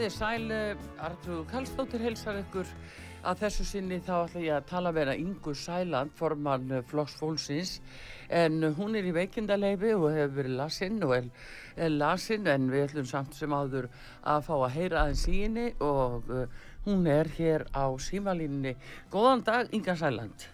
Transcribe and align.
Þið 0.00 0.12
sæl, 0.14 0.52
Artrúð 1.04 1.40
Kallstóttir 1.50 2.00
heilsar 2.00 2.38
ykkur 2.40 2.68
að 3.28 3.42
þessu 3.42 3.64
sinni 3.68 3.98
þá 4.00 4.14
ætla 4.14 4.40
ég 4.40 4.54
að 4.56 4.68
tala 4.70 4.92
vera 4.96 5.12
Ingu 5.12 5.52
Sæland, 5.52 6.14
formann 6.16 6.70
Flokks 6.88 7.18
Fólksins, 7.20 7.74
en 8.32 8.64
hún 8.78 8.96
er 8.96 9.04
í 9.04 9.12
veikindaleifi 9.12 9.90
og 9.98 10.06
hefur 10.14 10.38
verið 10.38 10.56
lasinn 10.56 10.96
og 11.04 11.12
er, 11.18 11.26
lasinn 11.92 12.48
en 12.48 12.70
við 12.72 12.86
ætlum 12.86 13.10
samt 13.10 13.36
sem 13.36 13.52
áður 13.52 13.90
að 14.24 14.46
fá 14.48 14.54
að 14.56 14.72
heyra 14.78 15.02
aðeins 15.02 15.26
henni 15.28 15.66
og 15.84 16.32
hún 16.86 17.04
er 17.18 17.28
hér 17.36 17.66
á 17.76 17.92
símalínni. 18.00 18.78
Góðan 19.12 19.44
dag, 19.50 19.68
Inga 19.76 19.98
Sæland. 20.00 20.48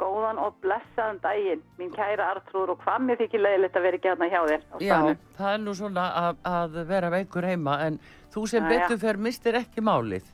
Góðan 0.00 0.40
og 0.42 0.56
blessaðan 0.64 1.20
daginn, 1.22 1.60
mín 1.78 1.92
kæra 1.94 2.32
Artrúður 2.32 2.72
og 2.74 2.80
hvað 2.82 3.04
mér 3.06 3.20
þykir 3.20 3.42
leiðilegt 3.44 3.76
að 3.78 3.84
vera 3.86 3.98
ekki 4.00 4.10
aðna 4.10 4.28
hjá 4.32 4.40
þér 4.48 4.62
á 4.64 4.76
Já, 4.82 4.88
staðnum. 4.88 5.18
það 5.38 5.50
er 5.52 5.60
nú 5.62 5.74
svona 5.78 6.06
að, 6.20 6.40
að 6.50 6.78
vera 6.88 7.10
veikur 7.14 7.46
heima 7.46 7.76
en 7.84 7.98
þú 8.34 8.46
sem 8.50 8.66
betur 8.70 8.98
fer 9.04 9.20
mistir 9.22 9.58
ekki 9.60 9.84
málið. 9.86 10.32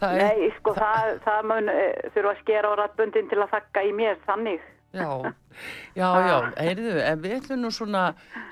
Það 0.00 0.18
er, 0.18 0.26
Nei, 0.28 0.50
sko, 0.56 0.74
það, 0.76 1.14
það 1.24 1.48
mun 1.48 1.70
uh, 1.72 1.86
þurfa 2.14 2.34
að 2.34 2.42
skera 2.42 2.72
á 2.72 2.74
rættbundin 2.80 3.30
til 3.30 3.40
að 3.40 3.54
þakka 3.54 3.84
í 3.84 3.94
mér, 3.96 4.20
þannig. 4.28 4.66
Já, 4.96 5.08
já, 6.00 6.08
já, 6.26 6.36
heyrðu, 6.56 6.94
en 7.06 7.24
við 7.24 7.36
ætlum 7.38 7.64
nú 7.64 7.70
svona 7.72 8.04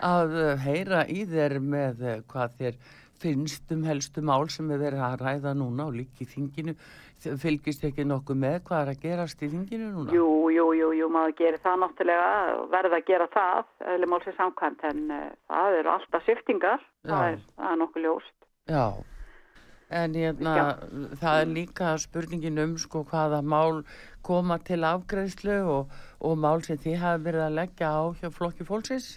að 0.05 0.37
uh, 0.37 0.51
heyra 0.65 1.03
í 1.09 1.25
þér 1.29 1.59
með 1.65 2.05
uh, 2.05 2.17
hvað 2.31 2.57
þér 2.61 2.81
finnst 3.19 3.73
um 3.75 3.83
helstu 3.89 4.23
mál 4.23 4.47
sem 4.53 4.69
er 4.71 4.81
verið 4.83 5.03
að 5.03 5.23
ræða 5.25 5.55
núna 5.59 5.89
og 5.89 5.97
líka 5.99 6.23
í 6.23 6.29
þinginu. 6.31 6.77
Fylgist 7.19 7.83
ekki 7.83 8.05
nokkuð 8.07 8.39
með 8.39 8.57
hvað 8.69 8.81
er 8.85 8.91
að 8.93 9.03
gerast 9.03 9.41
í 9.43 9.51
þinginu 9.51 9.91
núna? 9.91 10.15
Jú, 10.15 10.29
jú, 10.55 10.67
jú, 10.79 10.91
jú, 10.95 11.11
maður 11.11 11.35
gerir 11.41 11.63
það 11.65 11.81
náttúrulega, 11.83 12.33
verða 12.71 13.01
að 13.01 13.07
gera 13.11 13.27
það, 13.35 13.71
eða 13.95 14.09
málsins 14.13 14.39
samkvæmt, 14.39 14.85
en 14.87 15.01
uh, 15.11 15.29
það 15.51 15.79
eru 15.81 15.93
alltaf 15.97 16.27
sýftingar, 16.29 16.85
það 17.09 17.31
er, 17.33 17.41
það 17.57 17.73
er 17.73 17.81
nokkuð 17.83 18.07
ljóst. 18.07 18.35
Já, 18.71 18.85
en 19.99 20.19
hérna, 20.21 20.55
það 21.19 21.41
er 21.43 21.55
líka 21.57 21.95
spurningin 21.99 22.63
um 22.63 22.77
sko 22.79 23.03
hvaða 23.11 23.41
mál 23.43 23.83
koma 24.23 24.61
til 24.63 24.85
afgreðslu 24.87 25.59
og, 25.75 25.97
og 26.23 26.39
mál 26.39 26.63
sem 26.63 26.79
þið 26.79 27.01
hafi 27.03 27.25
verið 27.27 27.49
að 27.49 27.59
leggja 27.59 27.91
á 27.99 28.03
hjá 28.21 28.31
flokki 28.31 28.69
fólksins. 28.69 29.17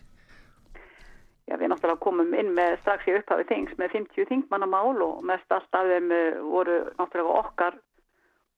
Já, 1.50 1.58
við 1.60 1.70
náttúrulega 1.74 2.00
komum 2.00 2.34
inn 2.38 2.54
með 2.56 2.78
strax 2.80 3.08
í 3.10 3.16
upphafi 3.18 3.46
þings 3.50 3.78
með 3.78 3.96
50 3.98 4.28
þingmannamál 4.30 5.02
og 5.04 5.24
mest 5.28 5.52
allt 5.52 5.76
af 5.76 5.90
þeim 5.90 6.12
uh, 6.16 6.44
voru 6.48 6.82
náttúrulega 6.96 7.40
okkar, 7.44 7.80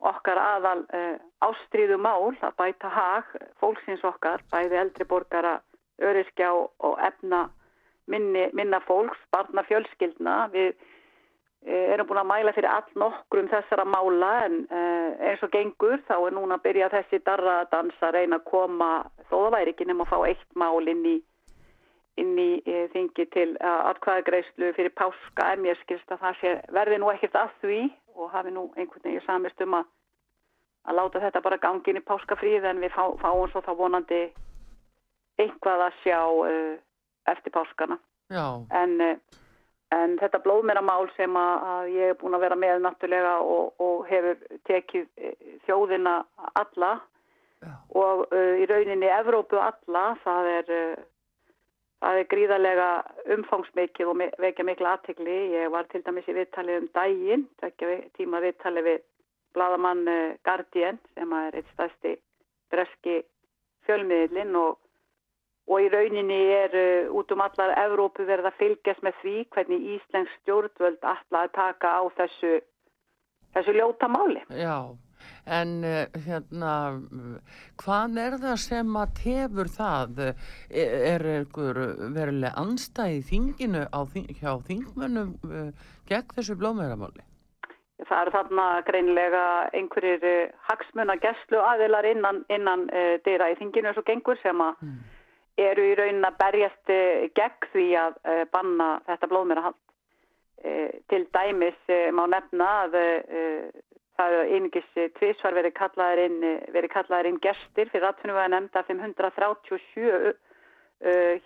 okkar 0.04 0.40
aðal 0.40 0.80
uh, 0.94 1.18
ástríðu 1.46 1.98
mál 2.02 2.34
að 2.44 2.56
bæta 2.60 2.92
hag 2.92 3.30
fólksins 3.62 4.04
okkar, 4.08 4.44
bæði 4.52 4.80
eldri 4.82 5.08
borgara, 5.08 5.60
öryskjá 6.04 6.50
og 6.54 6.98
efna 7.08 7.46
minni, 8.12 8.50
minna 8.58 8.82
fólks, 8.88 9.20
barna 9.32 9.64
fjölskyldna. 9.68 10.38
Við 10.54 10.72
uh, 10.74 11.86
erum 11.96 12.10
búin 12.10 12.24
að 12.24 12.32
mæla 12.32 12.56
fyrir 12.56 12.72
all 12.72 12.98
nokkrum 13.00 13.52
þessara 13.52 13.88
mála 13.88 14.32
en 14.48 14.64
uh, 14.68 15.12
eins 15.30 15.44
og 15.46 15.54
gengur 15.56 16.02
þá 16.10 16.18
er 16.20 16.38
núna 16.38 16.60
að 16.60 16.66
byrja 16.70 16.94
þessi 16.98 17.22
darradans 17.28 18.02
að 18.04 18.18
reyna 18.20 18.42
að 18.42 18.50
koma, 18.52 18.96
þó 19.30 19.38
það 19.38 19.54
væri 19.58 19.76
ekki 19.76 19.92
nema 19.92 20.08
að 20.08 20.16
fá 20.16 20.32
eitt 20.32 20.50
mál 20.60 20.84
inn 20.88 21.06
í 21.18 21.20
inn 22.22 22.36
í 22.38 22.62
þingi 22.94 23.24
til 23.34 23.48
atkvæðagreyslu 23.58 24.68
fyrir 24.76 24.92
páska 24.94 25.48
en 25.56 25.64
mér 25.64 25.80
skilst 25.80 26.12
að 26.14 26.20
það 26.22 26.36
sé, 26.38 26.52
verði 26.76 27.00
nú 27.02 27.08
ekkert 27.10 27.40
að 27.40 27.56
því 27.64 27.80
og 28.16 28.32
hafi 28.32 28.54
nú 28.54 28.70
einhvern 28.78 29.04
veginn 29.04 29.26
samist 29.26 29.62
um 29.66 29.78
að, 29.80 29.86
að 30.88 30.98
láta 31.00 31.22
þetta 31.24 31.44
bara 31.46 31.62
gangi 31.62 31.92
inn 31.92 32.02
í 32.02 32.08
páskafríð 32.08 32.68
en 32.70 32.82
við 32.84 32.96
fá, 32.96 33.06
fáum 33.22 33.46
svo 33.52 33.62
þá 33.66 33.72
vonandi 33.80 34.24
einhvað 35.42 35.88
að 35.88 36.02
sjá 36.04 36.20
uh, 36.30 36.76
eftir 37.32 37.54
páskana. 37.56 37.98
En, 38.74 38.98
uh, 39.02 39.40
en 39.96 40.18
þetta 40.22 40.42
blóðmeramál 40.44 41.08
sem 41.18 41.38
að, 41.38 41.66
að 41.74 41.90
ég 41.96 42.14
er 42.14 42.20
búin 42.20 42.38
að 42.38 42.46
vera 42.46 42.60
með 42.60 42.84
náttúrulega 42.86 43.34
og, 43.56 43.74
og 43.84 44.06
hefur 44.10 44.60
tekið 44.70 45.08
uh, 45.10 45.34
þjóðina 45.68 46.20
alla 46.60 46.94
já, 47.64 47.74
og 47.98 48.28
uh, 48.30 48.54
í 48.62 48.70
rauninni 48.70 49.10
Evrópu 49.10 49.62
alla, 49.62 50.06
það 50.24 50.52
er, 50.60 50.72
það 52.04 52.20
er 52.20 52.28
gríðarlega 52.34 52.88
umfangsmikið 53.38 54.10
og 54.12 54.22
vekja 54.44 54.66
mikla 54.68 54.98
aðtegli. 54.98 55.36
Ég 55.56 55.72
var 55.72 55.88
til 55.92 56.02
dæmis 56.04 56.28
í 56.28 56.36
viðtali 56.36 56.78
um 56.82 56.88
vi- 57.88 58.10
tíma 58.18 58.42
viðtali 58.44 58.84
við 58.84 59.02
bladamann 59.56 60.08
uh, 60.10 60.36
Guardian 60.44 61.00
sem 61.14 61.32
er 61.38 61.56
eitt 61.56 61.70
stærsti 61.74 62.18
breski 62.74 63.22
fjölmiðlinn 63.86 64.56
og, 64.58 64.80
og 65.70 65.80
í 65.84 65.90
rauninni 65.94 66.40
er 66.58 66.74
uh, 66.76 67.14
út 67.16 67.32
um 67.32 67.44
allar 67.46 67.76
Evrópu 67.86 68.26
verið 68.28 68.50
að 68.50 68.60
fylgjast 68.60 69.04
með 69.06 69.20
því 69.22 69.36
hvernig 69.56 69.88
Íslensk 69.96 70.34
stjórnvöld 70.42 71.04
að 71.46 71.54
taka 71.56 71.96
á 72.00 72.02
þessu, 72.18 72.54
þessu 73.56 73.78
ljóta 73.80 74.10
máli. 74.12 74.42
já. 74.50 74.76
En 75.44 75.84
uh, 75.84 76.06
hérna, 76.26 76.74
hvað 77.82 78.18
er 78.24 78.38
það 78.40 78.58
sem 78.64 78.96
að 78.96 79.14
tefur 79.20 79.70
það? 79.74 80.22
Er, 80.72 80.94
er 81.10 81.26
einhver 81.34 81.80
veruleg 82.16 82.56
anstæði 82.60 83.20
þinginu 83.28 83.84
á, 83.92 84.00
hjá 84.40 84.52
þingmönnum 84.70 85.34
uh, 85.50 85.70
gegn 86.08 86.36
þessu 86.38 86.56
blómeramáli? 86.62 87.26
Það 88.04 88.22
eru 88.22 88.34
þarna 88.38 88.68
greinilega 88.88 89.44
einhverjir 89.76 90.24
uh, 90.30 90.56
hagsmuna 90.70 91.20
gæslu 91.20 91.60
aðilar 91.60 92.08
innan, 92.08 92.44
innan 92.48 92.88
dyra 93.28 93.52
í 93.52 93.60
þinginu 93.60 93.92
eins 93.92 94.00
og 94.00 94.08
gengur 94.08 94.40
sem 94.44 94.64
að 94.64 94.80
Mm. 94.84 95.00
eru 95.58 95.84
í 95.86 95.96
raunin 96.00 96.26
að 96.26 96.38
berjast 96.40 96.92
gegn 97.38 97.68
því 97.74 97.84
að 98.00 98.16
banna 98.52 98.88
þetta 99.06 99.28
blóðmyrahald. 99.30 99.76
Uh, 100.64 100.90
til 101.12 101.26
dæmis 101.36 101.92
má 102.16 102.24
nefna 102.32 102.70
að 102.86 102.96
það 104.20 104.36
er 104.38 104.52
einingis 104.56 104.90
uh, 104.98 105.08
tvísvar 105.20 105.58
verið 105.58 105.76
kallaðir 105.78 106.24
inn, 106.28 106.42
verið 106.76 106.94
kallaðir 106.94 107.32
inn 107.32 107.40
gestir 107.44 107.92
fyrir 107.92 108.10
atvinnuga 108.10 108.48
nefnd 108.52 108.78
af 108.80 108.90
537 108.90 110.34
uh, 110.34 110.34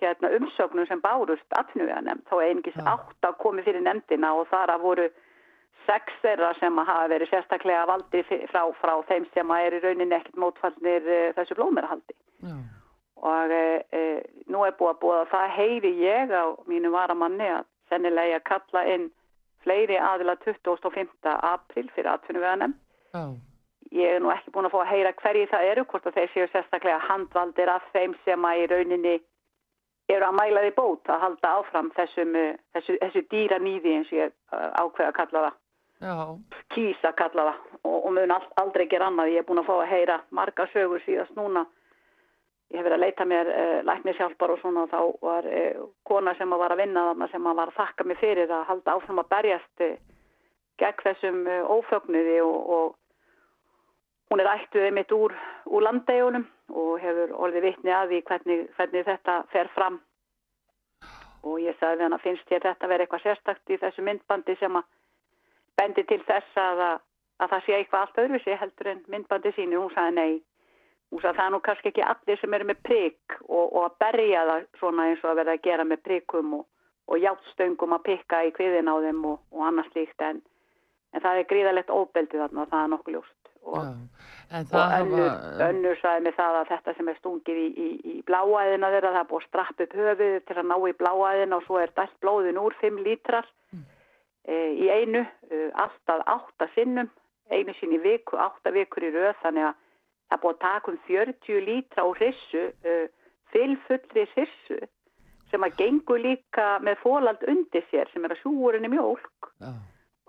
hérna, 0.00 0.32
umsögnum 0.38 0.88
sem 0.88 1.02
bárust 1.04 1.58
atvinnuga 1.60 2.02
nefnd. 2.04 2.26
Þá 2.28 2.36
er 2.38 2.50
einingis 2.50 2.78
Já. 2.78 2.84
átt 2.94 3.30
að 3.30 3.40
komi 3.44 3.64
fyrir 3.66 3.84
nefndina 3.84 4.34
og 4.38 4.48
þar 4.52 4.74
að 4.76 4.86
voru 4.86 5.08
sex 5.88 6.12
þeirra 6.22 6.52
sem 6.58 6.80
hafa 6.82 7.08
verið 7.08 7.30
sérstaklega 7.32 7.86
valdi 7.88 8.24
frá, 8.50 8.62
frá 8.80 8.94
þeim 9.08 9.24
sem 9.34 9.54
er 9.56 9.78
í 9.78 9.84
rauninni 9.84 10.18
ekkert 10.18 10.42
mótfallnir 10.42 11.08
uh, 11.08 11.30
þessu 11.38 11.58
blóðmerahaldi. 11.58 12.18
Já, 12.44 12.58
Og 13.18 13.50
uh, 13.50 14.18
nú 14.46 14.60
er 14.62 14.76
búið 14.78 14.92
að 14.92 14.98
búið 15.02 15.20
að 15.24 15.30
það 15.32 15.54
heyri 15.56 15.90
ég 16.04 16.30
á 16.30 16.44
mínu 16.70 16.92
varamanni 16.94 17.48
að 17.50 17.64
sennilega 17.90 18.38
kalla 18.46 18.84
inn 18.92 19.08
fleiri 19.68 20.00
aðila 20.00 20.36
25. 20.44 21.36
april 21.52 21.92
fyrir 21.94 22.10
atvinnuveganem. 22.14 22.74
já, 23.12 23.24
Ég 23.92 24.16
er 24.16 24.20
nú 24.20 24.28
ekki 24.28 24.52
búin 24.52 24.66
að 24.68 24.74
fá 24.74 24.82
að 24.82 24.90
heyra 24.92 25.12
hverji 25.16 25.46
það 25.48 25.66
eru, 25.70 25.84
hvort 25.88 26.06
að 26.06 26.16
þeir 26.18 26.32
séu 26.32 26.48
sérstaklega 26.52 26.98
handvaldir 27.08 27.70
af 27.72 27.86
þeim 27.94 28.14
sem 28.24 28.44
að 28.44 28.60
í 28.60 28.66
rauninni 28.68 29.14
eru 30.12 30.26
að 30.26 30.36
mæla 30.36 30.64
því 30.64 30.72
bót 30.76 31.08
að 31.08 31.22
halda 31.22 31.52
áfram 31.60 31.88
þessum, 31.96 32.34
uh, 32.36 32.58
þessu, 32.76 32.98
þessu 33.00 33.22
dýra 33.32 33.58
nýði 33.64 33.94
eins 33.96 34.12
og 34.12 34.18
ég 34.18 34.34
uh, 34.52 34.68
ákveða 34.76 35.08
að 35.08 35.16
kalla 35.20 35.44
það 35.46 35.56
já, 36.04 36.14
kýs 36.74 37.08
að 37.08 37.16
kalla 37.22 37.46
það 37.48 37.80
og, 37.80 37.96
og 37.96 38.12
mun 38.18 38.36
aldrei 38.36 38.86
gera 38.92 39.08
annað. 39.08 39.32
Ég 39.32 39.42
er 39.42 39.48
búin 39.48 39.62
að 39.62 39.70
fá 39.70 39.74
að 39.78 39.90
heyra 39.94 40.20
marga 40.36 40.68
sögur 40.74 41.04
síðast 41.06 41.40
núna. 41.40 41.64
Ég 42.68 42.76
hef 42.76 42.84
verið 42.84 42.98
að 42.98 43.04
leita 43.06 43.24
mér 43.24 43.50
uh, 43.52 43.78
læknishjálpar 43.88 44.52
og 44.52 44.60
svona 44.60 44.84
og 44.84 44.90
þá 44.92 45.24
var 45.24 45.48
uh, 45.48 45.84
kona 46.04 46.34
sem 46.36 46.52
að 46.52 46.62
var 46.64 46.74
að 46.74 46.82
vinna 46.82 47.04
þarna 47.10 47.28
sem 47.32 47.46
að 47.48 47.60
var 47.62 47.72
að 47.72 47.78
þakka 47.80 48.06
mig 48.08 48.20
fyrir 48.20 48.52
að 48.52 48.66
halda 48.68 48.96
áfram 48.96 49.22
að 49.22 49.30
berjast 49.32 49.84
uh, 49.86 49.94
gegn 50.78 51.04
þessum 51.06 51.38
ófögnuði 51.74 52.36
og, 52.44 52.58
og 52.76 54.28
hún 54.30 54.42
er 54.44 54.50
ættuðið 54.52 54.92
mitt 54.94 55.14
úr, 55.16 55.32
úr 55.66 55.86
landegjunum 55.88 56.44
og 56.68 56.92
hefur 57.02 57.32
orðið 57.34 57.66
vitni 57.70 57.94
að 57.96 58.12
því 58.12 58.20
hvernig, 58.28 58.60
hvernig 58.76 59.08
þetta 59.08 59.40
fer 59.54 59.72
fram 59.74 59.98
og 61.42 61.60
ég 61.62 61.76
sagði 61.78 62.04
hann 62.04 62.16
að 62.16 62.24
finnst 62.24 62.52
ég 62.52 62.62
þetta 62.62 62.90
vera 62.90 63.04
eitthvað 63.04 63.24
sérstakt 63.24 63.72
í 63.72 63.78
þessu 63.80 64.04
myndbandi 64.04 64.56
sem 64.60 64.76
að 64.76 64.86
bendi 65.78 66.04
til 66.08 66.20
þess 66.26 66.58
að, 66.58 66.82
að, 66.88 67.02
að 67.38 67.52
það 67.52 67.64
sé 67.64 67.76
eitthvað 67.76 68.04
allt 68.04 68.20
öðruvísi 68.22 68.58
heldur 68.62 68.92
en 68.92 69.02
myndbandi 69.12 69.52
sínu. 69.56 69.82
Hún 69.82 69.94
sagði 69.94 70.14
nei. 70.16 70.32
Sagði 71.08 71.38
það 71.38 71.46
er 71.46 71.52
nú 71.54 71.60
kannski 71.64 71.88
ekki 71.88 72.04
allir 72.04 72.40
sem 72.40 72.54
eru 72.54 72.66
með 72.68 72.82
prigg 72.84 73.38
og, 73.48 73.64
og 73.64 73.80
að 73.86 73.96
berja 74.02 74.44
það 74.50 74.66
svona 74.80 75.06
eins 75.08 75.24
og 75.24 75.30
að 75.30 75.40
verða 75.40 75.56
að 75.56 75.64
gera 75.64 75.86
með 75.88 76.02
priggum 76.04 76.54
og, 76.58 76.66
og 77.08 77.22
játtstöngum 77.22 77.96
að 77.96 78.04
pikka 78.10 78.42
í 78.44 78.52
kviðin 78.58 78.92
á 78.92 78.94
þeim 79.06 79.24
og, 79.30 79.38
og 79.54 79.64
annars 79.70 79.88
líkt 79.96 80.24
en, 80.26 80.42
en 81.16 81.24
það 81.24 81.40
er 81.40 81.48
gríðalegt 81.52 81.94
óbeldið 81.94 82.44
þarna 82.44 82.64
og 82.64 82.72
það 82.74 82.84
er 82.84 82.92
nokkuð 82.92 83.16
ljóst 83.16 83.50
og, 83.64 83.78
og 83.78 84.84
önnur, 85.00 85.24
hafa... 85.24 85.70
önnur 85.70 85.98
sæði 86.02 86.26
með 86.26 86.38
það 86.38 86.60
að 86.60 86.70
þetta 86.74 86.96
sem 86.98 87.10
er 87.10 87.18
stungið 87.22 87.62
í, 87.62 87.66
í, 87.72 87.88
í 88.12 88.14
bláæðina 88.28 88.92
þeirra 88.92 89.14
það 89.16 89.20
er 89.22 89.30
búið 89.32 89.42
að 89.42 89.48
strappa 89.48 89.88
upp 89.88 89.96
höfuð 90.02 90.36
til 90.44 90.58
að 90.58 90.68
ná 90.68 90.76
í 90.76 90.94
bláæðina 91.00 91.58
og 91.58 91.66
svo 91.66 91.80
er 91.80 91.96
dælt 91.96 92.16
blóðin 92.24 92.60
úr 92.60 92.76
5 92.84 93.02
lítrar 93.08 93.48
mm. 93.72 93.84
e, 94.44 94.60
í 94.84 94.92
einu 94.92 95.24
e, 95.24 95.66
alltaf 95.72 96.24
8 96.36 96.70
sinnum 96.76 97.10
einu 97.48 97.72
sín 97.80 97.96
í 97.96 98.00
viku, 98.04 98.36
8 98.36 98.72
vikur 98.76 99.08
í 99.08 99.12
rauð 99.14 99.36
þannig 99.42 99.70
að 99.70 99.84
það 100.28 100.42
búið 100.42 100.54
að 100.54 100.62
taka 100.64 100.92
um 100.92 101.00
40 101.08 101.66
lítra 101.66 102.04
á 102.04 102.08
hrissu 102.18 102.64
e, 102.84 102.96
fylfullri 103.52 104.24
hrissu 104.34 104.78
sem 105.50 105.64
að 105.64 105.76
gengur 105.80 106.20
líka 106.20 106.66
með 106.84 107.00
fólald 107.02 107.44
undir 107.48 107.84
sér 107.90 108.10
sem 108.12 108.24
er 108.26 108.34
að 108.34 108.42
sjúurinni 108.42 108.90
mjólk 108.92 109.50
oh. 109.64 109.78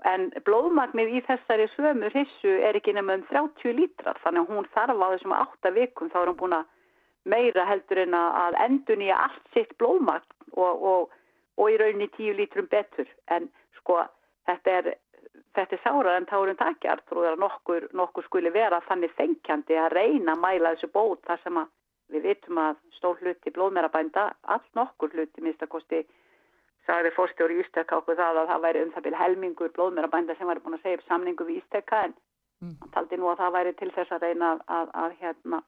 en 0.07 0.29
blóðmagnir 0.47 1.11
í 1.19 1.23
þessari 1.27 1.67
sömu 1.75 2.11
hrissu 2.13 2.55
er 2.63 2.79
ekki 2.79 2.95
nefnum 2.95 3.25
30 3.31 3.75
lítrar 3.75 4.19
þannig 4.23 4.45
að 4.45 4.53
hún 4.55 4.69
þarf 4.75 5.03
á 5.03 5.07
þessum 5.15 5.35
8 5.39 5.73
vikum 5.75 6.13
þá 6.13 6.21
er 6.21 6.31
hún 6.31 6.39
búin 6.43 6.59
að 6.61 6.69
meira 7.29 7.65
heldur 7.67 8.03
en 8.05 8.15
að 8.15 8.59
endun 8.63 9.03
í 9.03 9.11
allt 9.11 9.51
sitt 9.53 9.75
blóðmagn 9.81 10.55
og, 10.55 10.85
og, 10.91 11.17
og 11.59 11.71
í 11.71 11.77
rauninni 11.81 12.07
10 12.15 12.39
lítrum 12.39 12.69
betur 12.71 13.09
en 13.27 13.51
sko 13.81 14.05
þetta 14.47 14.77
er 14.79 14.93
þetta 15.55 15.75
er 15.75 15.83
sárar 15.83 16.15
en 16.17 16.29
tárum 16.29 16.57
takjar 16.59 17.01
að 17.09 17.39
nokkur, 17.41 17.89
nokkur 17.93 18.25
skuli 18.27 18.51
vera 18.53 18.81
þannig 18.87 19.15
þengjandi 19.17 19.77
að 19.77 19.93
reyna 19.97 20.35
að 20.35 20.43
mæla 20.45 20.73
þessu 20.75 20.91
bót 20.93 21.25
þar 21.25 21.43
sem 21.43 21.57
að 21.57 21.69
Við 22.09 22.25
vitum 22.25 22.57
að 22.57 22.79
stór 22.97 23.19
hluti 23.21 23.51
blóðmerabænda, 23.53 24.31
allt 24.49 24.69
nokkur 24.77 25.11
hluti 25.13 25.43
minnstakosti, 25.45 26.01
sagði 26.87 27.11
fórstjóri 27.13 27.59
Ístekka 27.61 27.99
okkur 27.99 28.17
það 28.17 28.39
að 28.41 28.49
það 28.49 28.63
væri 28.65 28.81
um 28.85 28.93
það 28.95 29.05
byrja 29.07 29.19
helmingur 29.21 29.73
blóðmerabænda 29.75 30.35
sem 30.37 30.49
væri 30.49 30.63
búin 30.63 30.77
að 30.79 30.85
segja 30.87 30.99
upp 30.99 31.05
samningu 31.05 31.45
við 31.45 31.59
Ístekka 31.61 31.99
en 32.07 32.15
mm. 32.63 32.75
hann 32.81 32.93
taldi 32.95 33.19
nú 33.19 33.29
að 33.29 33.43
það 33.43 33.55
væri 33.57 33.73
til 33.77 33.91
þess 33.97 34.15
að 34.15 34.25
reyna 34.25 34.49
að, 34.55 34.63
að, 34.77 34.93
að 35.03 35.17
hérna 35.19 35.59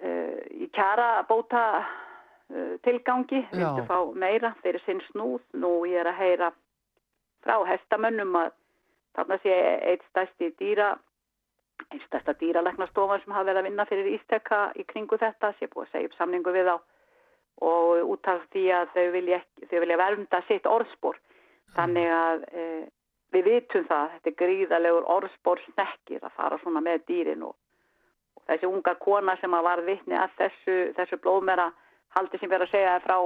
uh, 0.00 0.40
í 0.50 0.70
kjara 0.74 1.08
bóta 1.30 1.62
uh, 1.78 2.74
tilgangi, 2.88 3.44
viltu 3.54 3.86
fá 3.86 3.98
meira 4.24 4.54
fyrir 4.64 4.82
sinn 4.82 5.04
snúð. 5.12 5.44
Nú 5.62 5.76
ég 5.86 6.02
er 6.02 6.10
að 6.10 6.22
heyra 6.24 6.50
frá 7.44 7.54
hestamönnum 7.70 8.34
að 8.42 8.50
þarna 9.16 9.40
sé 9.42 9.54
eitt 9.92 10.04
stærsti 10.10 10.52
dýra 10.58 10.94
einstæsta 11.88 12.34
dýralegnastofan 12.40 13.20
sem 13.22 13.32
hafa 13.34 13.48
verið 13.48 13.60
að 13.60 13.68
vinna 13.68 13.86
fyrir 13.88 14.08
Ístekka 14.14 14.60
í 14.76 14.84
kringu 14.88 15.18
þetta 15.20 15.52
sé 15.58 15.68
búið 15.70 15.86
að 15.86 15.92
segja 15.94 16.10
upp 16.10 16.16
samningu 16.18 16.52
við 16.54 16.70
á 16.74 16.76
og 17.60 18.12
út 18.14 18.28
af 18.30 18.46
því 18.52 18.64
að 18.72 18.94
þau 18.94 19.06
vilja, 19.16 19.40
þau 19.68 19.80
vilja 19.82 19.98
vernda 20.00 20.40
sitt 20.48 20.68
orðspor. 20.68 21.18
Þannig 21.76 22.08
að 22.14 22.44
e, 22.52 22.62
við 23.34 23.48
vitum 23.50 23.84
það 23.88 24.14
þetta 24.14 24.30
er 24.30 24.38
gríðalegur 24.42 25.10
orðspor 25.16 25.60
snekkir 25.66 26.24
að 26.24 26.36
fara 26.38 26.58
svona 26.62 26.82
með 26.84 27.04
dýrin 27.10 27.44
og, 27.46 27.54
og 28.38 28.46
þessi 28.48 28.70
unga 28.70 28.96
kona 29.04 29.36
sem 29.40 29.54
að 29.54 29.68
var 29.68 29.84
vittni 29.86 30.18
að 30.18 30.34
þessu, 30.40 30.78
þessu 30.96 31.20
blóðmera 31.22 31.68
haldi 32.16 32.40
sem 32.40 32.50
verið 32.50 32.66
að 32.66 32.74
segja 32.74 32.96
frá 33.04 33.16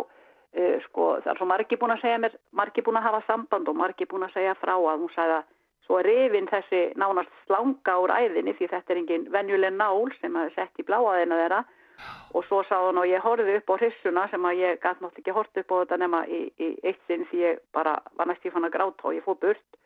e, 0.52 0.80
sko 0.88 1.08
það 1.22 1.30
er 1.32 1.40
svo 1.40 1.48
margi 1.48 1.78
búin 1.80 1.94
að 1.94 2.04
segja 2.04 2.20
mér 2.26 2.36
margi 2.52 2.84
búin 2.84 3.00
að 3.00 3.08
hafa 3.08 3.22
samband 3.30 3.70
og 3.70 3.78
margi 3.80 4.08
búin 4.10 4.26
að 4.26 4.34
segja 4.36 4.58
frá 4.60 4.74
að 4.74 5.06
hún 5.06 5.14
sagði 5.14 5.38
að 5.38 5.48
Svo 5.84 6.00
rifin 6.04 6.48
þessi 6.48 6.82
nánast 6.96 7.32
slanga 7.44 7.96
úr 8.00 8.12
æðinni 8.14 8.54
því 8.56 8.68
þetta 8.72 8.94
er 8.94 9.00
engin 9.02 9.26
venjuleg 9.32 9.74
nál 9.76 10.12
sem 10.20 10.36
að 10.40 10.54
sett 10.56 10.80
í 10.80 10.86
bláaðina 10.88 11.40
þeirra. 11.42 11.64
Og 12.34 12.42
svo 12.48 12.62
sá 12.66 12.74
hann 12.74 12.98
og 12.98 13.06
ég 13.06 13.22
horfið 13.22 13.60
upp 13.60 13.70
á 13.70 13.74
hrissuna 13.78 14.24
sem 14.32 14.46
að 14.48 14.60
ég 14.62 14.80
gæti 14.80 15.04
náttúrulega 15.04 15.22
ekki 15.22 15.36
hort 15.36 15.60
upp 15.60 15.70
á 15.70 15.76
þetta 15.76 15.98
nema 16.02 16.24
í, 16.26 16.40
í 16.58 16.68
eitt 16.82 17.02
sinn 17.06 17.26
því 17.30 17.42
ég 17.44 17.60
bara 17.76 17.94
var 18.18 18.30
næst 18.30 18.48
í 18.48 18.52
fann 18.54 18.66
að 18.66 18.74
gráta 18.74 19.10
og 19.10 19.14
ég 19.14 19.26
fór 19.26 19.38
burt. 19.44 19.78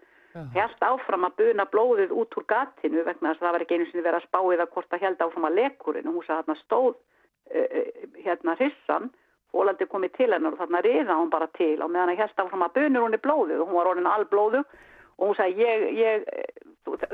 Helt 0.54 0.82
áfram 0.84 1.26
að 1.26 1.38
buna 1.40 1.66
blóðið 1.66 2.14
út 2.14 2.36
úr 2.38 2.46
gatinu 2.48 3.02
vegna 3.02 3.32
þess 3.32 3.42
að 3.42 3.46
það 3.46 3.54
var 3.56 3.64
ekki 3.64 3.78
einu 3.78 3.86
sinni 3.88 4.04
verið 4.06 4.20
að 4.20 4.28
spáið 4.28 4.62
að 4.62 4.74
hvort 4.74 4.94
að 4.94 5.04
held 5.04 5.24
áfram 5.24 5.48
að 5.48 5.56
lekurinn. 5.58 6.08
Og 6.08 6.18
hún 6.18 6.26
sagði 6.28 6.54
að 6.54 6.60
stóð 6.62 6.92
uh, 6.94 7.88
hérna 8.24 8.54
hrissan 8.60 9.10
Fólandi 9.48 9.86
komið 9.88 10.12
til 10.18 10.28
hennar 10.34 10.54
og 10.54 10.60
þarna 10.60 10.80
riða 10.84 11.16
hún 11.16 11.30
bara 11.32 11.48
til. 11.56 11.78
Og 11.80 11.90
meðan 11.90 12.12
að 12.12 12.20
held 12.22 12.42
áfram 12.44 12.64
að 12.66 12.74
bunur 12.76 13.06
hún 13.06 13.16
í 13.16 13.20
blóðið 13.24 13.62
og 13.62 13.70
hún 13.70 13.78
var 13.78 13.90
orðin 13.92 14.10
alblóðug 14.10 14.76
og 15.18 15.28
hún 15.28 15.38
sagði 15.38 15.64
ég, 15.66 15.86
ég 15.98 16.26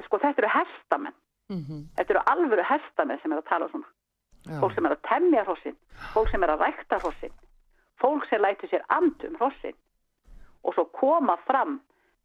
sko 0.06 0.20
þetta 0.22 0.42
eru 0.42 0.50
hestamenn 0.54 1.16
mm 1.48 1.60
-hmm. 1.60 1.80
þetta 1.96 2.14
eru 2.14 2.22
alvöru 2.32 2.64
hestamenn 2.70 3.20
sem 3.22 3.32
er 3.32 3.38
að 3.38 3.48
tala 3.48 3.68
svona 3.68 3.88
Já. 4.44 4.60
fólk 4.60 4.74
sem 4.74 4.86
er 4.86 4.92
að 4.92 5.06
temja 5.08 5.44
hrossin 5.44 5.76
fólk 6.14 6.30
sem 6.30 6.42
er 6.42 6.50
að 6.50 6.60
rækta 6.66 6.98
hrossin 6.98 7.34
fólk 8.00 8.26
sem 8.28 8.42
læti 8.42 8.66
sér 8.68 8.84
andum 8.88 9.36
hrossin 9.40 9.76
og 10.62 10.74
svo 10.74 10.84
koma 10.84 11.36
fram 11.36 11.80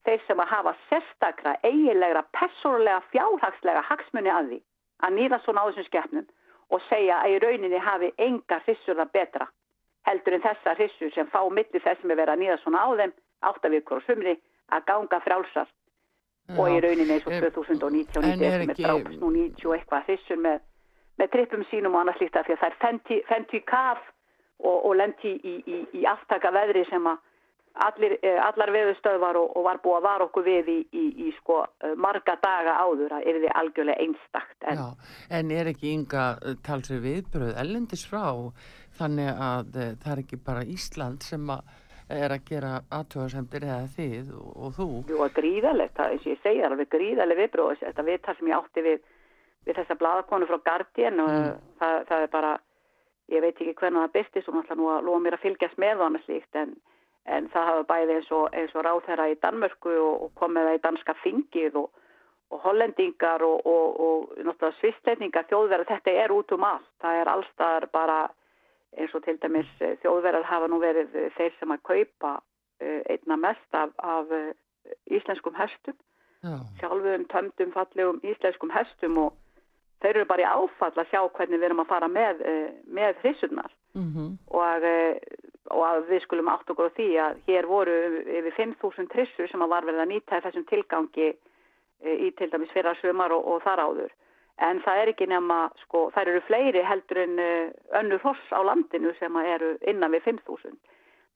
þeir 0.06 0.22
sem 0.28 0.40
að 0.40 0.48
hafa 0.48 0.76
sérstakra 0.90 1.56
eiginlegra, 1.64 2.24
persónulega, 2.32 3.02
fjárhagslega 3.12 3.82
hagsmunni 3.82 4.30
að 4.30 4.50
því 4.50 4.60
að 5.04 5.16
nýða 5.18 5.40
svona 5.44 5.62
á 5.64 5.68
þessum 5.68 5.88
skeppnum 5.88 6.28
og 6.70 6.82
segja 6.90 7.22
að 7.24 7.32
í 7.34 7.40
rauninni 7.44 7.80
hafi 7.80 8.14
enga 8.18 8.60
hrissur 8.66 9.00
að 9.00 9.12
betra 9.14 9.48
heldur 10.08 10.34
en 10.34 10.46
þessa 10.46 10.76
hrissur 10.78 11.12
sem 11.14 11.28
fá 11.28 11.42
millir 11.50 11.84
þess 11.84 12.02
sem 12.02 12.12
er 12.12 12.20
verið 12.22 12.34
að 12.34 12.42
nýða 12.44 12.58
svona 12.64 12.84
á 12.86 12.90
þeim 13.00 13.14
áttavíkur 13.50 14.00
og 14.00 14.06
sumri 14.08 14.36
að 14.76 14.86
ganga 14.92 15.22
frálsast 15.26 15.76
og 16.58 16.72
í 16.74 16.80
rauninni 16.82 17.18
eins 17.18 17.28
og 17.30 17.36
2019 17.58 18.26
sem 18.26 18.46
er 18.48 18.66
drápst 18.74 19.20
nú 19.22 19.32
90 19.36 19.76
eitthvað 19.76 20.08
þessum 20.10 20.46
með, 20.46 20.62
með 21.22 21.34
trippum 21.36 21.66
sínum 21.70 21.98
og 21.98 22.04
annars 22.04 22.22
líkt 22.24 22.40
af 22.40 22.48
því 22.48 22.56
að 22.56 22.62
það 22.64 22.72
er 22.72 23.24
fentu 23.30 23.60
í 23.60 23.66
kaf 23.70 24.02
og, 24.60 24.78
og 24.90 24.96
lendi 24.98 25.36
í, 25.38 25.56
í, 25.62 25.82
í 26.02 26.06
aftaka 26.10 26.52
veðri 26.56 26.86
sem 26.90 27.06
að 27.10 27.20
allir, 27.86 28.16
eh, 28.26 28.40
allar 28.44 28.72
veðustöðvar 28.74 29.38
og, 29.40 29.52
og 29.58 29.66
var 29.68 29.80
búið 29.84 30.00
að 30.00 30.08
vara 30.08 30.28
okkur 30.28 30.46
við 30.48 30.72
í, 30.74 31.06
í 31.28 31.30
sko 31.38 31.62
eh, 31.86 31.94
marga 32.00 32.36
daga 32.42 32.76
áður 32.82 33.18
að 33.20 33.28
er 33.30 33.42
þið 33.44 33.56
algjörlega 33.62 34.06
einstakt 34.06 34.68
en, 34.68 34.82
Já, 34.82 35.14
en 35.40 35.54
er 35.56 35.72
ekki 35.72 35.94
ynga 35.94 36.26
eh, 36.42 36.58
talsið 36.66 37.04
viðbröð 37.06 37.54
ellendis 37.64 38.06
frá? 38.10 38.26
Þannig 39.00 39.30
að 39.32 39.78
það 40.02 40.12
er 40.12 40.22
ekki 40.26 40.42
bara 40.44 40.66
Ísland 40.68 41.24
sem 41.24 41.46
að 41.54 41.70
er 42.16 42.34
að 42.34 42.46
gera 42.50 42.72
aðtöðarsemdir 42.96 43.66
eða 43.68 43.88
þið 43.96 44.34
og, 44.40 44.50
og 44.56 44.74
þú. 44.78 44.88
Jú 45.12 45.22
að 45.26 45.36
gríðalegt, 45.38 45.96
það 45.98 46.16
eins 46.16 46.26
og 46.26 46.32
ég 46.32 46.42
segja 46.44 46.68
alveg 46.70 46.92
gríðaleg 46.96 47.42
viðbróðis, 47.44 47.84
þetta 47.86 48.08
viðtal 48.10 48.36
sem 48.40 48.50
ég 48.50 48.58
átti 48.58 48.86
við, 48.86 49.06
við 49.68 49.80
þessa 49.80 50.00
bladakonu 50.02 50.50
frá 50.50 50.60
Guardian 50.66 51.24
og 51.24 51.32
mm. 51.36 51.64
það, 51.82 51.96
það 52.10 52.26
er 52.26 52.34
bara, 52.36 52.52
ég 53.36 53.46
veit 53.46 53.54
ekki 53.56 53.78
hvernig 53.82 54.06
það 54.06 54.16
bestist 54.18 54.50
og 54.50 54.58
náttúrulega 54.58 54.82
nú 54.82 54.92
að 54.96 55.10
loða 55.10 55.24
mér 55.26 55.38
að 55.38 55.46
fylgjast 55.46 55.82
með 55.86 56.06
hann 56.06 56.20
slíkt 56.26 56.62
en, 56.64 56.76
en 57.30 57.50
það 57.54 57.72
hafa 57.72 57.88
bæði 57.94 58.20
eins 58.20 58.36
og, 58.36 58.60
og 58.60 58.86
ráð 58.88 59.02
þeirra 59.08 59.32
í 59.32 59.40
Danmörku 59.46 59.96
og, 59.96 60.28
og 60.28 60.38
komið 60.40 60.70
það 60.70 60.80
í 60.80 60.86
danska 60.88 61.18
fingið 61.24 61.82
og 61.84 61.90
og 62.50 62.64
hollendingar 62.66 63.44
og, 63.46 63.66
og, 63.66 64.00
og 64.02 64.30
náttúrulega 64.42 64.78
svistleitningar 64.80 65.46
þjóðverðar, 65.50 65.90
þetta 65.92 66.14
er 66.24 66.32
út 66.34 66.54
um 66.56 66.64
allt, 66.66 66.88
það 67.02 67.20
er 67.22 67.30
allstaðar 67.34 67.86
bara 67.94 68.18
eins 68.98 69.14
og 69.14 69.24
til 69.24 69.38
dæmis 69.42 69.70
eh, 69.82 69.98
þjóðverðar 70.04 70.48
hafa 70.48 70.70
nú 70.70 70.80
verið 70.82 71.16
eh, 71.16 71.30
þeir 71.38 71.54
sem 71.60 71.74
að 71.74 71.84
kaupa 71.90 72.32
eh, 72.82 73.02
einna 73.14 73.38
mest 73.38 73.78
af, 73.78 73.92
af 73.98 74.32
íslenskum 75.12 75.58
hestum. 75.58 75.98
Sjálfum, 76.80 77.26
tömdum, 77.28 77.74
fallegum 77.76 78.22
íslenskum 78.24 78.72
hestum 78.72 79.18
og 79.20 79.34
þeir 80.00 80.22
eru 80.22 80.28
bara 80.30 80.46
í 80.46 80.48
áfall 80.48 80.94
að 80.96 81.10
sjá 81.12 81.20
hvernig 81.36 81.60
við 81.60 81.68
erum 81.68 81.82
að 81.84 81.90
fara 81.90 82.08
með, 82.08 82.40
með 82.88 83.18
hrissurnar 83.20 83.74
mm 84.00 84.06
-hmm. 84.14 84.30
og, 84.48 84.86
og 85.76 85.84
að 85.90 86.08
við 86.14 86.24
skulum 86.24 86.48
átt 86.48 86.72
okkur 86.72 86.88
á 86.88 86.96
því 86.96 87.10
að 87.26 87.42
hér 87.50 87.68
voru 87.68 87.98
yfir 88.24 88.56
5.000 88.56 89.12
hrissur 89.12 89.52
sem 89.52 89.62
að 89.62 89.74
var 89.76 89.90
verið 89.90 90.06
að 90.06 90.12
nýta 90.14 90.40
þessum 90.46 90.66
tilgangi 90.72 91.28
í 92.08 92.32
til 92.40 92.50
dæmis 92.50 92.72
fyrra 92.72 92.96
sömar 93.04 93.36
og, 93.36 93.44
og 93.44 93.62
þar 93.68 93.84
áður 93.84 94.16
En 94.60 94.82
það 94.84 95.02
er 95.02 95.10
ekki 95.14 95.26
nema, 95.32 95.58
sko, 95.86 96.10
þær 96.12 96.34
eru 96.34 96.42
fleiri 96.44 96.82
heldur 96.84 97.22
en 97.22 97.38
uh, 97.40 97.70
önnur 98.00 98.20
hoss 98.26 98.52
á 98.52 98.60
landinu 98.68 99.14
sem 99.16 99.36
eru 99.40 99.76
innan 99.88 100.12
við 100.12 100.26
5.000. 100.34 100.74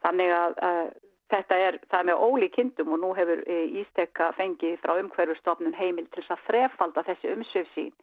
Þannig 0.04 0.32
að 0.36 0.58
uh, 0.60 0.90
þetta 1.32 1.60
er, 1.68 1.78
það 1.88 2.00
er 2.02 2.08
með 2.10 2.24
ólí 2.28 2.50
kindum 2.52 2.92
og 2.96 3.00
nú 3.00 3.12
hefur 3.16 3.44
uh, 3.46 3.78
Ístekka 3.80 4.34
fengið 4.36 4.76
frá 4.84 4.98
umhverfustofnun 5.00 5.78
heimil 5.78 6.10
til 6.10 6.20
þess 6.20 6.36
að 6.36 6.44
þrefalda 6.50 7.06
þessi 7.10 7.32
umsöf 7.38 7.70
sín. 7.78 7.94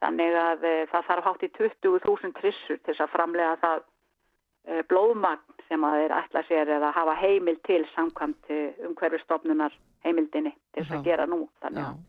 Þannig 0.00 0.38
að 0.40 0.64
uh, 0.70 0.78
það 0.94 1.08
þarf 1.10 1.28
hátt 1.28 1.44
í 1.44 1.50
20.000 1.58 2.36
trissur 2.40 2.80
til 2.80 2.88
þess 2.88 3.04
að 3.04 3.12
framlega 3.12 3.58
það 3.66 3.84
uh, 3.84 4.80
blóðmagn 4.88 5.60
sem 5.68 5.84
að 5.84 5.98
þeir 5.98 6.16
ætla 6.22 6.44
sér 6.48 6.72
eða 6.78 6.94
hafa 6.96 7.18
heimil 7.20 7.58
til 7.68 7.82
samkvæmt 7.92 8.56
umhverfustofnunar 8.88 9.76
heimildinni 10.06 10.56
til 10.72 10.86
þess 10.86 10.96
að 10.96 11.06
gera 11.12 11.28
nú. 11.28 11.44
Þannig 11.60 11.84
að 11.84 12.00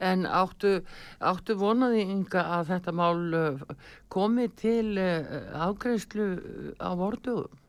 En 0.00 0.26
áttu, 0.28 0.76
áttu 1.20 1.56
vonaði 1.60 2.04
ynga 2.04 2.46
að 2.58 2.72
þetta 2.74 2.94
mál 2.96 3.36
uh, 3.38 3.66
komi 4.12 4.48
til 4.60 4.98
ágreifslu 4.98 6.28
á 6.78 6.90
vorduðum 6.98 7.60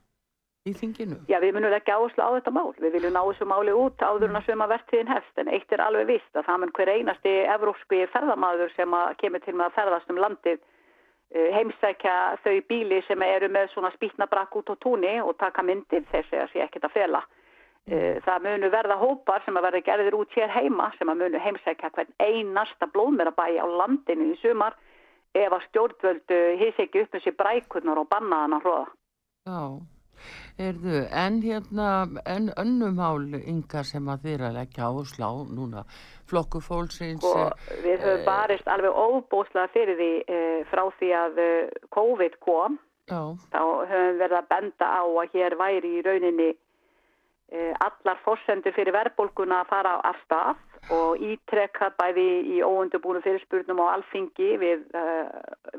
í 0.66 0.74
þinginu? 0.74 1.20
Já, 1.30 1.38
við 1.44 1.56
munum 1.56 1.74
ekki 1.78 1.94
áherslu 1.94 2.26
á 2.26 2.36
þetta 2.36 2.54
mál. 2.56 2.72
Við 2.82 2.96
viljum 2.98 3.14
ná 3.14 3.22
þessu 3.22 3.46
máli 3.50 3.74
út 3.78 4.02
áður 4.02 4.32
en 4.32 4.40
að 4.40 4.48
svöma 4.48 4.70
verðtíðin 4.72 5.12
hefst 5.14 5.42
en 5.42 5.52
eitt 5.54 5.76
er 5.76 5.84
alveg 5.86 6.08
vist 6.16 6.40
að 6.40 6.48
það 6.48 6.62
mun 6.64 6.78
hver 6.78 6.94
einasti 6.96 7.36
evrópski 7.56 8.06
ferðamaður 8.16 8.74
sem 8.74 8.96
kemur 9.22 9.46
til 9.46 9.54
með 9.54 9.68
að 9.68 9.78
ferðast 9.78 10.10
um 10.14 10.24
landið 10.24 10.64
heimsækja 11.34 12.38
þau 12.44 12.62
bíli 12.70 13.02
sem 13.08 13.22
eru 13.26 13.50
með 13.52 13.72
svona 13.74 13.92
spýtna 13.96 14.28
brakk 14.32 14.56
út 14.56 14.70
á 14.72 14.76
túni 14.80 15.16
og 15.22 15.36
taka 15.38 15.64
myndir 15.66 16.06
þess 16.12 16.34
að 16.34 16.52
sé 16.54 16.64
ekkert 16.64 16.88
að 16.88 16.96
fela. 16.96 17.22
Uh, 17.86 18.18
það 18.26 18.46
munu 18.48 18.70
verða 18.74 18.96
hópar 18.98 19.44
sem 19.46 19.58
að 19.60 19.68
verða 19.68 19.86
gerðir 19.86 20.16
út 20.18 20.32
hér 20.34 20.50
heima 20.50 20.88
sem 20.98 21.10
að 21.12 21.20
munu 21.20 21.42
heimsækja 21.44 21.92
hvern 21.94 22.16
einasta 22.18 22.88
blóðmerabæi 22.90 23.60
á 23.62 23.66
landinu 23.70 24.32
í 24.34 24.38
sumar 24.42 24.74
ef 25.38 25.54
að 25.54 25.66
stjórnvöldu 25.68 26.40
hins 26.62 26.80
ekki 26.82 27.04
upp 27.04 27.14
með 27.14 27.26
sér 27.28 27.36
brækurnar 27.38 28.02
og 28.02 28.08
bannaðan 28.10 28.58
að 28.58 28.66
hróða. 28.66 28.88
Já, 29.46 29.62
erðu, 30.66 31.04
en 31.26 31.40
hérna, 31.44 31.92
en 32.26 32.50
önnumál 32.64 33.38
ynga 33.44 33.86
sem 33.86 34.10
að 34.10 34.26
þeirra 34.30 34.52
leggja 34.56 34.90
áslá 34.90 35.30
núna, 35.54 35.86
flokku 36.26 36.64
fólksins. 36.66 37.22
Og 37.22 37.38
sko, 37.38 37.78
við 37.86 38.02
höfum 38.02 38.26
barist 38.26 38.72
alveg 38.72 38.98
óbúslega 38.98 39.70
fyrir 39.76 40.02
því 40.02 40.12
e, 40.26 40.44
frá 40.74 40.88
því 40.98 41.14
að 41.22 41.42
COVID 41.94 42.42
kom, 42.50 42.82
Já. 43.12 43.22
þá 43.54 43.62
höfum 43.62 44.08
við 44.10 44.22
verið 44.26 44.40
að 44.42 44.54
benda 44.58 44.90
á 44.90 45.04
að 45.06 45.36
hér 45.38 45.62
væri 45.62 45.98
í 46.00 46.06
rauninni 46.10 46.54
allar 47.54 48.18
fórsendur 48.26 48.74
fyrir 48.74 48.96
verðbólguna 48.96 49.60
að 49.62 49.68
fara 49.70 49.92
af 50.10 50.18
stað 50.24 50.64
og 50.94 51.22
ítrekka 51.22 51.92
bæði 51.98 52.26
í 52.56 52.58
óundubúinu 52.62 53.22
fyrirspurnum 53.26 53.82
á 53.82 53.96
alþingi 53.96 54.50
við, 54.62 54.84
uh, 54.94 55.30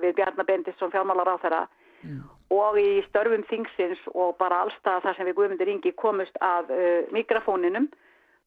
við 0.03 0.17
Bjarnar 0.19 0.49
Bendisson 0.49 0.91
fjármálar 0.91 1.31
á 1.31 1.43
þeirra 1.43 1.61
mm. 2.03 2.23
og 2.57 2.79
í 2.81 3.03
störfum 3.09 3.45
þingsins 3.51 4.03
og 4.15 4.35
bara 4.41 4.65
allstað 4.65 5.05
þar 5.05 5.19
sem 5.19 5.29
við 5.31 5.39
Guðmundur 5.39 5.71
Ingi 5.71 5.93
komust 5.95 6.41
af 6.43 6.71
uh, 6.71 7.07
mikrofóninum 7.15 7.87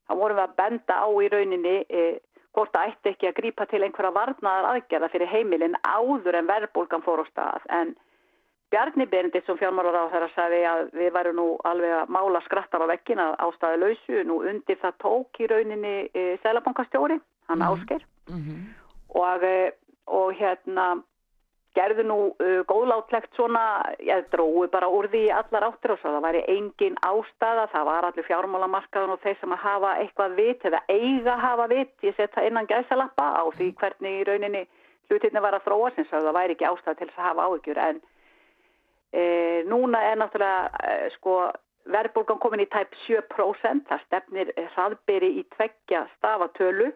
þá 0.09 0.13
vorum 0.15 0.41
við 0.41 0.45
að 0.47 0.57
benda 0.59 0.99
á 0.99 1.07
í 1.07 1.31
rauninni 1.31 1.77
uh, 1.85 2.19
hvort 2.57 2.75
það 2.75 2.91
ætti 2.91 3.13
ekki 3.13 3.29
að 3.29 3.39
grípa 3.39 3.69
til 3.69 3.83
einhverja 3.85 4.15
varnaðar 4.15 4.71
aðgerða 4.73 5.11
fyrir 5.13 5.31
heimilin 5.31 5.79
áður 5.85 6.41
en 6.41 6.49
verðbólgan 6.49 7.05
fór 7.05 7.23
á 7.23 7.25
stað 7.31 7.67
en 7.71 7.95
Bjarni 8.69 9.05
Berendit 9.09 9.45
sem 9.45 9.57
fjármálar 9.57 9.97
á 9.97 10.11
þeirra 10.13 10.29
sagði 10.35 10.59
að 10.69 10.81
við 10.93 11.13
værum 11.15 11.39
nú 11.39 11.47
alveg 11.65 11.93
að 12.03 12.11
mála 12.13 12.41
skrattar 12.45 12.85
á 12.85 12.91
vekkin 12.91 13.21
að 13.23 13.35
ástæði 13.47 13.79
lausu, 13.81 14.23
nú 14.29 14.41
undir 14.51 14.77
það 14.81 14.99
tók 15.01 15.39
í 15.41 15.47
rauninni 15.49 15.93
e, 16.13 16.25
selabankastjóri, 16.43 17.17
hann 17.49 17.57
mm 17.59 17.65
-hmm. 17.65 17.71
ásker 17.73 18.01
mm 18.29 18.41
-hmm. 18.41 18.59
og, 19.09 19.43
e, 19.43 19.71
og 20.05 20.33
hérna 20.33 21.01
gerðu 21.77 22.03
nú 22.07 22.17
uh, 22.33 22.61
góðlátlegt 22.69 23.35
svona, 23.37 23.93
ég 24.01 24.27
dróði 24.33 24.69
bara 24.73 24.89
úr 24.89 25.07
því 25.11 25.23
allar 25.35 25.67
áttur 25.69 25.95
og 25.95 26.01
svo 26.01 26.13
það 26.15 26.25
væri 26.27 26.43
engin 26.55 26.97
ástæða, 27.05 27.67
það 27.73 27.87
var 27.89 28.07
allir 28.07 28.27
fjármálamarkaðun 28.29 29.15
og 29.15 29.23
þeir 29.23 29.37
sem 29.39 29.55
að 29.55 29.63
hafa 29.65 29.95
eitthvað 30.03 30.37
vit 30.39 30.65
eða 30.65 30.81
eiga 30.89 31.35
hafa 31.37 31.67
vit, 31.67 31.93
ég 32.01 32.15
setja 32.17 32.45
innan 32.47 32.69
gæsalappa 32.69 33.27
á 33.41 33.43
því 33.57 33.73
hvernig 33.81 34.21
í 34.21 34.23
rauninni 34.29 34.63
hlutinni 35.09 35.41
var 35.41 35.57
að 35.57 35.65
þróa 35.67 35.91
sem 35.95 36.09
það 36.11 36.33
væri 36.39 36.57
ekki 36.57 36.69
ástæða 36.69 36.97
til 36.97 37.09
þess 37.09 37.19
að 37.19 37.29
hafa 37.29 37.45
áhyggjur 37.49 37.83
en 37.85 38.01
E, 39.13 39.63
núna 39.65 40.01
er 40.11 40.19
náttúrulega 40.21 40.69
e, 40.85 41.09
sko, 41.15 41.35
verðbólgan 41.89 42.39
komin 42.41 42.61
í 42.61 42.69
tæp 42.69 42.93
7%, 43.07 43.87
það 43.89 44.03
stefnir 44.05 44.51
hraðberi 44.75 45.31
í 45.39 45.45
tveggja 45.55 46.03
stafatölu. 46.17 46.91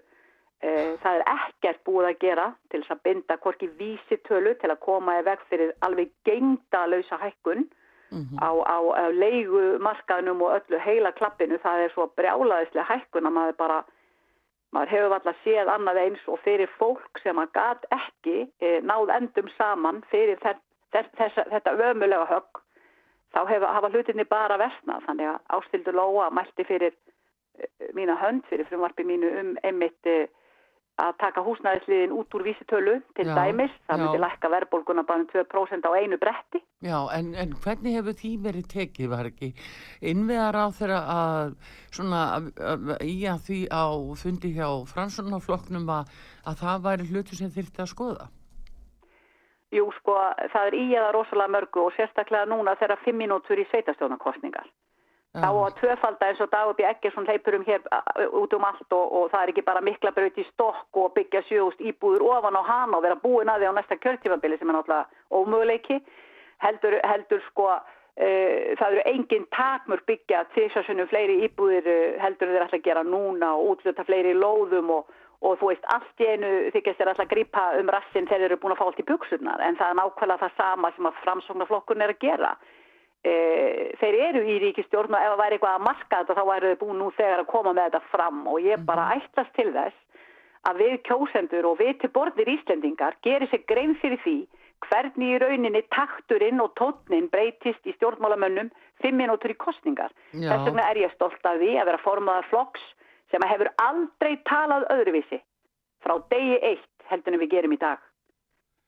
E, 0.64 0.74
það 1.02 1.18
er 1.20 1.24
ekkert 1.34 1.82
búið 1.88 2.10
að 2.12 2.20
gera 2.22 2.50
til 2.70 2.84
þess 2.84 2.96
að 2.96 3.02
binda 3.08 3.40
hvorki 3.42 3.72
vísitölu 3.80 4.54
til 4.62 4.70
að 4.72 4.84
koma 4.86 5.18
í 5.20 5.26
veg 5.26 5.42
fyrir 5.50 5.74
alveg 5.86 6.14
gengda 6.28 6.86
lausa 6.88 7.18
hækkun 7.20 7.66
mm 7.66 8.22
-hmm. 8.22 8.38
á, 8.40 8.50
á, 8.76 8.78
á 9.02 9.06
leigumarkaðnum 9.10 10.42
og 10.42 10.54
öllu 10.60 10.80
heila 10.80 11.12
klappinu. 11.12 11.58
Það 11.58 11.84
er 11.84 11.92
svo 11.92 12.08
brjálaðislega 12.16 12.90
hækkun 12.94 13.28
að 13.28 13.38
maður 13.40 13.58
bara 13.58 13.84
maður 14.74 14.90
hefur 14.90 15.14
alltaf 15.14 15.38
séð 15.44 15.68
annað 15.70 15.98
eins 15.98 16.28
og 16.28 16.40
fyrir 16.46 16.70
fólk 16.80 17.20
sem 17.24 17.38
að 17.38 17.52
gat 17.54 17.86
ekki 17.94 18.50
náð 18.82 19.10
endum 19.18 19.50
saman 19.58 20.04
fyrir 20.10 20.38
þess, 20.94 21.42
þetta 21.52 21.76
ömulega 21.90 22.28
högg 22.30 22.62
þá 23.34 23.42
hefa, 23.50 23.74
hafa 23.78 23.92
hlutinni 23.94 24.28
bara 24.30 24.60
versnað. 24.62 25.04
Þannig 25.08 25.32
að 25.32 25.58
Ástildur 25.58 25.98
Lóa 25.98 26.30
mælti 26.34 26.68
fyrir 26.70 26.94
uh, 26.94 27.92
mína 27.98 28.18
hönd 28.22 28.46
fyrir 28.52 28.70
frumvarpi 28.70 29.06
mínu 29.08 29.34
um 29.42 29.54
einmitt 29.66 30.10
uh, 30.10 30.26
að 31.02 31.16
taka 31.24 31.42
húsnæðisliðin 31.42 32.12
út 32.14 32.36
úr 32.38 32.44
vísitölu 32.46 33.00
til 33.18 33.26
já, 33.26 33.34
dæmis, 33.34 33.72
það 33.90 34.04
myndi 34.04 34.20
lækka 34.22 34.52
verðbólguna 34.54 35.04
bara 35.08 35.24
um 35.24 35.30
2% 35.32 35.88
á 35.90 35.92
einu 35.98 36.20
bretti. 36.22 36.62
Já, 36.86 37.00
en, 37.18 37.32
en 37.34 37.56
hvernig 37.64 37.96
hefur 37.98 38.14
því 38.20 38.32
verið 38.44 38.68
tekið, 38.76 39.08
var 39.10 39.32
ekki 39.32 39.50
innveðar 40.12 40.60
á 40.62 40.66
þeirra 40.78 41.00
að 41.16 41.56
svona 41.98 42.22
í 43.02 43.16
að 43.26 43.42
því 43.48 43.60
á 43.74 43.86
fundi 44.22 44.54
hjá 44.54 44.70
fransunafloknum 44.94 45.90
að, 45.98 46.14
að 46.46 46.62
það 46.62 46.86
væri 46.86 47.10
hlutu 47.10 47.42
sem 47.42 47.54
þyrti 47.58 47.82
að 47.82 47.94
skoða 47.96 48.30
Jú, 49.74 49.90
sko, 49.98 50.16
það 50.54 50.68
er 50.70 50.76
í 50.78 50.86
eða 50.94 51.12
rosalega 51.16 51.54
mörgu 51.56 51.88
og 51.88 51.94
sérstaklega 51.98 52.46
núna 52.50 52.76
þeirra 52.78 53.00
fimm 53.02 53.18
mínútur 53.24 53.58
í 53.58 53.66
sveitastjónarkostningar. 53.72 54.68
Þá 55.34 55.48
að 55.50 55.78
tvöfalda 55.80 56.28
eins 56.30 56.42
og 56.46 56.50
Dagubi 56.52 56.86
Eggersson 56.86 57.26
leipur 57.26 57.56
um 57.58 57.64
hér 57.66 57.82
út 58.38 58.52
um 58.54 58.66
allt 58.68 58.94
og, 58.94 59.06
og 59.18 59.32
það 59.32 59.40
er 59.40 59.52
ekki 59.54 59.64
bara 59.66 59.82
mikla 59.82 60.12
braut 60.14 60.38
í 60.38 60.46
stokk 60.52 61.00
og 61.02 61.16
byggja 61.16 61.42
sjögust 61.48 61.82
íbúður 61.82 62.28
ofan 62.36 62.60
á 62.62 62.62
hana 62.68 63.00
og 63.00 63.02
vera 63.08 63.18
búin 63.24 63.50
að 63.50 63.64
því 63.64 63.72
á 63.74 63.78
næsta 63.80 63.98
kjörtífabili 64.04 64.60
sem 64.62 64.70
er 64.70 64.78
náttúrulega 64.78 65.10
ómöguleiki. 65.34 65.98
Heldur, 66.62 67.00
heldur 67.02 67.42
sko, 67.48 67.66
uh, 67.74 68.70
það 68.78 68.92
eru 68.92 69.06
engin 69.16 69.50
takmur 69.58 70.06
byggja 70.06 70.44
til 70.54 70.68
þess 70.68 70.84
að 70.84 70.88
svona 70.92 71.10
fleiri 71.10 71.40
íbúður 71.48 71.90
uh, 71.96 72.22
heldur 72.22 72.54
þeir 72.54 72.68
alltaf 72.68 72.86
gera 72.86 73.06
núna 73.08 73.56
og 73.58 73.74
útluta 73.74 74.06
fleiri 74.06 74.38
lóðum 74.38 74.94
og 75.00 75.10
og 75.44 75.58
þú 75.60 75.72
veist, 75.72 75.88
allt 75.92 76.24
í 76.24 76.28
einu 76.30 76.52
þykist 76.72 77.00
þér 77.00 77.12
alltaf 77.12 77.26
að 77.26 77.34
gripa 77.34 77.64
um 77.80 77.92
rassin 77.92 78.28
þegar 78.30 78.46
þeir 78.46 78.48
eru 78.50 78.60
búin 78.62 78.76
að 78.76 78.80
fá 78.80 78.86
allt 78.86 79.02
í 79.04 79.10
buksurnar 79.10 79.64
en 79.66 79.80
það 79.80 79.92
er 79.92 80.00
nákvæmlega 80.00 80.44
það 80.44 80.56
sama 80.62 80.92
sem 80.96 81.10
að 81.10 81.20
framsóknarflokkun 81.26 82.06
er 82.06 82.14
að 82.14 82.24
gera. 82.24 82.54
E, 83.24 83.34
þeir 84.00 84.18
eru 84.30 84.46
í 84.48 84.56
ríkistjórn 84.64 85.16
og 85.16 85.20
ef 85.20 85.34
það 85.34 85.44
væri 85.44 85.58
eitthvað 85.58 85.78
að 85.78 85.86
marka 85.90 86.22
þetta 86.22 86.38
þá 86.40 86.44
væri 86.52 86.72
þau 86.72 86.82
búin 86.84 87.00
nú 87.02 87.12
þegar 87.20 87.44
að 87.44 87.52
koma 87.52 87.76
með 87.76 87.90
þetta 87.90 88.12
fram 88.14 88.42
og 88.48 88.58
ég 88.64 88.80
mhm. 88.80 88.88
bara 88.88 89.12
ætlast 89.18 89.54
til 89.60 89.70
þess 89.76 90.00
að 90.64 90.80
við 90.80 90.98
kjósendur 91.10 91.68
og 91.68 91.80
við 91.84 91.94
til 92.00 92.12
borðir 92.16 92.52
Íslendingar 92.56 93.20
gerir 93.26 93.52
sér 93.52 93.66
grein 93.68 93.96
fyrir 94.00 94.22
því 94.24 94.38
hvernig 94.84 95.36
í 95.36 95.40
rauninni 95.40 95.82
takturinn 95.96 96.60
og 96.64 96.74
tótnin 96.80 97.30
breytist 97.32 97.88
í 97.88 97.94
stjórnmálamönnum 97.96 98.72
fimm 99.04 99.20
minútur 99.20 99.54
í 99.54 99.60
kostningar. 99.60 100.12
Þess 100.32 100.68
vegna 100.68 100.90
er 100.90 101.00
ég 101.06 101.14
stolt 101.16 101.48
af 101.48 101.60
því 101.60 101.78
að 101.80 101.90
vera 101.92 102.04
formaðar 102.04 102.50
flokks 102.52 102.84
sem 103.34 103.50
hefur 103.50 103.74
aldrei 103.82 104.38
talað 104.50 104.88
öðruvísi 104.94 105.42
frá 106.06 106.20
degi 106.32 106.58
eitt 106.62 107.08
heldur 107.10 107.36
en 107.36 107.44
við 107.44 107.56
gerum 107.58 107.76
í 107.76 107.82
dag. 107.82 108.02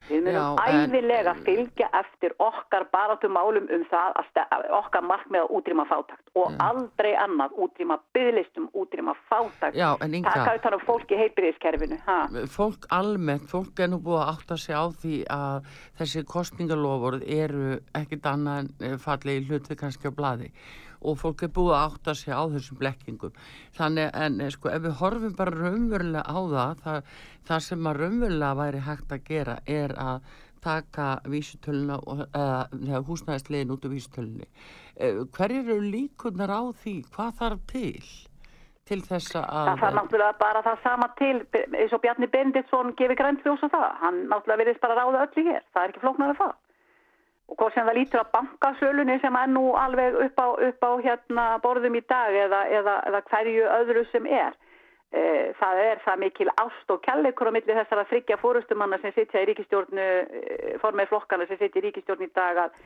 Við 0.06 0.22
munum 0.22 0.60
æðilega 0.62 1.32
en... 1.34 1.40
fylgja 1.48 1.88
eftir 1.98 2.36
okkar 2.44 2.84
baratumálum 2.92 3.66
um 3.74 3.86
það 3.90 4.20
að 4.22 4.66
okkar 4.78 5.06
markmið 5.08 5.42
að 5.42 5.54
útrýma 5.58 5.86
fátakt 5.90 6.30
og 6.38 6.52
Já. 6.52 6.60
aldrei 6.68 7.14
annað 7.18 7.56
útrýma 7.66 7.98
bygglistum, 8.14 8.68
útrýma 8.78 9.16
fátakt. 9.32 9.78
Já, 9.80 9.96
en 10.06 10.18
að 10.22 10.38
það 10.46 10.70
er 10.70 10.86
fólk 10.86 11.16
í 11.16 11.20
heilbyrðiskerfinu. 11.24 12.00
Fólk 12.54 12.86
almennt, 12.94 13.50
fólk 13.50 13.82
er 13.82 13.90
nú 13.96 14.02
búið 14.06 14.22
að 14.22 14.34
átta 14.36 14.60
sig 14.62 14.78
á 14.78 14.86
því 15.02 15.18
að 15.40 15.74
þessi 15.98 16.26
kostningalofur 16.36 17.22
eru 17.26 17.80
ekkit 17.98 18.30
annað 18.30 18.76
eh, 18.86 19.00
fallið 19.02 19.42
í 19.42 19.48
hluti 19.50 19.80
kannski 19.80 20.14
á 20.14 20.14
bladi 20.14 20.54
og 21.06 21.20
fólk 21.22 21.46
er 21.46 21.54
búið 21.56 21.76
að 21.76 21.86
átta 21.90 22.16
sig 22.18 22.34
á 22.34 22.44
þessum 22.54 22.80
blekkingum. 22.82 23.38
Þannig 23.78 24.10
en 24.26 24.42
eh, 24.42 24.52
sko 24.54 24.72
ef 24.74 24.84
við 24.86 24.98
horfum 25.02 25.38
bara 25.38 25.56
raunverulega 25.56 26.26
á 26.26 26.40
það 26.56 26.84
það, 26.86 27.14
það 27.50 27.64
sem 27.68 27.90
að 27.92 28.02
raunverulega 28.02 28.60
væri 28.62 28.84
hægt 28.90 29.16
að 29.16 29.26
gera 29.30 29.58
er 29.66 29.96
að 30.02 30.34
taka 30.66 31.08
vísutöluna 31.30 32.00
eða 32.34 33.02
húsnæðislegin 33.06 33.74
út 33.76 33.84
af 33.86 33.92
vísutölunni 33.94 34.48
eh, 34.98 35.20
hver 35.36 35.54
eru 35.62 35.78
líkunar 35.84 36.50
á 36.50 36.64
því? 36.74 36.96
Hvað 37.14 37.36
þarf 37.42 37.68
til? 37.70 38.08
Til 38.86 39.00
þess 39.02 39.38
að 39.40 39.46
það 39.50 39.80
þarf 39.82 39.96
náttúrulega 40.00 40.38
bara 40.42 40.66
það 40.66 40.84
sama 40.84 41.08
til 41.18 41.38
eins 41.54 41.94
og 41.94 42.02
Bjarni 42.04 42.30
Benditsson 42.34 42.94
gefið 42.98 43.18
grænfljós 43.22 43.64
og 43.66 43.72
það. 43.74 43.88
Hann 44.02 44.20
náttúrulega 44.30 44.62
verðist 44.62 44.84
bara 44.84 44.98
ráða 45.00 45.24
öllu 45.26 45.46
hér. 45.48 45.64
Það 45.74 45.82
er 45.82 45.94
ekki 45.94 46.04
flóknar 46.04 46.34
af 46.36 46.42
það 46.44 46.54
og 47.50 47.58
hvort 47.60 47.76
sem 47.76 47.86
það 47.86 47.98
lítur 48.00 48.22
að 48.24 48.32
bankasölunni 48.34 49.18
sem 49.22 49.36
er 49.38 49.50
nú 49.52 49.66
alveg 49.78 50.18
upp 50.26 50.40
á, 50.42 50.48
upp 50.68 50.86
á 50.86 50.92
hérna, 51.06 51.46
borðum 51.64 51.98
í 52.00 52.04
dag 52.10 52.34
eða, 52.46 52.62
eða, 52.80 52.96
eða 53.10 53.22
hverju 53.30 53.68
öðru 53.80 54.06
sem 54.12 54.26
er. 54.26 54.56
E, 55.14 55.22
það 55.60 55.82
er 55.84 56.02
það 56.04 56.22
mikil 56.24 56.50
ást 56.58 56.92
og 56.92 57.04
kjallegur 57.06 57.52
á 57.54 57.56
milli 57.56 57.78
þessara 57.78 58.08
þryggja 58.10 58.40
fórustumanna 58.42 58.98
sem 59.02 59.14
sitja 59.16 59.44
í 59.44 59.50
ríkistjórnu 59.52 60.06
e, 60.06 60.78
formið 60.82 61.12
flokkana 61.12 61.46
sem 61.48 61.60
sitja 61.62 61.80
í 61.80 61.86
ríkistjórnu 61.86 62.26
í 62.26 62.34
dag 62.36 62.64
að 62.66 62.80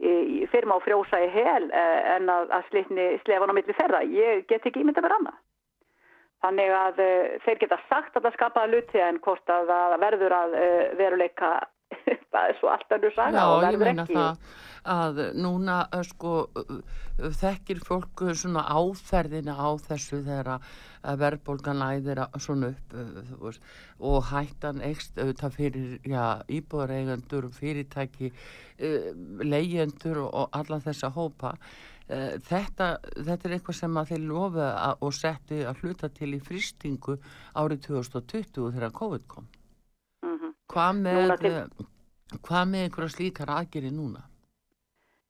e, 0.00 0.14
firma 0.54 0.80
á 0.80 0.84
frjósa 0.86 1.20
í 1.22 1.28
hel 1.36 1.68
e, 1.68 1.84
en 2.16 2.32
að, 2.32 2.48
að 2.56 2.66
slitni 2.70 3.10
slefan 3.26 3.52
á 3.52 3.56
milli 3.60 3.76
ferða 3.76 4.02
ég 4.08 4.48
get 4.48 4.66
ekki 4.66 4.82
ímynda 4.82 5.04
með 5.04 5.14
ranna 5.14 5.36
þannig 6.42 6.74
að 6.80 7.00
e, 7.04 7.10
þeir 7.44 7.62
geta 7.62 7.80
sagt 7.88 8.16
að 8.16 8.26
það 8.26 8.36
skapaða 8.38 8.72
luti 8.72 9.02
en 9.04 9.20
hvort 9.22 9.52
að 9.52 9.70
það 9.70 9.96
verður 10.06 10.36
að 10.38 10.56
e, 10.58 10.68
veruleika 10.98 11.52
það 12.32 12.42
er 12.48 12.58
svo 12.60 12.72
allt 12.72 12.96
annur 12.96 13.14
saga 13.16 13.44
Já, 13.44 13.70
ég 13.72 13.78
meina 13.82 14.04
ekki. 14.04 14.18
það 14.18 14.66
að 14.88 15.18
núna 15.36 15.78
sko 16.06 16.32
þekkir 17.18 17.80
fólk 17.84 18.22
svona 18.38 18.62
áferðina 18.70 19.56
á 19.58 19.68
þessu 19.88 20.22
þegar 20.26 20.62
verðbólgan 21.20 21.82
æðir 21.84 22.22
svona 22.38 22.72
upp 22.72 22.96
veist, 23.42 23.62
og 23.98 24.30
hættan 24.30 24.80
ekst 24.86 25.18
auðvitað 25.18 25.58
fyrir 25.58 26.48
íbúðareigendur, 26.58 27.50
fyrirtæki 27.58 28.32
leyendur 29.44 30.24
og 30.28 30.48
alla 30.56 30.80
þessa 30.84 31.12
hópa 31.16 31.56
þetta, 32.08 32.94
þetta 33.18 33.48
er 33.48 33.58
eitthvað 33.58 33.80
sem 33.82 34.00
að 34.00 34.14
þeir 34.14 34.26
lofa 34.30 34.68
og 35.04 35.12
settu 35.12 35.62
að 35.68 35.82
hluta 35.82 36.08
til 36.08 36.32
í 36.38 36.40
fristingu 36.40 37.18
árið 37.58 37.88
2020 37.90 38.72
þegar 38.72 38.94
COVID 38.96 39.26
kom. 39.28 39.48
Hvað 40.72 41.04
með 41.04 41.36
hvað 42.44 42.64
með 42.72 42.82
einhverja 42.86 43.14
slíkar 43.14 43.52
aðgeri 43.52 43.92
núna? 43.92 44.28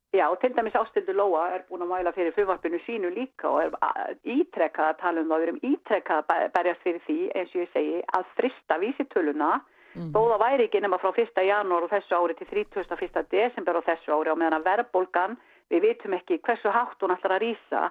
Já, 0.09 0.25
til 0.41 0.55
dæmis 0.55 0.73
Ástildur 0.73 1.13
Lóa 1.13 1.43
er 1.53 1.65
búin 1.69 1.83
að 1.85 1.91
mæla 1.91 2.11
fyrir 2.15 2.33
fruvarpinu 2.33 2.79
sínu 2.81 3.11
líka 3.13 3.45
og 3.45 3.59
er 3.61 4.15
ítrekkað 4.25 4.87
að 4.87 5.01
tala 5.03 5.21
um 5.21 5.29
það, 5.29 5.41
við 5.41 5.47
erum 5.47 5.59
ítrekkað 5.69 6.23
að 6.33 6.47
berjast 6.55 6.85
fyrir 6.85 7.03
því, 7.05 7.17
eins 7.37 7.53
og 7.53 7.61
ég 7.61 7.69
segi, 7.75 7.99
að 8.17 8.31
frista 8.39 8.79
vísitöluna, 8.81 9.51
mm. 9.93 10.09
það 10.15 10.33
væri 10.41 10.65
ekki 10.65 10.81
nema 10.81 10.97
frá 11.03 11.11
1. 11.13 11.43
janúar 11.51 11.85
og 11.85 11.93
þessu 11.93 12.17
ári 12.17 12.37
til 12.39 12.49
31. 12.49 13.21
desember 13.35 13.77
og 13.77 13.85
þessu 13.85 14.15
ári 14.17 14.33
og 14.33 14.41
meðan 14.41 14.57
að 14.57 14.67
verðbólgan, 14.71 15.37
við 15.69 15.85
vitum 15.85 16.17
ekki 16.17 16.41
hversu 16.41 16.73
hátt 16.73 17.05
hún 17.05 17.13
ætlar 17.13 17.37
að 17.37 17.45
rýsa 17.45 17.85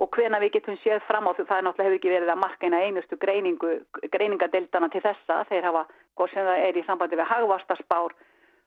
og 0.00 0.08
hvena 0.16 0.40
við 0.40 0.54
getum 0.56 0.78
séð 0.80 1.02
fram 1.04 1.28
á 1.28 1.36
því, 1.36 1.44
það 1.48 1.58
er 1.58 1.64
náttúrulega 1.66 1.88
hefur 1.88 1.98
ekki 1.98 2.12
verið 2.14 2.32
að 2.32 2.40
marka 2.40 2.68
eina 2.68 2.80
einustu 2.86 3.18
greiningu, 3.20 3.72
greiningadeildana 4.14 4.88
til 4.92 5.02
þessa, 5.04 5.42
þeir 5.50 5.66
hafa, 5.68 5.86
hvort 6.16 6.32
sem 6.32 6.46
það 6.48 6.66
er 6.68 6.78
í 6.80 6.84
sambandi 6.86 7.18
við 7.20 7.28
hagvastaspár, 7.30 8.14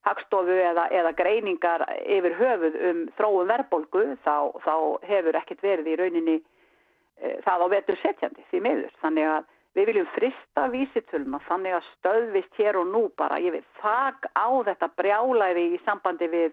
hagstofu 0.04 0.58
eða, 0.60 0.90
eða 0.92 1.14
greiningar 1.18 1.86
yfir 2.04 2.36
höfuð 2.38 2.78
um 2.90 3.02
þróum 3.18 3.50
verðbolgu 3.50 4.04
þá, 4.26 4.36
þá 4.66 4.76
hefur 5.08 5.40
ekkert 5.40 5.64
verið 5.64 5.90
í 5.90 5.98
rauninni 6.02 6.38
e, 6.38 7.38
það 7.46 7.66
á 7.66 7.68
vetur 7.72 8.00
setjandi 8.02 8.46
því 8.52 8.62
miður. 8.68 8.98
Þannig 9.02 9.30
að 9.32 9.48
við 9.74 9.90
viljum 9.90 10.10
frista 10.14 10.68
vísitölma 10.74 11.40
þannig 11.48 11.78
að 11.78 11.88
stöðvist 11.94 12.60
hér 12.60 12.78
og 12.82 12.92
nú 12.92 13.06
bara. 13.18 13.40
Ég 13.42 13.56
vil 13.56 13.64
þak 13.80 14.28
á 14.36 14.48
þetta 14.68 14.92
brjálæði 15.00 15.66
í 15.72 15.82
sambandi 15.88 16.30
við, 16.30 16.52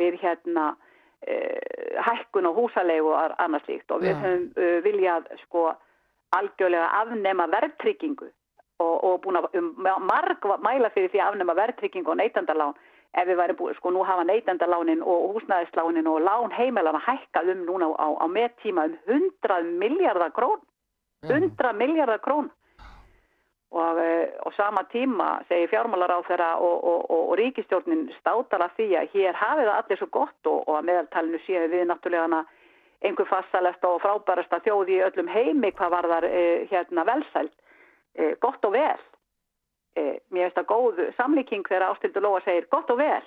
við 0.00 0.18
hérna 0.24 0.72
hækkun 2.06 2.46
og 2.46 2.54
húsalegu 2.54 3.12
og 3.12 3.34
annars 3.38 3.66
líkt 3.68 3.90
og 3.90 4.02
við 4.04 4.12
ja. 4.12 4.18
höfum 4.22 4.50
e, 4.56 4.80
viljað 4.84 5.30
sko 5.44 5.70
algjörlega 6.36 6.88
afnema 7.00 7.46
verðtryggingu 7.50 8.28
og, 8.82 8.94
og 9.04 9.22
búin 9.24 9.38
að 9.40 9.48
um, 9.58 9.72
marg 10.04 10.46
mæla 10.62 10.90
fyrir 10.94 11.10
því 11.12 11.22
að 11.22 11.32
afnema 11.32 11.56
verðtrygging 11.56 12.08
og 12.08 12.18
neytandalán 12.20 12.76
ef 13.16 13.28
við 13.28 13.38
væri 13.40 13.56
búin, 13.56 13.76
sko 13.78 13.92
nú 13.94 14.04
hafa 14.04 14.26
neytandalánin 14.28 15.02
og 15.02 15.36
húsnæðislánin 15.36 16.10
og 16.10 16.20
lán 16.26 16.52
heimelana 16.52 17.00
hækkað 17.00 17.54
um 17.54 17.64
núna 17.68 17.88
á, 17.96 18.08
á 18.20 18.26
mettíma 18.28 18.86
um 18.90 18.96
100 19.42 19.62
miljardar 19.80 20.34
krón 20.36 20.60
100 21.24 21.72
miljardar 21.72 22.20
krón 22.20 22.50
og, 23.70 23.98
eh, 23.98 24.28
og 24.46 24.54
sama 24.54 24.84
tíma 24.92 25.42
segir 25.48 25.70
fjármálar 25.72 26.14
á 26.14 26.20
þeirra 26.28 26.50
og, 26.62 26.84
og, 26.84 27.10
og 27.10 27.34
ríkistjórnin 27.40 28.06
státala 28.20 28.70
því 28.76 28.92
að 29.00 29.10
hér 29.14 29.40
hafið 29.40 29.70
það 29.70 29.80
allir 29.80 30.00
svo 30.00 30.08
gott 30.12 30.52
og 30.52 30.70
að 30.76 30.88
meðaltalinu 30.90 31.42
séu 31.46 31.66
við 31.72 31.88
náttúrulega 31.90 32.44
einhver 33.04 33.28
fastalesta 33.28 33.90
og 33.90 34.00
frábærasta 34.04 34.62
þjóði 34.64 34.96
í 34.96 35.04
öllum 35.04 35.28
heimi 35.28 35.72
hvað 35.76 35.94
var 35.96 36.08
þar 36.12 36.28
eh, 36.30 36.66
hérna 36.70 37.04
velsælt 37.08 37.54
eh, 38.16 38.34
gott 38.40 38.64
og 38.64 38.76
vel. 38.76 39.04
Eh, 39.96 40.16
mér 40.30 40.48
finnst 40.48 40.60
það 40.60 40.70
góð 40.72 41.00
samlíking 41.16 41.64
þegar 41.68 41.90
Ástildur 41.90 42.24
Lóa 42.24 42.42
segir 42.44 42.68
gott 42.72 42.90
og 42.92 43.00
vel. 43.00 43.24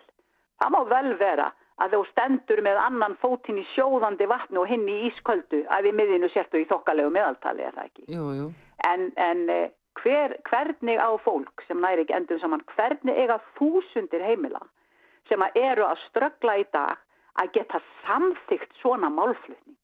Það 0.59 0.73
má 0.75 0.79
vel 0.89 1.15
vera 1.19 1.49
að 1.79 1.95
þú 1.95 2.01
stendur 2.09 2.61
með 2.65 2.79
annan 2.83 3.15
fótinn 3.21 3.61
í 3.61 3.65
sjóðandi 3.73 4.27
vatnu 4.27 4.63
og 4.63 4.71
hinn 4.71 4.87
í 4.89 4.97
ísköldu 5.07 5.63
að 5.71 5.87
við 5.87 5.99
miðinu 6.01 6.29
sértu 6.33 6.59
í 6.59 6.67
þokkalegu 6.69 7.13
meðaltali 7.15 7.63
er 7.63 7.77
það 7.77 7.91
ekki? 7.91 8.07
Jú, 8.11 8.25
jú. 8.35 8.49
en, 8.89 9.05
en 9.15 9.45
eh, 9.53 9.69
hver, 9.97 10.35
hvernig 10.49 10.99
á 11.01 11.09
fólk 11.23 11.63
sem 11.67 11.81
næri 11.81 12.05
ekki 12.05 12.15
endur 12.17 12.39
saman 12.41 12.63
hvernig 12.75 13.17
eiga 13.17 13.39
þúsundir 13.57 14.23
heimila 14.23 14.61
sem 15.29 15.41
að 15.45 15.57
eru 15.61 15.85
að 15.85 16.03
ströggla 16.07 16.57
í 16.61 16.65
dag 16.73 17.01
að 17.41 17.51
geta 17.57 17.81
samþygt 18.05 18.71
svona 18.81 19.09
málflutning? 19.13 19.77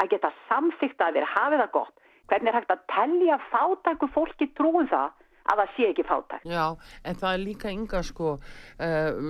Að 0.00 0.14
geta 0.14 0.30
samþygt 0.48 1.02
að 1.04 1.18
þeir 1.18 1.32
hafi 1.34 1.58
það 1.60 1.72
gott? 1.76 1.96
Hvernig 2.30 2.52
er 2.52 2.58
hægt 2.60 2.72
að 2.72 2.86
tellja 2.94 3.40
fátæku 3.50 4.08
fólki 4.14 4.48
trúin 4.54 4.84
um 4.84 4.90
það 4.92 5.10
að 5.50 5.60
það 5.60 5.72
sé 5.76 5.86
ekki 5.90 6.04
fátækt. 6.06 6.44
Já, 6.46 6.66
en 7.04 7.18
það 7.20 7.32
er 7.32 7.42
líka 7.42 7.72
ynga 7.74 8.02
sko, 8.06 8.34
uh, 8.86 9.20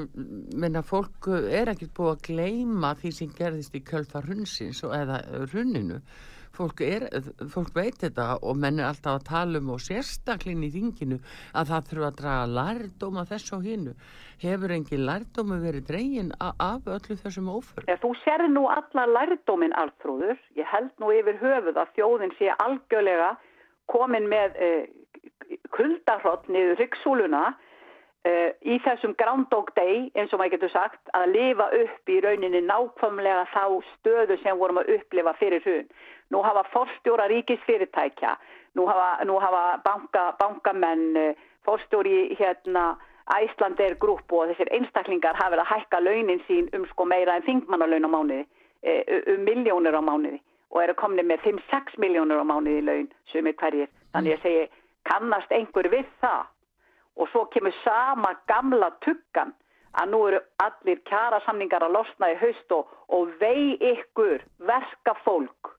menna 0.61 0.83
fólk 0.87 1.31
er 1.31 1.71
ekkert 1.73 1.95
búið 1.97 2.13
að 2.13 2.25
gleima 2.29 2.93
því 3.01 3.13
sem 3.17 3.33
gerðist 3.39 3.79
í 3.79 3.83
kjölfa 3.87 4.23
hundsins 4.27 4.83
eða 4.85 5.23
runninu 5.53 6.01
fólk, 6.57 6.83
er, 6.85 7.07
fólk 7.53 7.75
veit 7.77 8.01
þetta 8.03 8.27
og 8.47 8.59
menn 8.61 8.81
er 8.81 8.91
alltaf 8.91 9.19
að 9.19 9.27
tala 9.29 9.61
um 9.61 9.71
og 9.75 9.83
sérstaklinni 9.85 10.71
í 10.71 10.75
þinginu 10.75 11.21
að 11.55 11.73
það 11.73 11.89
þurfa 11.91 12.11
að 12.11 12.19
draga 12.21 12.51
lærdóma 12.59 13.25
þess 13.31 13.55
og 13.57 13.67
hinnu 13.69 13.95
hefur 14.43 14.75
engin 14.77 15.07
lærdómi 15.09 15.61
verið 15.65 15.87
dregin 15.91 16.33
af 16.41 16.89
öllu 16.89 17.19
þessum 17.23 17.51
óför? 17.53 17.85
Ja, 17.89 17.99
þú 18.01 18.15
sér 18.25 18.47
nú 18.49 18.67
alla 18.73 19.07
lærdómin 19.17 19.77
alþróður 19.77 20.39
ég 20.59 20.71
held 20.73 20.93
nú 21.03 21.13
yfir 21.15 21.41
höfuð 21.43 21.81
að 21.81 21.95
þjóðin 21.99 22.37
sé 22.39 22.53
algjörlega 22.57 23.35
komin 23.91 24.29
með 24.31 24.57
eh, 24.63 24.87
kuldarhott 25.75 26.49
niður 26.49 26.79
ryggsúluna 26.81 27.51
Uh, 28.21 28.51
í 28.69 28.75
þessum 28.85 29.15
Groundhog 29.17 29.71
Day 29.73 30.11
eins 30.13 30.35
og 30.35 30.43
maður 30.43 30.59
getur 30.59 30.71
sagt 30.75 31.13
að 31.17 31.31
lifa 31.33 31.71
upp 31.73 32.11
í 32.13 32.19
rauninni 32.21 32.61
nákvæmlega 32.67 33.47
þá 33.49 33.63
stöðu 33.95 34.37
sem 34.43 34.59
vorum 34.61 34.83
að 34.83 34.91
upplifa 34.99 35.33
fyrir 35.39 35.65
hún. 35.65 35.87
Nú 36.29 36.43
hafa 36.45 36.67
forstjóra 36.69 37.31
ríkisfyrirtækja, 37.33 38.35
nú 38.77 38.85
hafa, 38.91 39.25
nú 39.25 39.39
hafa 39.41 39.63
banka, 39.87 40.27
bankamenn, 40.37 41.17
uh, 41.17 41.49
forstjóri 41.65 42.37
hérna 42.37 42.91
Æslander 43.39 43.97
grúp 44.05 44.37
og 44.37 44.53
þessir 44.53 44.69
einstaklingar 44.77 45.41
hafa 45.41 45.57
verið 45.57 45.65
að 45.65 45.73
hækka 45.73 46.05
launin 46.05 46.45
sín 46.45 46.69
um 46.77 46.85
sko 46.93 47.09
meira 47.09 47.41
en 47.41 47.49
þingmannalaun 47.49 48.05
á 48.05 48.11
mánuði, 48.19 48.45
uh, 48.85 49.19
um 49.33 49.45
miljónir 49.49 49.97
á 49.97 50.05
mánuði 50.05 50.45
og 50.71 50.85
eru 50.85 51.01
komni 51.01 51.25
með 51.25 51.49
5-6 51.49 51.97
miljónir 52.05 52.45
á 52.45 52.45
mánuði 52.45 52.85
laun 52.85 53.13
sem 53.33 53.49
er 53.49 53.57
hverjir. 53.57 53.89
Þannig 54.13 54.37
að 54.37 54.45
segja 54.45 54.73
kannast 55.09 55.57
einhver 55.57 55.89
við 55.89 56.05
það 56.21 56.51
og 57.17 57.29
svo 57.33 57.47
kemur 57.55 57.75
sama 57.85 58.35
gamla 58.49 58.91
tuggan 59.05 59.53
að 60.01 60.13
nú 60.13 60.23
eru 60.29 60.41
allir 60.63 61.03
kjara 61.09 61.41
samningar 61.47 61.83
að 61.83 61.97
losna 61.99 62.31
í 62.31 62.39
haust 62.41 62.73
og, 62.77 62.89
og 63.09 63.33
vei 63.41 63.77
ykkur 63.93 64.45
verka 64.71 65.17
fólk 65.25 65.75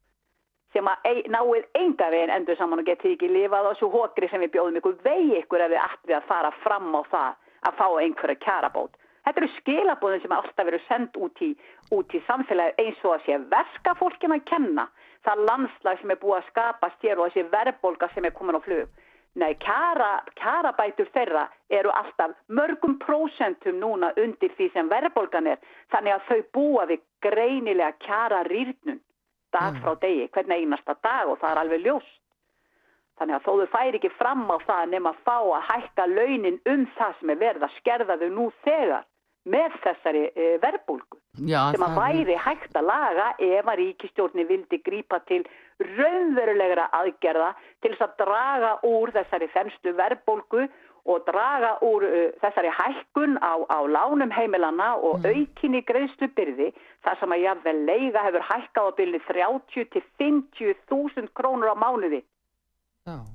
sem 0.74 0.88
að 0.88 1.28
náið 1.32 1.68
enga 1.76 2.10
veginn 2.14 2.34
endur 2.36 2.58
saman 2.60 2.80
og 2.80 2.88
getið 2.88 3.16
ekki 3.16 3.30
lifað 3.32 3.68
á 3.68 3.70
þessu 3.72 3.92
hókri 3.92 4.30
sem 4.32 4.44
við 4.44 4.54
bjóðum 4.56 4.80
ykkur 4.80 4.98
vei 5.04 5.40
ykkur 5.42 5.66
ef 5.66 5.72
við 5.74 5.84
ættum 5.84 6.18
að 6.18 6.28
fara 6.30 6.52
fram 6.64 6.92
á 6.96 7.02
það 7.12 7.32
að 7.62 7.78
fá 7.78 7.88
einhverja 8.02 8.42
kjarabót. 8.42 8.94
Þetta 9.22 9.42
eru 9.42 9.50
skilabóðin 9.60 10.22
sem 10.24 10.32
alltaf 10.34 10.66
verður 10.66 10.84
sendt 10.88 11.18
út 11.22 11.42
í, 11.46 11.52
út 11.94 12.16
í 12.18 12.22
samfélagi 12.26 12.86
eins 12.86 13.04
og 13.06 13.18
að 13.18 13.28
sé 13.28 13.38
verka 13.52 13.94
fólkin 14.00 14.34
að 14.34 14.48
kenna 14.50 14.88
það 15.28 15.44
landslag 15.50 16.00
sem 16.00 16.14
er 16.14 16.22
búið 16.24 16.40
að 16.40 16.48
skapast 16.50 17.06
hér 17.06 17.20
og 17.20 17.30
þessi 17.30 17.52
verðbolga 17.52 18.10
sem 18.16 18.26
er 18.26 18.34
komin 18.34 18.58
á 18.58 18.62
flug. 18.66 18.88
Nei, 19.40 19.54
kjara, 19.64 20.26
kjarabætur 20.36 21.08
þeirra 21.16 21.46
eru 21.72 21.92
alltaf 21.96 22.34
mörgum 22.52 22.98
prósentum 23.00 23.78
núna 23.80 24.10
undir 24.20 24.52
því 24.58 24.68
sem 24.74 24.90
verðbólgan 24.92 25.48
er. 25.54 25.62
Þannig 25.94 26.18
að 26.18 26.26
þau 26.28 26.42
búa 26.58 26.88
við 26.90 27.06
greinilega 27.24 27.94
kjara 28.04 28.42
rýrnun 28.50 29.00
dag 29.56 29.78
frá 29.84 29.96
degi, 30.02 30.28
hvern 30.36 30.52
einasta 30.52 30.98
dag 31.04 31.32
og 31.32 31.40
það 31.40 31.54
er 31.54 31.62
alveg 31.64 31.86
ljóst. 31.86 32.18
Þannig 33.20 33.38
að 33.38 33.46
þó 33.46 33.52
þau 33.62 33.72
færi 33.72 34.02
ekki 34.02 34.12
fram 34.18 34.44
á 34.52 34.58
það 34.68 34.92
nema 34.96 35.14
að 35.14 35.24
fá 35.24 35.38
að 35.40 35.66
hækka 35.70 36.10
launin 36.12 36.60
um 36.74 36.86
það 36.98 37.18
sem 37.20 37.32
er 37.32 37.42
verið 37.46 37.66
að 37.68 37.80
skerða 37.80 38.20
þau 38.20 38.30
nú 38.36 38.52
þegar 38.66 39.08
með 39.52 39.76
þessari 39.82 40.24
e, 40.36 40.48
verðbólgu 40.62 41.18
sem 41.40 41.84
að 41.86 41.96
væri 41.98 42.36
hægt 42.38 42.76
að 42.78 42.88
laga 42.90 43.32
ef 43.42 43.70
að 43.72 43.80
ríkistjórni 43.80 44.46
vildi 44.50 44.82
grípa 44.86 45.22
til 45.30 45.42
raunverulegra 45.98 46.88
aðgerða 46.98 47.52
til 47.82 47.92
þess 47.94 48.06
að 48.08 48.16
draga 48.24 48.72
úr 48.88 49.14
þessari 49.16 49.50
þennstu 49.56 49.94
verðbólgu 49.98 50.68
og 51.12 51.24
draga 51.26 51.72
úr 51.86 52.06
uh, 52.06 52.20
þessari 52.44 52.74
hækkun 52.78 53.40
á, 53.42 53.58
á 53.66 53.80
lánum 53.90 54.34
heimilana 54.34 54.94
og 55.00 55.24
mm. 55.24 55.32
aukinni 55.32 55.82
greiðslu 55.88 56.30
byrði 56.38 56.70
þar 57.06 57.18
sem 57.20 57.34
að 57.34 57.44
jáfnvel 57.48 57.80
leiga 57.90 58.26
hefur 58.28 58.48
hækkað 58.52 58.92
á 58.92 58.98
byrni 59.00 59.24
30 59.30 59.90
til 59.96 60.06
50 60.22 60.86
þúsund 60.92 61.34
krónur 61.34 61.74
á 61.74 61.76
mánuði 61.76 62.22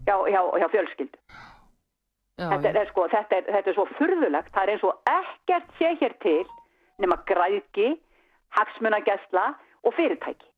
já, 0.07 0.17
já, 0.31 0.41
já. 0.63 0.67
Já, 2.37 2.51
þetta, 2.53 2.71
er, 2.83 2.89
sko, 2.91 3.07
þetta, 3.09 3.37
er, 3.39 3.47
þetta 3.49 3.71
er 3.71 3.77
svo 3.79 3.85
furðulegt, 3.97 4.51
það 4.53 4.63
er 4.63 4.71
eins 4.75 4.83
og 4.85 5.07
ekkert 5.09 5.71
sé 5.79 5.93
hér 6.03 6.15
til 6.21 6.43
nema 7.01 7.17
græðki, 7.29 7.95
hagsmunagesla 8.57 9.47
og 9.89 9.95
fyrirtæki. 9.97 10.49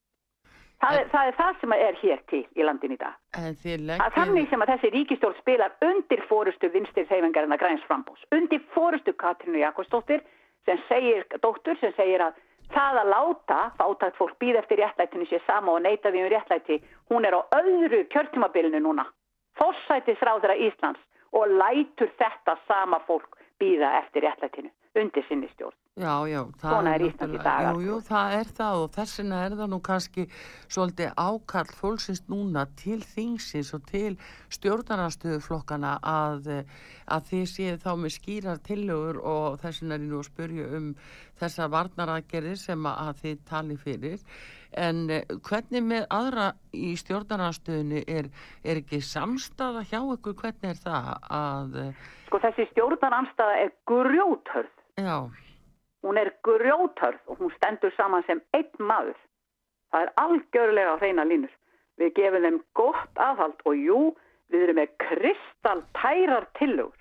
Það 0.79 0.97
er, 0.97 1.07
það 1.11 1.29
er 1.29 1.37
það 1.39 1.57
sem 1.61 1.73
er 1.75 1.97
hér 2.01 2.21
til 2.31 2.43
í 2.55 2.67
landin 2.67 2.93
í 2.95 2.99
dag. 3.01 3.15
Leggir... 3.43 3.81
Að 3.99 4.13
þannig 4.15 4.45
sem 4.51 4.63
að 4.63 4.71
þessi 4.73 4.91
ríkistjórn 4.95 5.39
spilar 5.41 5.73
undir 5.83 6.23
fórustu 6.31 6.71
vinstir 6.71 7.09
þeifengarinn 7.09 7.55
að 7.57 7.63
græns 7.65 7.87
frambós, 7.89 8.21
undir 8.35 8.63
fórustu 8.77 9.15
Katrínu 9.19 9.59
Jakobsdóttir 9.59 10.23
sem 10.69 10.79
segir, 10.87 11.27
dóttur 11.43 11.79
sem 11.83 11.95
segir 11.99 12.23
að 12.23 12.39
það 12.71 13.01
að 13.03 13.13
láta 13.15 13.59
fátækt 13.81 14.19
fólk 14.21 14.39
býð 14.39 14.61
eftir 14.63 14.83
réttlætinu 14.85 15.27
sé 15.27 15.43
sama 15.49 15.75
og 15.75 15.83
neyta 15.83 16.13
því 16.15 16.25
um 16.25 16.33
réttlæti, 16.37 16.81
hún 17.11 17.27
er 17.27 17.35
á 17.35 17.43
öðru 17.59 18.05
kjörtumabilinu 18.15 18.83
núna, 18.85 19.09
fórsætisráðra 19.59 20.55
Íslands 20.69 21.03
og 21.35 21.59
lætur 21.59 22.13
þetta 22.21 22.55
sama 22.71 23.03
fólk 23.09 23.35
býða 23.59 23.97
eftir 24.05 24.29
réttlætinu 24.29 24.71
undir 25.03 25.25
sinni 25.29 25.49
stjórn. 25.53 25.77
Já, 25.99 26.15
já, 26.31 26.41
það 26.61 26.89
er, 26.93 27.05
er 27.09 27.33
í 27.35 27.39
dag. 27.43 27.69
Jú, 27.75 27.81
jú, 27.83 27.95
það 28.07 28.35
er 28.37 28.51
það 28.59 28.83
og 28.83 28.91
þess 28.95 29.19
vegna 29.19 29.39
er 29.45 29.57
það 29.59 29.71
nú 29.73 29.79
kannski 29.89 30.27
svolítið 30.71 31.17
ákall 31.19 31.73
fólksins 31.81 32.21
núna 32.31 32.67
til 32.79 33.01
þingsins 33.03 33.73
og 33.75 33.89
til 33.89 34.13
stjórnarnarstöðuflokkana 34.55 35.97
að, 36.07 36.53
að 37.11 37.27
þið 37.33 37.49
séu 37.55 37.81
þá 37.83 37.91
með 38.05 38.15
skýrar 38.15 38.63
tillögur 38.69 39.19
og 39.23 39.59
þess 39.65 39.83
vegna 39.83 39.99
er 39.99 40.07
nú 40.07 40.23
að 40.23 40.31
spurja 40.31 40.71
um 40.79 40.93
þessa 41.41 41.67
varnaraðgerði 41.75 42.55
sem 42.63 42.87
að 42.93 43.13
þið 43.25 43.43
tali 43.51 43.81
fyrir 43.83 44.23
en 44.77 45.09
eh, 45.11 45.25
hvernig 45.49 45.85
með 45.85 46.07
aðra 46.13 46.49
í 46.77 46.95
stjórnarnarstöðinu 47.01 48.03
er, 48.07 48.29
er 48.65 48.83
ekki 48.83 49.01
samstaða 49.05 49.85
hjá 49.89 50.01
ykkur, 50.03 50.37
hvernig 50.43 50.75
er 50.75 50.83
það 50.83 51.13
að... 51.33 51.79
Sko 52.29 52.41
þessi 52.45 52.69
stjórnarnarstöða 52.73 53.63
er 53.65 53.73
grjóthörð. 53.89 54.75
Já. 54.99 55.31
Hún 56.03 56.19
er 56.19 56.33
grjótörð 56.47 57.23
og 57.27 57.41
hún 57.41 57.55
stendur 57.57 57.95
saman 57.97 58.25
sem 58.27 58.43
einn 58.55 58.87
maður. 58.91 59.19
Það 59.91 60.05
er 60.05 60.13
algjörlega 60.23 60.95
á 60.95 61.01
hreina 61.01 61.25
línur. 61.25 61.53
Við 61.99 62.15
gefum 62.19 62.45
þeim 62.45 62.59
gott 62.79 63.23
aðhald 63.23 63.63
og 63.67 63.75
jú, 63.79 64.01
við 64.53 64.67
erum 64.67 64.79
með 64.79 64.93
kristaltærar 65.03 66.47
tillögur. 66.59 66.99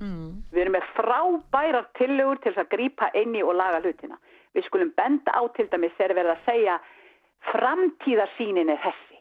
Mm. 0.00 0.40
Við 0.50 0.62
erum 0.64 0.76
með 0.78 0.88
frábærar 0.96 1.86
tillögur 1.98 2.40
til 2.42 2.54
að 2.56 2.70
grýpa 2.72 3.10
einni 3.14 3.44
og 3.44 3.54
laga 3.60 3.82
hlutina. 3.84 4.18
Við 4.56 4.66
skulum 4.66 4.90
benda 4.96 5.34
á 5.36 5.42
til 5.54 5.68
dæmis 5.70 5.94
þegar 5.98 6.16
við 6.16 6.24
erum 6.24 6.36
að 6.36 6.46
segja 6.48 6.78
framtíðarsýnin 7.52 8.72
er 8.74 8.82
hessi. 8.82 9.18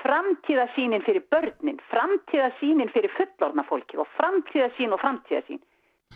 Framtíðarsýnin 0.00 1.04
fyrir 1.04 1.26
börnin, 1.30 1.80
framtíðarsýnin 1.92 2.90
fyrir 2.94 3.12
fullorna 3.18 3.66
fólki 3.68 4.00
og 4.00 4.08
framtíðarsýn 4.16 4.96
og 4.96 5.02
framtíðarsýn. 5.04 5.60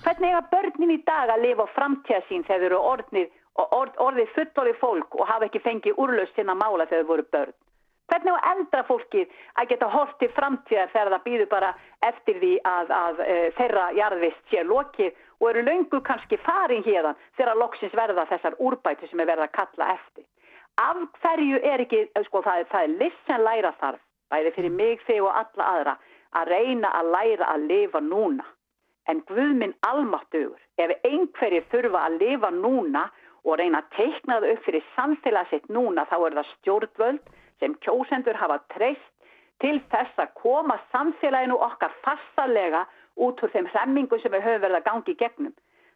Hvernig 0.03 0.31
er 0.31 0.37
að 0.41 0.51
börnin 0.53 0.95
í 0.95 1.03
dag 1.07 1.31
að 1.33 1.45
lifa 1.47 1.65
á 1.65 1.75
framtíða 1.75 2.23
sín 2.29 2.43
þegar 2.45 2.61
þau 2.61 2.67
eru 2.67 2.81
orðnið, 2.93 3.29
orð, 3.65 3.95
orðið 4.07 4.33
fullorðið 4.37 4.81
fólk 4.81 5.15
og 5.21 5.29
hafa 5.31 5.47
ekki 5.49 5.63
fengið 5.65 6.01
úrlaust 6.05 6.35
sinna 6.37 6.57
mála 6.59 6.87
þegar 6.91 7.05
þau 7.05 7.11
voru 7.13 7.25
börn? 7.37 7.55
Hvernig 8.13 8.35
er 8.37 8.49
eldra 8.51 8.83
fólkið 8.85 9.31
að 9.61 9.69
geta 9.71 9.89
hort 9.89 10.19
til 10.21 10.29
framtíðar 10.37 10.91
þegar 10.93 11.11
það 11.15 11.25
býður 11.25 11.49
bara 11.55 11.71
eftir 12.05 12.41
því 12.43 12.51
að, 12.69 12.91
að 12.93 13.23
e, 13.25 13.37
þeirra 13.57 13.85
jarðvist 13.97 14.51
sé 14.53 14.65
lokið 14.69 15.23
og 15.41 15.47
eru 15.51 15.63
löngu 15.71 16.01
kannski 16.05 16.39
farin 16.45 16.85
hérðan 16.85 17.17
þegar 17.39 17.61
loksins 17.63 17.97
verða 17.97 18.27
þessar 18.29 18.59
úrbæti 18.61 19.09
sem 19.09 19.23
er 19.25 19.31
verða 19.31 19.49
að 19.49 19.57
kalla 19.57 19.89
eftir? 19.95 20.27
Af 20.85 21.01
hverju 21.23 21.63
er 21.63 21.85
ekki, 21.87 22.03
sko 22.27 22.43
það 22.45 22.61
er, 22.61 22.69
það 22.75 22.85
er 22.89 22.99
list 23.01 23.25
sem 23.31 23.47
læra 23.47 23.73
þarf, 23.81 24.03
bæði 24.29 24.53
fyrir 24.59 24.77
mig, 24.83 25.01
þig 25.07 25.23
og 25.23 25.41
alla 25.41 25.71
aðra, 25.71 25.97
að 26.35 26.53
reyna 26.53 26.93
að 26.99 27.11
læra 27.15 27.51
að 27.55 27.67
lifa 27.71 28.05
núna. 28.05 28.45
En 29.09 29.21
Guðminn 29.29 29.75
almáttugur, 29.85 30.61
ef 30.81 30.93
einhverjir 31.05 31.67
þurfa 31.73 32.07
að 32.09 32.19
lifa 32.23 32.51
núna 32.55 33.03
og 33.45 33.59
reyna 33.61 33.83
að 33.83 33.91
teikna 33.99 34.39
það 34.41 34.53
upp 34.55 34.63
fyrir 34.65 34.87
samfélagsitt 34.95 35.67
núna 35.77 36.07
þá 36.09 36.17
er 36.19 36.37
það 36.39 36.53
stjórnvöld 36.53 37.35
sem 37.61 37.75
kjósendur 37.85 38.41
hafa 38.41 38.59
treyst 38.73 39.11
til 39.61 39.77
þess 39.93 40.25
að 40.25 40.33
koma 40.41 40.79
samfélaginu 40.95 41.61
okkar 41.69 41.93
fastarlega 42.07 42.87
út 43.27 43.45
úr 43.45 43.53
þeim 43.53 43.69
hremmingu 43.75 44.19
sem 44.23 44.33
við 44.33 44.47
höfum 44.49 44.65
verið 44.65 44.81
að 44.81 44.89
gangi 44.89 45.13
í 45.13 45.21
gegnum. 45.21 45.55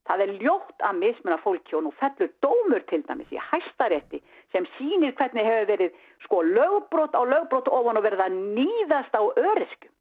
Það 0.08 0.22
er 0.24 0.34
ljótt 0.40 0.84
að 0.88 1.00
mismuna 1.02 1.40
fólki 1.42 1.76
og 1.76 1.84
nú 1.84 1.90
fellur 1.98 2.30
dómur 2.44 2.84
til 2.88 3.02
dæmis 3.08 3.32
í 3.32 3.40
hæstarétti 3.50 4.22
sem 4.52 4.68
sínir 4.76 5.16
hvernig 5.16 5.48
hefur 5.48 5.68
verið 5.72 5.98
sko 6.24 6.44
lögbrót 6.46 7.16
á 7.16 7.22
lögbrót 7.28 7.68
ofan 7.68 8.00
og 8.00 8.06
verið 8.06 8.24
að 8.24 8.38
nýðast 8.56 9.16
á 9.16 9.22
öriskum 9.24 9.92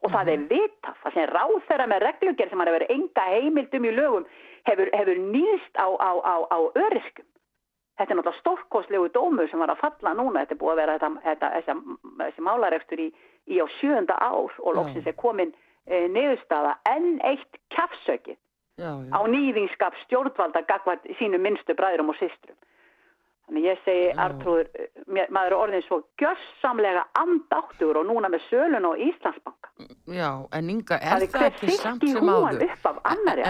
og 0.00 0.12
það 0.12 0.30
er 0.32 0.38
mhm. 0.38 0.46
vitað, 0.50 1.00
það 1.02 1.16
sem 1.16 1.26
ráð 1.30 1.56
þeirra 1.68 1.88
með 1.90 2.04
reglugjör 2.06 2.50
sem 2.50 2.62
hann 2.62 2.70
hefur 2.70 2.86
enga 2.94 3.26
heimildum 3.34 3.84
í 3.84 3.92
lögum 3.96 4.28
hefur, 4.68 4.92
hefur 4.96 5.20
nýst 5.30 5.80
á, 5.80 5.88
á, 5.88 6.10
á, 6.24 6.34
á 6.48 6.58
öriskum. 6.86 7.26
Þetta 8.00 8.14
er 8.14 8.16
náttúrulega 8.16 8.40
stórkoslegu 8.40 9.08
dómur 9.12 9.48
sem 9.50 9.60
var 9.60 9.74
að 9.74 9.82
falla 9.82 10.14
núna, 10.16 10.44
þetta 10.44 10.56
er 10.56 10.60
búið 10.62 10.72
að 10.72 10.80
vera 10.80 10.94
þetta, 10.96 11.10
þetta, 11.24 11.50
þessi, 11.56 11.96
þessi 12.22 12.44
málaregstur 12.46 13.02
í, 13.04 13.08
í 13.52 13.60
á 13.60 13.66
sjönda 13.76 14.16
ár 14.16 14.54
og 14.64 14.78
loksins 14.78 15.10
er 15.10 15.18
komin 15.20 15.52
e, 15.84 16.06
niðurstaða 16.08 16.78
enn 16.88 17.18
eitt 17.28 17.60
kjafsökið 17.74 18.38
á 18.80 19.20
nýðingskap 19.28 19.98
stjórnvalda 20.06 20.64
gagvað 20.64 21.04
sínu 21.18 21.36
minnstu 21.44 21.76
bræðurum 21.76 22.14
og 22.14 22.16
systrum. 22.16 22.56
Þannig 23.50 23.64
ég 23.66 23.78
segi, 23.82 24.02
Artrúður, 24.22 24.68
maður 25.34 25.48
er 25.48 25.54
orðin 25.56 25.80
svo 25.82 25.96
gössamlega 26.22 27.00
andáttur 27.18 27.96
og 27.98 28.04
núna 28.06 28.28
með 28.30 28.44
sölun 28.46 28.84
og 28.86 29.00
Íslandsbanka. 29.02 29.72
Já, 30.14 30.28
en 30.54 30.68
Inga, 30.70 30.98
er 31.02 31.24
það, 31.24 31.32
það 31.32 31.46
ekki 31.48 31.74
samt 31.80 32.06
sem 32.06 32.30
áður? 32.30 32.62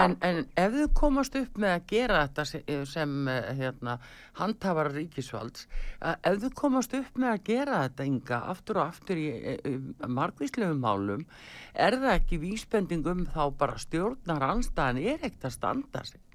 En, 0.01 0.15
en 0.25 0.39
ef 0.63 0.73
þú 0.73 0.87
komast 0.97 1.37
upp 1.37 1.61
með 1.61 1.75
að 1.75 1.85
gera 1.91 2.23
þetta 2.23 2.47
sem, 2.49 2.65
sem 2.89 3.13
eh, 3.29 3.51
hérna, 3.59 3.95
handhafara 4.41 4.95
ríkisvalds, 4.95 5.69
ef 6.01 6.41
þú 6.47 6.51
komast 6.63 6.97
upp 6.97 7.21
með 7.21 7.35
að 7.35 7.45
gera 7.51 7.83
þetta, 7.85 8.09
Inga, 8.09 8.41
aftur 8.55 8.81
og 8.81 8.87
aftur 8.87 9.21
í 9.21 9.77
margvíslegum 10.17 10.81
málum, 10.81 11.29
er 11.77 12.01
það 12.01 12.17
ekki 12.17 12.41
vísbendingum 12.47 13.27
þá 13.37 13.43
bara 13.61 13.77
stjórnar 13.85 14.49
anstæðan 14.49 15.03
er 15.05 15.21
ekkert 15.21 15.51
að 15.51 15.57
standa 15.59 16.05
sig? 16.09 16.25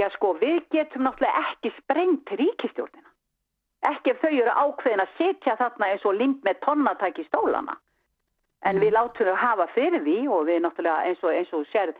Já 0.00 0.08
sko, 0.14 0.32
við 0.40 0.62
getum 0.72 1.04
náttúrulega 1.04 1.44
ekki 1.50 1.72
sprengt 1.76 2.30
ríkistjórnina. 2.40 3.08
Ekki 3.90 4.12
ef 4.12 4.22
þau 4.22 4.30
eru 4.32 4.52
ákveðin 4.62 5.02
að 5.04 5.16
setja 5.18 5.56
þarna 5.60 5.90
eins 5.92 6.06
og 6.08 6.16
lind 6.16 6.44
með 6.44 6.60
tonnatæk 6.64 7.20
í 7.20 7.26
stólana. 7.26 7.76
En 8.64 8.76
mm. 8.76 8.84
við 8.84 8.94
látum 8.96 9.28
þau 9.28 9.36
hafa 9.40 9.66
fyrir 9.74 10.04
því 10.04 10.16
og 10.28 10.46
við 10.48 10.62
náttúrulega 10.64 11.10
eins 11.10 11.24
og, 11.24 11.34
eins 11.36 11.52
og 11.56 11.66
sér 11.72 11.92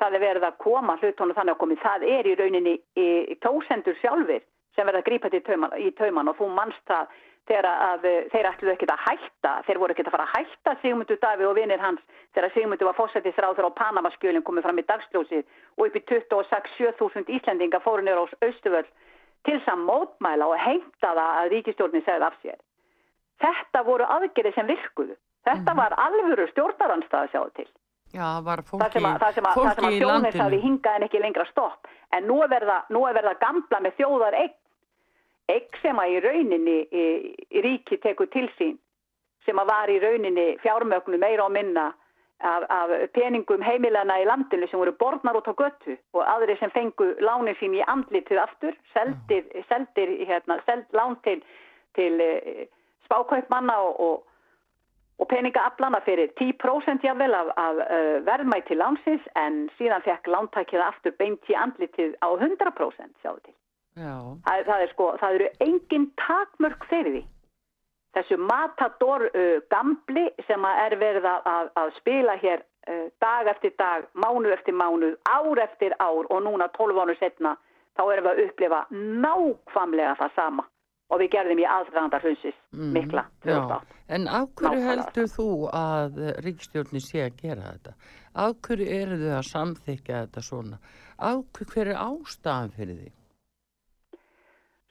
það 0.00 0.16
er 0.16 0.24
verið 0.24 0.46
að 0.46 0.60
koma 0.62 0.96
hlutónu 1.00 1.36
þannig 1.36 1.54
að 1.56 1.60
komi. 1.62 1.78
Það 1.82 2.06
er 2.14 2.28
í 2.30 2.36
rauninni 2.38 2.76
í, 2.78 3.08
í 3.34 3.36
tósendur 3.44 3.98
sjálfur 4.00 4.46
sem 4.76 4.86
verða 4.86 5.02
að 5.02 5.08
grípa 5.10 5.30
tauman, 5.34 5.74
í 5.78 5.90
tauman 5.98 6.30
og 6.30 6.38
þú 6.38 6.50
mannst 6.54 6.82
það 6.88 7.10
þegar 7.48 7.66
að 7.70 8.06
þeir 8.32 8.48
ætluðu 8.50 8.72
ekkert 8.74 8.92
að 8.94 9.04
hætta, 9.06 9.52
þeir 9.66 9.80
voru 9.82 9.94
ekkert 9.94 10.10
að 10.10 10.16
fara 10.16 10.26
að 10.28 10.34
hætta 10.36 10.74
Sigmundur 10.82 11.20
Davíð 11.22 11.50
og 11.50 11.56
vinir 11.58 11.82
hans 11.82 12.02
þegar 12.34 12.52
Sigmundur 12.54 12.90
var 12.90 12.98
fósættisráður 12.98 13.70
á 13.70 13.78
Panamaskjölinn 13.80 14.44
komið 14.46 14.66
fram 14.68 14.80
í 14.82 14.86
dagsljósið 14.90 15.44
og 15.76 15.86
upp 15.86 15.96
í 15.98 16.04
26-7000 16.12 17.32
Íslandinga 17.36 17.82
fóru 17.84 18.04
nýra 18.06 18.26
ás 18.26 18.36
Östuvöld 18.44 18.90
til 19.48 19.58
að 19.64 19.84
mótmæla 19.88 20.46
og 20.52 20.60
heimta 20.60 21.14
það 21.16 21.20
að 21.24 21.50
ríkistjórnin 21.54 22.06
segði 22.06 22.28
af 22.28 22.38
sér. 22.44 22.58
Þetta 23.40 23.84
voru 23.86 24.08
aðgerið 24.16 24.56
sem 24.56 24.68
virkuðu. 24.68 25.16
Þetta 25.48 25.72
mhm. 25.72 25.78
var 25.80 25.96
alvöru 26.06 26.48
stjórnaranstað 26.52 27.22
að 27.24 27.30
sjáðu 27.34 27.54
til. 27.56 27.70
Já, 28.10 28.24
það 28.26 28.46
var 28.48 28.62
fólki, 28.66 28.90
sem 28.92 29.06
að, 29.06 29.20
það 29.22 29.36
sem 29.36 29.46
að, 29.46 29.58
að 29.70 29.94
í 29.94 30.00
landinu. 30.02 30.32
Það 30.34 30.54
sem 30.54 30.64
hingaði 30.64 30.98
en 30.98 31.06
ekki 31.06 31.20
lengra 31.22 31.44
stopp. 31.50 31.90
En 32.16 32.26
nú 32.26 32.40
er 32.42 32.50
verða, 32.50 32.80
nú 32.90 33.04
er 33.06 33.14
verða 33.16 33.36
gamla 33.40 33.80
með 33.84 34.00
þjóðar 34.00 34.36
eign. 34.40 34.56
Eign 35.50 35.80
sem 35.82 35.98
að 35.98 36.14
í 36.14 36.20
rauninni 36.26 36.78
ríki 37.64 37.98
teku 38.02 38.26
til 38.30 38.46
sín. 38.58 38.78
Sem 39.46 39.58
að 39.58 39.72
var 39.72 39.90
í 39.90 39.98
rauninni 40.02 40.46
fjármögnu 40.62 41.18
meira 41.18 41.46
og 41.46 41.54
minna 41.54 41.90
af, 42.40 42.62
af 42.68 42.90
peningum 43.14 43.62
heimilana 43.62 44.18
í 44.20 44.26
landinu 44.28 44.68
sem 44.68 44.80
voru 44.80 44.94
borðnar 45.00 45.38
út 45.40 45.50
á 45.50 45.54
göttu 45.56 45.96
og 46.16 46.22
aðri 46.24 46.56
sem 46.60 46.72
fengu 46.74 47.12
lánin 47.20 47.58
sín 47.60 47.76
í 47.76 47.84
andlitið 47.94 48.40
aftur, 48.42 48.76
seldir, 48.94 49.44
seldir 49.68 50.14
hérna, 50.28 50.60
seld 50.66 50.88
lán 50.96 51.18
til, 51.26 51.42
til 51.98 52.20
e, 52.20 52.66
spákaupmanna 53.08 53.76
og, 53.84 54.00
og, 54.00 54.26
og 55.20 55.28
peningaaflana 55.28 56.00
fyrir 56.06 56.32
10% 56.40 57.04
jáfnvel 57.04 57.36
af, 57.36 57.52
af 57.60 57.80
uh, 57.84 58.18
verðmæti 58.24 58.76
lánsins 58.78 59.26
en 59.36 59.66
síðan 59.76 60.04
fekk 60.06 60.30
lántækið 60.32 60.84
aftur 60.86 61.16
beint 61.18 61.52
í 61.52 61.58
andlitið 61.58 62.16
á 62.24 62.28
100% 62.32 63.20
sjáðu 63.20 63.42
til. 63.44 63.56
Það, 64.00 64.64
það, 64.70 64.86
er 64.86 64.94
sko, 64.94 65.10
það 65.20 65.38
eru 65.38 65.50
engin 65.66 66.08
takmörk 66.26 66.88
fyrir 66.90 67.18
því 67.18 67.26
þessu 68.16 68.38
matador 68.42 69.26
uh, 69.28 69.60
gamli 69.70 70.26
sem 70.48 70.66
er 70.66 70.96
verið 70.98 71.28
að, 71.30 71.70
að 71.78 71.92
spila 72.00 72.36
hér 72.42 72.64
uh, 72.90 73.06
dag 73.22 73.50
eftir 73.52 73.74
dag, 73.78 74.08
mánu 74.18 74.50
eftir 74.54 74.74
mánu, 74.74 75.14
ár 75.30 75.62
eftir 75.62 75.94
ár 76.02 76.26
og 76.26 76.42
núna 76.46 76.70
12 76.76 77.04
ánu 77.04 77.16
setna 77.20 77.56
þá 77.98 78.04
erum 78.08 78.26
við 78.26 78.32
að 78.32 78.44
upplifa 78.46 78.82
nákvamlega 78.90 80.16
það 80.18 80.36
sama 80.38 80.66
og 81.10 81.18
við 81.18 81.32
gerðum 81.34 81.58
í 81.58 81.66
aðdragandar 81.66 82.22
hrunsis 82.22 82.58
mm, 82.70 82.90
mikla. 82.94 83.24
Já, 83.46 83.80
en 84.14 84.28
af 84.30 84.50
hverju 84.58 84.82
heldur 84.86 85.30
þú 85.30 85.48
að 85.74 86.20
ríkstjórni 86.46 87.02
sé 87.02 87.24
að 87.26 87.40
gera 87.42 87.72
þetta? 87.72 87.94
Af 88.38 88.60
hverju 88.66 88.90
eru 88.94 89.18
þau 89.22 89.32
að 89.40 89.48
samþykja 89.48 90.20
þetta 90.24 90.44
svona? 90.46 90.78
Af 91.18 91.42
hverju 91.58 91.82
er 91.82 91.96
ástafan 91.98 92.70
fyrir 92.76 93.00
því? 93.00 93.10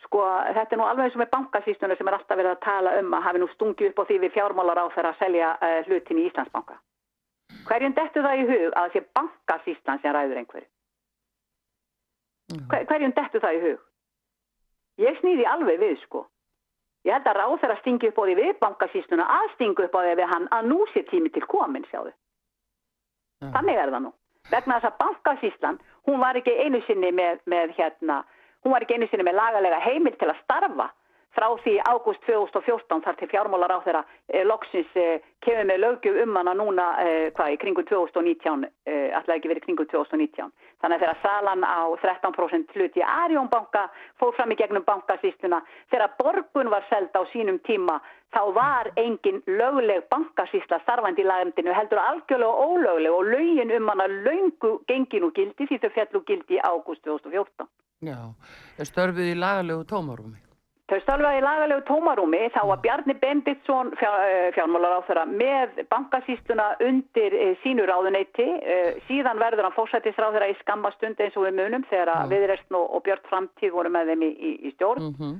Sko 0.09 0.23
þetta 0.25 0.73
er 0.73 0.79
nú 0.81 0.85
alveg 0.89 1.05
eins 1.05 1.15
og 1.17 1.21
með 1.21 1.31
bankasýstunum 1.35 1.97
sem 1.97 2.07
er 2.09 2.15
alltaf 2.17 2.37
verið 2.39 2.55
að 2.55 2.63
tala 2.65 2.93
um 2.97 3.11
að 3.13 3.25
hafi 3.27 3.41
nú 3.43 3.47
stungið 3.51 3.91
upp 3.91 3.99
á 4.01 4.07
því 4.09 4.15
við 4.23 4.31
fjármálar 4.33 4.81
á 4.81 4.85
þeirra 4.95 5.11
að 5.13 5.19
selja 5.21 5.49
uh, 5.53 5.75
hlutin 5.85 6.21
í 6.21 6.23
Íslandsbanka. 6.29 6.77
Hverjum 7.69 7.93
dettu 7.93 8.23
það 8.25 8.41
í 8.41 8.47
hug 8.49 8.73
að 8.81 8.95
sé 8.95 9.03
bankasýstan 9.19 10.01
sem 10.01 10.15
ræður 10.15 10.41
einhverju? 10.41 10.67
Hver, 12.71 12.87
hverjum 12.89 13.13
dettu 13.19 13.41
það 13.43 13.59
í 13.59 13.61
hug? 13.67 13.85
Ég 15.05 15.19
snýði 15.21 15.45
alveg 15.45 15.79
við 15.83 15.95
sko. 16.07 16.23
Ég 17.05 17.13
held 17.15 17.29
að 17.29 17.37
ráð 17.37 17.55
þeirra 17.61 17.77
stingi 17.83 18.09
upp 18.09 18.17
á 18.19 18.23
því 18.25 18.35
við 18.39 18.57
bankasýstuna 18.63 19.29
að 19.35 19.53
stingu 19.53 19.85
upp 19.85 19.93
á 19.95 20.01
því 20.01 20.15
við 20.19 20.31
hann 20.33 20.49
að 20.57 20.71
nú 20.73 20.79
sé 20.89 21.05
tími 21.11 21.29
til 21.35 21.45
komin 21.45 21.85
sjáðu. 21.91 22.15
Þannig 23.45 23.77
er 23.77 23.93
það 23.93 24.03
nú. 24.07 24.11
Vegna 24.49 24.79
þess 24.79 24.89
að 24.89 24.99
bankasýslan, 25.03 25.79
hún 26.09 26.19
var 26.19 26.39
ekki 26.39 26.57
einu 26.65 26.81
sinni 26.87 27.13
með, 27.13 27.39
með 27.45 27.77
hérna, 27.77 28.23
hún 28.63 28.73
var 28.73 28.85
ekki 28.85 28.97
einu 28.97 29.09
sinni 29.09 29.27
með 29.27 29.39
lagalega 29.41 29.83
heimil 29.85 30.15
til 30.19 30.29
að 30.31 30.41
starfa 30.43 30.89
frá 31.35 31.47
því 31.63 31.75
ágúst 31.85 32.23
2014 32.25 33.03
þar 33.05 33.17
til 33.19 33.29
fjármálar 33.31 33.73
á 33.77 33.79
þeirra 33.85 34.01
eh, 34.33 34.45
loksins 34.47 34.95
eh, 34.97 35.21
kemur 35.45 35.67
með 35.69 35.81
lögjöf 35.83 36.17
um 36.23 36.37
hana 36.39 36.55
núna 36.57 36.87
eh, 37.03 37.27
hvað 37.37 37.53
í 37.53 37.59
kringu 37.61 37.83
2019 37.87 38.65
eh, 38.89 39.09
alltaf 39.15 39.35
ekki 39.35 39.51
verið 39.51 39.65
kringu 39.67 39.85
2019 39.91 40.49
þannig 40.81 40.95
að 40.97 41.03
þeirra 41.03 41.17
salan 41.23 41.65
á 41.65 41.79
13% 42.01 42.75
hluti 42.75 43.05
Arjónbanka 43.05 43.85
fór 44.21 44.33
fram 44.37 44.55
í 44.55 44.57
gegnum 44.59 44.85
bankasýstuna 44.87 45.61
þeirra 45.93 46.09
borgun 46.19 46.71
var 46.73 46.87
seld 46.89 47.13
á 47.13 47.21
sínum 47.33 47.59
tíma 47.67 47.99
þá 48.33 48.41
var 48.57 48.89
engin 48.97 49.43
lögleg 49.47 50.07
bankasýsla 50.09 50.81
starfandi 50.81 51.23
í 51.23 51.29
lagandinu 51.29 51.77
heldur 51.77 52.01
algjörlega 52.01 52.65
ólögleg 52.65 53.13
og 53.13 53.29
lögin 53.35 53.75
um 53.77 53.93
hana 53.93 54.09
löngu 54.09 54.79
gengin 54.89 55.29
og 55.29 55.37
gildi 55.37 55.69
því 55.69 55.83
þau 55.85 55.93
fjallu 55.99 56.25
gildi 56.25 56.57
í 56.57 56.65
ágúst 56.65 57.05
2014 57.05 57.69
Já, 57.99 58.31
störfið 58.87 59.33
í 59.33 59.39
lagalegu 59.39 59.83
tómarúmi? 59.89 60.37
Þau 60.89 60.97
stálfaði 61.03 61.37
í 61.37 61.43
lagalegu 61.43 61.83
tómarúmi. 61.85 62.39
Þá 62.55 62.61
var 62.71 62.79
Bjarni 62.81 63.15
Benditsson 63.21 63.91
eh, 63.99 64.47
fjármálar 64.55 64.95
á 64.97 65.05
þeirra 65.05 65.25
með 65.29 65.83
bankasýstuna 65.91 66.69
undir 66.87 67.35
e, 67.35 67.49
sínu 67.61 67.85
ráðuneyti. 67.85 68.47
E, 68.57 68.79
síðan 69.09 69.41
verður 69.41 69.67
hann 69.67 69.75
fórsættisráð 69.75 70.37
þeirra 70.37 70.49
í 70.49 70.57
skammastund 70.63 71.21
eins 71.21 71.37
og 71.37 71.45
við 71.45 71.59
munum 71.59 71.85
þegar 71.91 72.13
mm. 72.15 72.33
viðreistn 72.33 72.79
og, 72.79 72.97
Björn 73.05 73.29
Framtíð 73.29 73.75
voru 73.75 73.93
með 73.93 74.13
þeim 74.13 74.25
í, 74.25 74.31
í, 74.33 74.55
í 74.65 74.73
stjórn. 74.77 75.11
Mm 75.11 75.15
-hmm. 75.19 75.37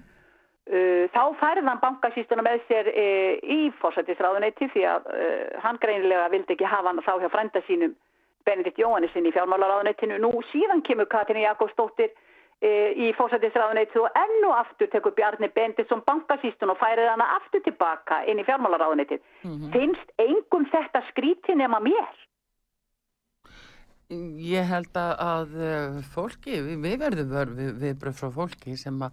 þá 1.16 1.24
færði 1.40 1.66
hann 1.66 1.82
bankasýstuna 1.82 2.46
með 2.46 2.62
sér 2.68 2.92
í 3.42 3.60
fórsættisráðuneyti 3.80 4.68
því 4.76 4.84
að 4.86 5.08
hann 5.64 5.80
greinilega 5.82 6.30
vildi 6.30 6.54
ekki 6.54 6.70
hafa 6.70 6.92
hann 6.92 7.02
þá 7.02 7.16
hjá 7.24 7.30
frænda 7.34 7.64
sínum 7.66 7.96
Benedikt 8.46 8.78
Jóhannesson 8.78 9.26
í 9.26 9.34
fjármálar 9.34 9.72
ráðuneytinu 9.74 10.20
nú 10.22 10.30
síðan 10.52 10.86
kemur 10.86 11.10
Katrín 11.10 11.42
Jakobsdóttir 11.42 12.14
í 12.60 13.14
fósættisráðuneytu 13.16 14.02
og 14.04 14.18
ennu 14.20 14.50
aftur 14.52 14.90
tekur 14.92 15.14
Bjarni 15.16 15.48
Bendisson 15.56 16.02
bankasýstun 16.08 16.74
og 16.74 16.80
færið 16.82 17.08
hana 17.08 17.28
aftur 17.38 17.64
tilbaka 17.64 18.24
inn 18.28 18.42
í 18.42 18.44
fjármálaráðuneytið. 18.44 19.22
Mm 19.44 19.52
-hmm. 19.52 19.72
Finnst 19.72 20.10
engum 20.18 20.66
þetta 20.74 21.04
skríti 21.12 21.56
nema 21.56 21.80
mér? 21.80 22.10
Ég 24.10 24.66
held 24.66 24.96
að 24.98 25.52
eh, 25.62 26.00
fólki, 26.02 26.56
við 26.82 26.96
verðum 26.98 27.52
við, 27.54 27.76
viðbröð 27.78 28.16
frá 28.18 28.32
fólki 28.34 28.74
sem 28.76 29.04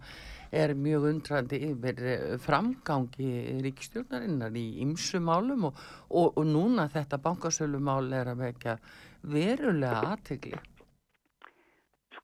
er 0.51 0.73
mjög 0.73 1.03
undrandi 1.11 1.59
yfir 1.69 2.01
eh, 2.01 2.37
framgangi 2.41 3.61
ríkistjórnarinnar 3.61 4.57
í 4.57 4.81
ymsu 4.81 5.21
málum 5.21 5.69
og, 5.69 5.77
og, 6.09 6.33
og 6.41 6.49
núna 6.49 6.87
þetta 6.89 7.21
bankasölumál 7.21 8.09
er 8.11 8.33
að 8.33 8.41
vekja 8.41 8.77
verulega 9.21 10.01
aðtegli. 10.15 10.57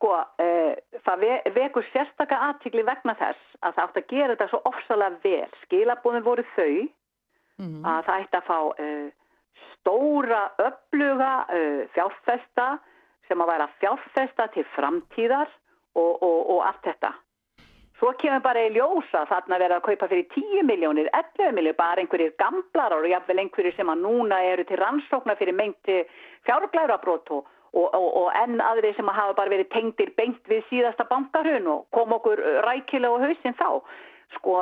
Sko, 0.03 0.17
uh, 0.19 0.73
það 1.07 1.21
ve 1.23 1.35
vekur 1.55 1.85
sérstaklega 1.93 2.49
aðtíkli 2.49 2.81
vegna 2.83 3.13
þess 3.15 3.53
að 3.63 3.77
það 3.77 3.85
átt 3.85 3.99
að 4.01 4.09
gera 4.09 4.33
þetta 4.33 4.47
svo 4.51 4.59
ofsalega 4.67 5.21
vel. 5.23 5.53
Skilabúðin 5.61 6.25
voru 6.25 6.43
þau 6.57 6.73
mm 7.61 7.85
að 7.87 8.01
það 8.09 8.23
ætti 8.25 8.39
að 8.41 8.49
fá 8.49 8.57
uh, 8.83 9.07
stóra, 9.69 10.41
öfluga 10.65 11.31
uh, 11.47 11.79
fjárfesta 11.95 12.67
sem 13.29 13.45
að 13.45 13.51
vera 13.53 13.69
fjárfesta 13.79 14.49
til 14.57 14.65
framtíðar 14.75 15.47
og, 15.95 16.11
og, 16.19 16.39
og 16.51 16.59
allt 16.67 16.83
þetta. 16.89 17.13
Svo 18.01 18.11
kemur 18.19 18.43
bara 18.43 18.67
í 18.67 18.75
ljósa 18.75 19.23
þarna 19.31 19.61
verið 19.63 19.77
að 19.77 19.85
kaupa 19.87 20.11
fyrir 20.11 20.27
10 20.35 20.67
miljónir, 20.67 21.07
11 21.15 21.55
miljónir, 21.55 21.79
bara 21.79 22.03
einhverjir 22.03 22.35
gamlar 22.43 22.97
og 22.97 23.07
jáfnvel 23.07 23.39
einhverjir 23.45 23.79
sem 23.79 23.95
að 23.95 24.03
núna 24.03 24.43
eru 24.51 24.67
til 24.67 24.83
rannsóknar 24.83 25.39
fyrir 25.39 25.55
mengti 25.55 26.01
fjárglæra 26.43 26.99
brot 26.99 27.37
og 27.39 27.52
og, 27.73 27.87
og, 27.89 28.07
og 28.21 28.27
enn 28.37 28.61
aðri 28.61 28.93
sem 28.97 29.09
að 29.09 29.19
hafa 29.19 29.35
bara 29.41 29.53
verið 29.53 29.71
tengdir 29.73 30.13
beint 30.17 30.49
við 30.49 30.63
síðasta 30.69 31.07
bankarhun 31.09 31.69
og 31.73 31.85
kom 31.95 32.13
okkur 32.17 32.41
rækilega 32.67 33.17
á 33.17 33.23
hausin 33.25 33.57
þá. 33.59 33.69
Sko 34.37 34.57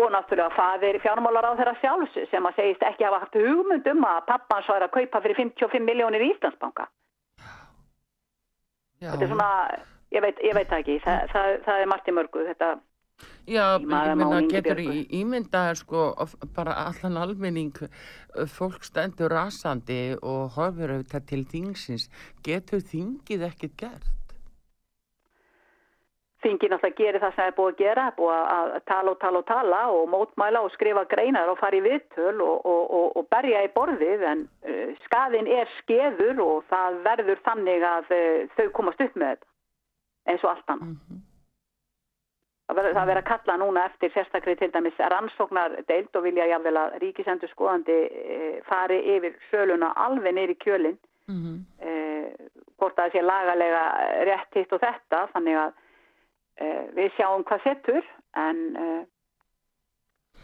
og 0.00 0.08
náttúrulega 0.14 0.54
faðir 0.56 0.98
fjármálar 1.04 1.50
á 1.52 1.58
þeirra 1.58 1.74
sjálfs 1.82 2.14
sem 2.30 2.46
að 2.48 2.58
segist 2.58 2.84
ekki 2.86 3.04
hafa 3.04 3.20
haft 3.24 3.36
hugmynd 3.36 3.88
um 3.92 4.06
að 4.08 4.22
pappans 4.30 4.70
var 4.72 4.86
að 4.86 4.94
kaupa 4.94 5.20
fyrir 5.24 5.38
55 5.42 5.84
miljónir 5.84 6.24
í 6.24 6.30
Íslandsbanka. 6.32 6.88
Já. 9.02 9.10
þetta 9.10 9.26
er 9.26 9.32
svona 9.32 9.50
ég 10.14 10.22
veit, 10.22 10.40
ég 10.46 10.54
veit 10.54 10.72
ekki, 10.78 10.98
Þa, 11.02 11.14
það, 11.32 11.54
það 11.66 11.80
er 11.82 11.88
margt 11.90 12.08
í 12.08 12.14
mörgu 12.14 12.44
þetta 12.46 12.68
Já, 13.42 13.74
ég 13.74 13.86
meina, 13.90 14.38
getur 14.46 14.78
í, 14.78 15.02
ímyndaðar 15.18 15.78
sko 15.80 16.02
bara 16.54 16.76
allan 16.86 17.18
almenning 17.18 17.74
fólk 18.54 18.86
stendur 18.86 19.34
rasandi 19.34 20.14
og 20.22 20.54
horfur 20.54 20.94
auðvitað 20.94 21.24
til 21.32 21.42
þingsins 21.50 22.06
getur 22.46 22.84
þingið 22.92 23.42
ekkit 23.48 23.74
gert? 23.80 24.10
Þingið 26.42 26.72
náttúrulega 26.72 26.98
gerir 26.98 27.22
það 27.22 27.34
sem 27.34 27.40
það 27.40 27.50
er 27.50 27.56
búið 27.58 27.72
að 27.72 27.82
gera 27.82 28.04
búið 28.16 28.38
að 28.52 28.72
tala 28.90 29.10
og 29.10 29.18
tala 29.24 29.42
og 29.42 29.48
tala 29.50 29.82
og 29.96 30.06
mótmæla 30.14 30.62
og 30.62 30.72
skrifa 30.74 31.04
greinar 31.10 31.50
og 31.50 31.58
fara 31.58 31.78
í 31.78 31.82
viðtöl 31.82 32.38
og, 32.42 32.56
og, 32.66 32.82
og, 32.98 33.10
og 33.18 33.28
berja 33.30 33.64
í 33.66 33.72
borðið 33.74 34.24
en 34.30 34.46
uh, 34.66 34.94
skadin 35.06 35.50
er 35.50 35.70
skeður 35.80 36.42
og 36.46 36.64
það 36.70 37.02
verður 37.06 37.44
þannig 37.46 37.86
að 37.90 38.14
uh, 38.14 38.56
þau 38.56 38.66
komast 38.78 39.02
upp 39.06 39.18
með 39.18 39.36
þetta 39.36 39.52
eins 40.30 40.46
og 40.46 40.54
allt 40.54 40.74
annað 40.74 40.88
mm 40.88 40.98
-hmm. 40.98 41.28
Það 42.72 43.06
verður 43.08 43.20
að 43.20 43.28
kalla 43.28 43.56
núna 43.60 43.84
eftir 43.90 44.12
sérstaklega 44.14 44.60
til 44.60 44.72
dæmis 44.72 44.98
rannsóknar 45.12 45.74
deilt 45.88 46.16
og 46.16 46.24
vilja 46.26 46.48
jáfnvel 46.50 46.78
að 46.80 46.98
ríkisendur 47.02 47.50
skoðandi 47.52 47.96
e, 48.08 48.38
fari 48.68 48.98
yfir 49.16 49.38
söluna 49.50 49.92
alveg 50.06 50.34
neyri 50.34 50.56
kjölinn 50.62 50.98
mm 51.28 51.38
-hmm. 51.38 51.56
e, 51.88 51.92
hvort 52.78 52.98
að 52.98 53.04
það 53.04 53.12
sé 53.12 53.22
lagalega 53.22 53.84
rétt 54.28 54.54
hitt 54.54 54.72
og 54.72 54.80
þetta 54.80 55.26
þannig 55.34 55.56
að 55.64 55.72
e, 56.60 56.66
við 56.96 57.10
sjáum 57.16 57.44
hvað 57.44 57.62
settur 57.62 58.04
en, 58.36 58.76
e, 58.76 59.04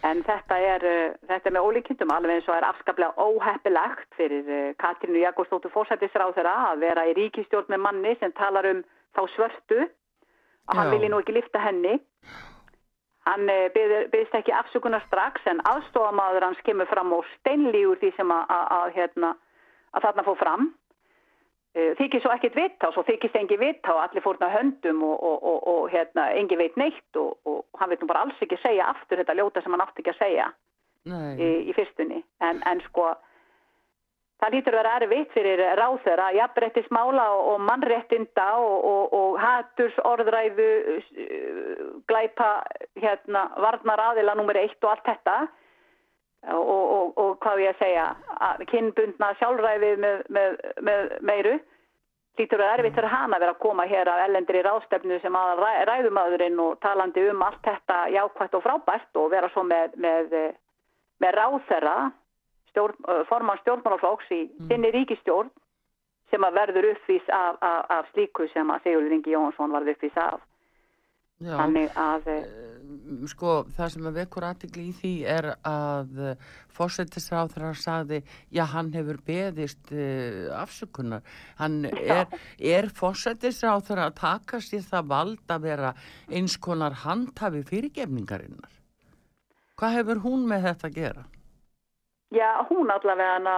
en 0.02 0.22
þetta, 0.22 0.58
er, 0.58 0.82
þetta 1.28 1.48
er 1.48 1.56
með 1.56 1.66
ólíkindum 1.66 2.10
alveg 2.10 2.34
eins 2.34 2.48
og 2.48 2.56
er 2.56 2.68
afskaplega 2.70 3.12
óheppilegt 3.16 4.14
fyrir 4.16 4.74
Katrínu 4.78 5.18
Jakobsdóttur 5.18 5.70
fórsættisráð 5.70 6.34
þeirra 6.34 6.56
að 6.72 6.78
vera 6.78 7.06
í 7.06 7.14
ríkistjórn 7.14 7.68
með 7.68 7.80
manni 7.80 8.16
sem 8.20 8.32
talar 8.32 8.66
um 8.66 8.84
þá 9.16 9.22
svörtu 9.34 9.88
og 10.68 10.76
hann 10.76 10.90
vilji 10.92 11.10
nú 11.12 11.20
ekki 11.22 11.36
lifta 11.36 11.62
henni. 11.62 11.96
Hann 13.28 13.48
eh, 13.52 13.68
byrðist 13.74 14.36
ekki 14.38 14.54
afsökunar 14.56 15.04
strax 15.06 15.44
en 15.50 15.60
aðstofamaður 15.68 16.48
hans 16.48 16.60
kemur 16.64 16.88
fram 16.88 17.12
og 17.16 17.26
steinli 17.38 17.84
úr 17.88 18.00
því 18.00 18.12
sem 18.16 18.30
að, 18.32 18.92
hérna, 18.96 19.34
að 19.92 20.06
þarna 20.06 20.24
fóð 20.28 20.38
fram. 20.42 20.68
Eh, 21.76 21.92
þykir 21.98 22.24
svo 22.24 22.32
ekkert 22.32 22.56
vitt 22.56 22.84
á 22.84 22.88
svo 22.92 23.04
þykist 23.04 23.36
engi 23.36 23.58
vitt 23.60 23.84
á 23.84 23.92
allir 24.00 24.24
fórna 24.24 24.48
höndum 24.52 25.02
og, 25.04 25.16
og, 25.20 25.44
og, 25.50 25.58
og 25.72 25.82
hérna, 25.92 26.30
engi 26.40 26.56
veit 26.56 26.76
neitt 26.80 27.20
og 27.20 27.36
hann 27.80 27.92
veit 27.92 28.00
nú 28.00 28.08
bara 28.08 28.24
alls 28.24 28.40
ekki 28.44 28.56
segja 28.62 28.88
aftur 28.88 29.20
þetta 29.20 29.36
ljóta 29.36 29.62
sem 29.62 29.76
hann 29.76 29.84
átti 29.84 30.02
ekki 30.02 30.14
að 30.14 30.22
segja 30.22 30.48
í, 31.08 31.50
í 31.68 31.76
fyrstunni. 31.76 32.22
En, 32.44 32.62
en 32.68 32.80
sko 32.88 33.12
Það 34.38 34.52
lítur 34.54 34.74
að 34.76 34.78
vera 34.78 34.96
erfitt 35.00 35.32
fyrir 35.34 35.60
ráþöra, 35.80 36.28
jafnbrettismála 36.36 37.24
og 37.42 37.62
mannrettinda 37.66 38.44
og, 38.62 38.84
og, 38.86 39.14
og 39.18 39.38
haturs 39.42 39.96
orðræðu, 40.06 40.68
glæpa 42.06 42.50
hérna, 43.02 43.48
varnar 43.58 44.02
aðila 44.12 44.36
nummer 44.38 44.60
eitt 44.60 44.78
og 44.84 44.92
allt 44.92 45.08
þetta 45.08 45.40
og, 46.54 47.18
og 47.18 47.32
hvað 47.42 47.64
ég 47.64 47.74
að 47.74 47.82
segja, 47.82 48.04
kynbundna 48.70 49.32
sjálfræðið 49.40 49.98
með, 50.04 50.22
með, 50.38 50.54
með 50.86 51.10
meiru. 51.32 51.56
Lítur 52.38 52.62
að 52.62 52.76
erfitt 52.76 52.94
fyrir 52.94 53.10
hana 53.10 53.34
að 53.34 53.42
vera 53.42 53.56
að 53.56 53.62
koma 53.64 53.88
hér 53.90 54.08
af 54.12 54.20
ellendri 54.28 54.62
ráðstefnu 54.62 55.18
sem 55.18 55.34
að 55.34 55.64
ræðumadurinn 55.90 56.60
og 56.62 56.78
talandi 56.84 57.26
um 57.32 57.42
allt 57.42 57.58
þetta 57.66 57.96
jákvæmt 58.14 58.54
og 58.54 58.62
frábært 58.62 59.18
og 59.18 59.32
vera 59.34 59.50
svo 59.50 59.66
með, 59.66 59.98
með, 59.98 60.36
ráþöra 61.34 61.96
stjórn, 62.78 63.26
forman 63.26 63.58
stjórnmálaflóks 63.64 64.30
í 64.30 64.44
mm. 64.46 64.68
sinni 64.70 64.92
ríkistjórn 64.94 65.50
sem 66.30 66.44
að 66.44 66.60
verður 66.60 66.92
uppvís 66.92 67.26
af, 67.32 67.58
af, 67.64 67.90
af 67.98 68.12
slíku 68.12 68.46
sem 68.52 68.70
að 68.70 68.86
Sigurður 68.86 69.16
Ingi 69.16 69.34
Jónsson 69.34 69.74
varð 69.74 69.90
uppvís 69.96 70.16
af 70.22 70.38
Já, 71.38 71.52
Þannig 71.54 71.92
að, 71.94 72.24
eh, 72.32 72.38
eh, 72.42 73.26
sko, 73.30 73.52
það 73.76 73.90
sem 73.94 74.06
að 74.10 74.16
vekur 74.18 74.46
aðtikli 74.48 74.86
í 74.88 74.94
því 74.98 75.12
er 75.30 75.46
að 75.70 76.16
fórsetisráþrar 76.74 77.78
sagði, 77.78 78.18
já, 78.50 78.64
hann 78.72 78.90
hefur 78.90 79.20
beðist 79.22 79.92
uh, 79.94 80.50
afsökunar. 80.58 81.22
Hann 81.60 81.84
er, 81.86 82.26
er 82.58 82.90
fórsetisráþrar 82.90 84.08
að 84.08 84.18
taka 84.18 84.58
sér 84.58 84.82
það 84.82 85.14
vald 85.14 85.54
að 85.54 85.70
vera 85.70 85.94
eins 86.26 86.58
konar 86.58 86.98
handhafi 87.04 87.62
fyrirgefningarinnar? 87.70 88.74
Hvað 89.78 89.98
hefur 90.00 90.22
hún 90.26 90.46
með 90.50 90.72
þetta 90.72 90.90
að 90.90 90.98
gera? 90.98 91.26
Já, 92.28 92.60
hún 92.68 92.90
allavega 92.92 93.52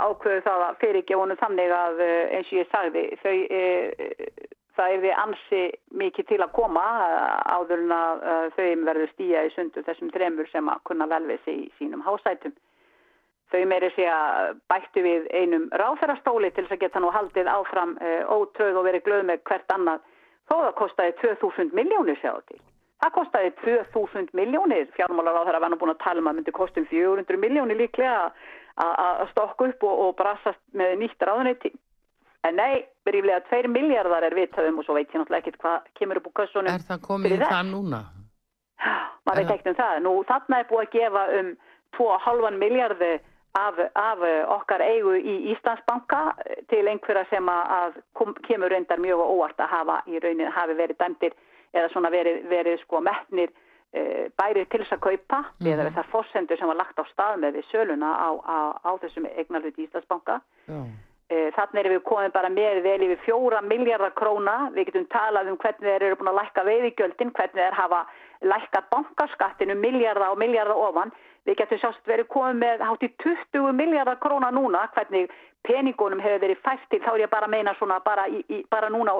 ákveðu 0.00 0.44
það 0.46 0.62
að 0.64 0.78
fyrirgefunum 0.80 1.40
þannig 1.42 1.72
að 1.76 1.98
eh, 2.00 2.30
eins 2.38 2.52
og 2.52 2.56
ég 2.56 2.70
sagði, 2.72 3.02
þau, 3.20 3.34
e, 3.52 4.30
það 4.78 4.94
er 4.94 5.02
við 5.02 5.18
ansi 5.24 5.60
mikið 6.02 6.28
til 6.30 6.38
að 6.40 6.54
koma 6.56 6.84
eh, 7.04 7.34
áður 7.52 7.82
en 7.84 7.92
að 7.98 8.24
þau 8.56 8.70
verður 8.88 9.12
stíja 9.12 9.44
í 9.44 9.52
sundu 9.52 9.84
þessum 9.84 10.14
dremur 10.14 10.48
sem 10.54 10.72
að 10.72 10.80
kunna 10.88 11.10
velvið 11.10 11.44
sig 11.44 11.60
í 11.66 11.68
sínum 11.76 12.06
hásætum. 12.06 12.56
Þau 13.52 13.60
meiri 13.68 13.92
sé 13.92 14.08
að 14.12 14.56
bættu 14.72 15.04
við 15.04 15.28
einum 15.36 15.68
ráþærastóli 15.72 16.52
til 16.52 16.64
þess 16.64 16.78
að 16.78 16.82
geta 16.86 17.04
nú 17.04 17.12
haldið 17.12 17.52
áfram 17.52 17.96
e, 18.00 18.18
ótröð 18.24 18.80
og 18.80 18.88
verið 18.88 19.04
glöð 19.04 19.28
með 19.28 19.44
hvert 19.52 19.76
annað 19.76 20.00
þó 20.48 20.56
það 20.56 20.74
kostiði 20.80 21.16
2000 21.20 21.76
miljónir 21.76 22.20
sjáðu 22.24 22.44
til. 22.48 22.60
Það 22.98 23.12
kostiði 23.14 23.50
2000 23.94 24.32
miljónir, 24.34 24.88
fjármálar 24.96 25.36
á 25.38 25.46
þeirra 25.46 25.60
var 25.62 25.70
nú 25.70 25.78
búin 25.78 25.92
að 25.94 26.00
tala 26.02 26.22
um 26.22 26.30
að 26.30 26.40
myndi 26.40 26.54
kostum 26.54 26.86
400 26.90 27.38
miljónir 27.38 27.78
líklega 27.78 28.32
að 28.78 29.28
stokka 29.30 29.68
upp 29.70 29.84
og, 29.86 30.00
og 30.06 30.16
brassast 30.18 30.62
með 30.74 30.96
nýtt 31.04 31.22
ráðuneyti. 31.22 31.70
En 32.46 32.58
nei, 32.58 32.84
byrjulega 33.06 33.44
2 33.50 33.70
miljardar 33.70 34.26
er 34.26 34.34
viðtöðum 34.38 34.80
og 34.80 34.86
svo 34.86 34.98
veit 34.98 35.10
ég 35.10 35.20
náttúrulega 35.20 35.44
ekkert 35.44 35.62
hvað 35.62 35.88
kemur 35.98 36.20
upp 36.20 36.28
úr 36.30 36.36
kössunum. 36.42 36.70
Er 36.74 36.86
það 36.90 37.02
komið 37.06 37.34
í 37.34 37.40
það 37.42 37.70
núna? 37.70 38.02
Maður 39.26 39.40
veit 39.40 39.54
ekkert 39.54 39.72
um 39.72 39.80
það. 39.80 39.96
Nú 40.06 40.12
þarna 40.28 40.60
er 40.60 40.70
búið 40.70 40.84
að 40.84 40.94
gefa 40.94 41.24
um 41.38 41.50
2,5 41.98 42.60
miljardi 42.62 43.12
af, 43.58 43.78
af 43.94 44.24
okkar 44.58 44.84
eigu 44.84 45.14
í 45.18 45.36
Íslandsbanka 45.54 46.22
til 46.70 46.84
einhverja 46.86 47.26
sem 47.30 47.50
að 47.50 47.98
kom, 48.18 48.34
kemur 48.46 48.74
reyndar 48.74 49.02
mjög 49.02 49.22
og 49.24 49.34
óvart 49.36 49.62
að 49.62 49.72
hafa 49.74 50.00
í 50.06 50.22
raunin 50.22 50.52
hafi 50.54 50.78
verið 50.78 50.98
dæmdir 51.02 51.38
eða 51.72 51.88
svona 51.92 52.10
verið, 52.10 52.44
verið 52.48 52.80
sko 52.82 53.00
metnir 53.04 53.50
e, 53.92 54.28
bærið 54.38 54.68
til 54.68 54.80
þess 54.82 54.96
að 54.96 55.04
kaupa 55.08 55.38
mm 55.38 55.50
-hmm. 55.58 55.72
eða 55.72 55.88
þessar 55.88 56.10
fórsendur 56.12 56.58
sem 56.58 56.68
var 56.68 56.80
lagt 56.80 56.98
á 56.98 57.04
stað 57.12 57.36
með 57.42 57.52
við 57.58 57.64
söluna 57.72 58.10
á, 58.14 58.28
á, 58.44 58.58
á 58.88 58.90
þessum 59.02 59.26
eignarlut 59.36 59.78
Íslandsbanka. 59.78 60.40
E, 61.28 61.50
þannig 61.52 61.80
erum 61.80 61.92
við 61.92 62.04
komið 62.08 62.32
bara 62.32 62.48
með 62.48 62.82
vel 62.82 63.02
yfir 63.04 63.18
fjóra 63.26 63.60
miljardar 63.60 64.14
króna. 64.16 64.70
Við 64.72 64.86
getum 64.88 65.06
talað 65.12 65.50
um 65.50 65.58
hvernig 65.60 65.90
þeir 65.90 66.02
eru 66.02 66.16
búin 66.16 66.30
að 66.32 66.38
lækka 66.40 66.64
veiðigjöldin, 66.64 67.32
hvernig 67.36 67.62
þeir 67.62 67.76
hafa 67.76 68.06
lækkat 68.40 68.88
bankaskattinu 68.90 69.74
miljardar 69.74 70.30
og 70.30 70.38
miljardar 70.38 70.76
ofan. 70.76 71.12
Við 71.44 71.58
getum 71.60 71.78
sjást 71.78 72.08
verið 72.08 72.30
komið 72.32 72.56
með 72.62 72.80
hátt 72.80 73.04
í 73.04 73.10
20 73.24 73.72
miljardar 73.72 74.18
króna 74.24 74.50
núna. 74.50 74.88
Hvernig 74.94 75.28
peningunum 75.68 76.20
hefur 76.20 76.40
verið 76.40 76.64
fæst 76.64 76.88
til 76.90 77.00
þá 77.04 77.12
er 77.12 77.20
ég 77.26 77.30
bara 77.30 77.48
að 77.48 77.54
meina 77.56 77.74
svona 77.76 78.00
bara, 78.00 78.24
í, 78.28 78.40
í, 78.48 78.64
bara 78.70 78.88
núna 78.88 79.12
á 79.12 79.18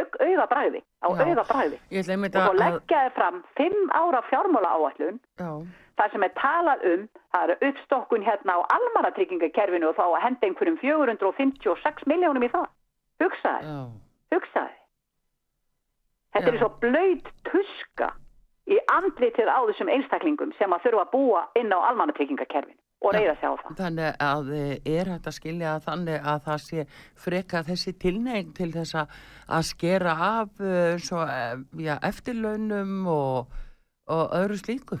auða 0.00 0.46
bræði 0.52 0.82
á 1.02 1.06
auða 1.08 1.44
bræði 1.48 1.78
og 1.90 2.46
svo 2.48 2.54
leggjaði 2.60 3.14
fram 3.16 3.42
5 3.60 3.80
ára 4.00 4.22
fjármála 4.30 4.74
áallun 4.76 5.18
það 5.98 6.12
sem 6.12 6.26
er 6.26 6.32
talað 6.38 6.86
um 6.92 7.02
það 7.34 7.42
eru 7.44 7.56
uppstokkun 7.70 8.26
hérna 8.26 8.56
á 8.58 8.60
almanatryggingakerfinu 8.76 9.90
og 9.90 9.98
þá 9.98 10.06
að 10.06 10.22
henda 10.26 10.48
einhverjum 10.48 10.78
456 10.82 12.08
miljónum 12.10 12.46
í 12.46 12.50
það. 12.50 12.66
Hugsaði, 13.22 13.74
hugsaði 14.34 14.78
þetta 16.34 16.50
Já. 16.50 16.54
er 16.54 16.58
svo 16.58 16.70
blöyt 16.82 17.28
tuska 17.46 18.10
í 18.66 18.78
andlitið 18.90 19.50
á 19.50 19.60
þessum 19.68 19.92
einstaklingum 19.92 20.54
sem 20.58 20.72
að 20.74 20.88
þurfa 20.88 21.04
að 21.06 21.12
búa 21.14 21.44
inn 21.60 21.70
á 21.70 21.78
almanatryggingakerfinu 21.90 22.80
og 23.04 23.14
reyða 23.14 23.34
sig 23.38 23.48
á 23.48 23.54
það. 23.60 23.76
Þannig 23.80 24.18
að 24.26 24.50
eh, 24.56 24.92
er 24.98 25.10
að 25.14 25.30
skilja 25.36 25.74
þannig 25.84 26.28
að 26.32 26.42
það 26.46 26.62
sé 26.64 26.84
freka 27.26 27.62
þessi 27.68 27.94
tilnegin 28.04 28.52
til 28.56 28.70
þess 28.74 28.98
að 29.00 29.66
skera 29.68 30.16
af 30.28 30.60
eh, 30.60 30.96
svo, 31.02 31.24
eh, 31.28 31.56
ja, 31.84 31.98
eftirlaunum 32.10 33.06
og, 33.12 33.56
og 34.08 34.36
öðru 34.40 34.60
slíku? 34.60 35.00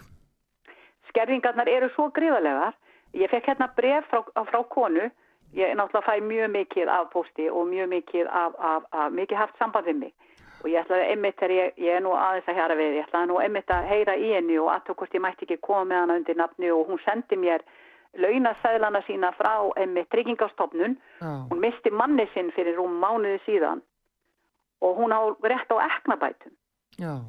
Skerfingarnar 1.10 1.70
eru 1.70 1.90
svo 1.94 2.10
gríðalegar. 2.14 2.74
Ég 3.14 3.30
fekk 3.30 3.52
hérna 3.52 3.70
bref 3.76 4.08
frá, 4.10 4.24
frá 4.50 4.60
konu. 4.70 5.10
Ég 5.54 5.76
náttúrulega 5.78 6.08
fæ 6.08 6.18
mjög 6.26 6.50
mikið 6.50 6.88
af 6.90 7.10
posti 7.12 7.46
og 7.46 7.68
mjög 7.70 7.92
mikið 7.92 8.26
af, 8.26 8.56
af, 8.58 8.86
af 8.90 9.12
mikið 9.14 9.38
haft 9.38 9.60
samband 9.60 9.86
við 9.86 10.00
mig. 10.00 10.14
Og 10.64 10.70
ég 10.72 10.80
ætlaði 10.80 11.10
einmitt 11.12 11.36
þegar 11.38 11.52
ég, 11.52 11.74
ég 11.84 11.98
er 11.98 12.02
nú 12.02 12.14
aðeins 12.16 12.46
að 12.48 12.56
hér 12.58 12.72
að 12.72 12.80
við, 12.80 12.94
ég 12.96 13.06
ætlaði 13.06 13.28
nú 13.28 13.38
einmitt 13.38 13.70
að 13.70 13.88
heyra 13.90 14.14
í 14.16 14.30
henni 14.32 14.56
og 14.58 14.70
aðtökk 14.72 15.02
hvort 15.02 15.14
ég 15.14 15.22
mætti 15.22 15.44
ekki 15.46 15.58
koma 15.62 15.84
með 15.90 16.00
hana 16.00 16.16
undir 16.18 16.38
nafni 16.40 16.70
og 16.72 16.88
hún 16.88 17.02
sendi 17.04 17.36
mér 17.38 17.62
launasæðlana 18.20 19.02
sína 19.06 19.32
frá 19.38 19.54
emmi 19.80 20.04
tryggingastofnun 20.12 20.96
oh. 21.22 21.46
hún 21.50 21.62
misti 21.62 21.90
manni 21.90 22.26
sinn 22.34 22.52
fyrir 22.56 22.78
rúm 22.78 22.98
mánuði 23.02 23.40
síðan 23.46 23.82
og 24.84 25.00
hún 25.00 25.14
á 25.14 25.20
rétt 25.42 25.72
á 25.74 25.76
eknabætum 25.86 26.54
oh. 27.08 27.22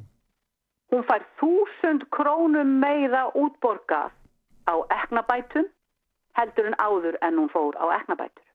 hún 0.93 1.05
fær 1.09 1.25
þúsund 1.41 2.07
krónum 2.15 2.77
meira 2.83 3.27
útborgað 3.33 4.13
á 4.69 4.75
eknabætum 5.01 5.69
heldur 6.37 6.71
en 6.71 6.79
áður 6.79 7.17
en 7.21 7.39
hún 7.41 7.51
fór 7.53 7.77
á 7.81 7.85
eknabætur 7.99 8.45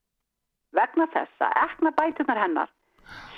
vegna 0.77 1.09
þess 1.15 1.47
að 1.47 1.59
eknabætunar 1.67 2.43
hennar 2.45 2.71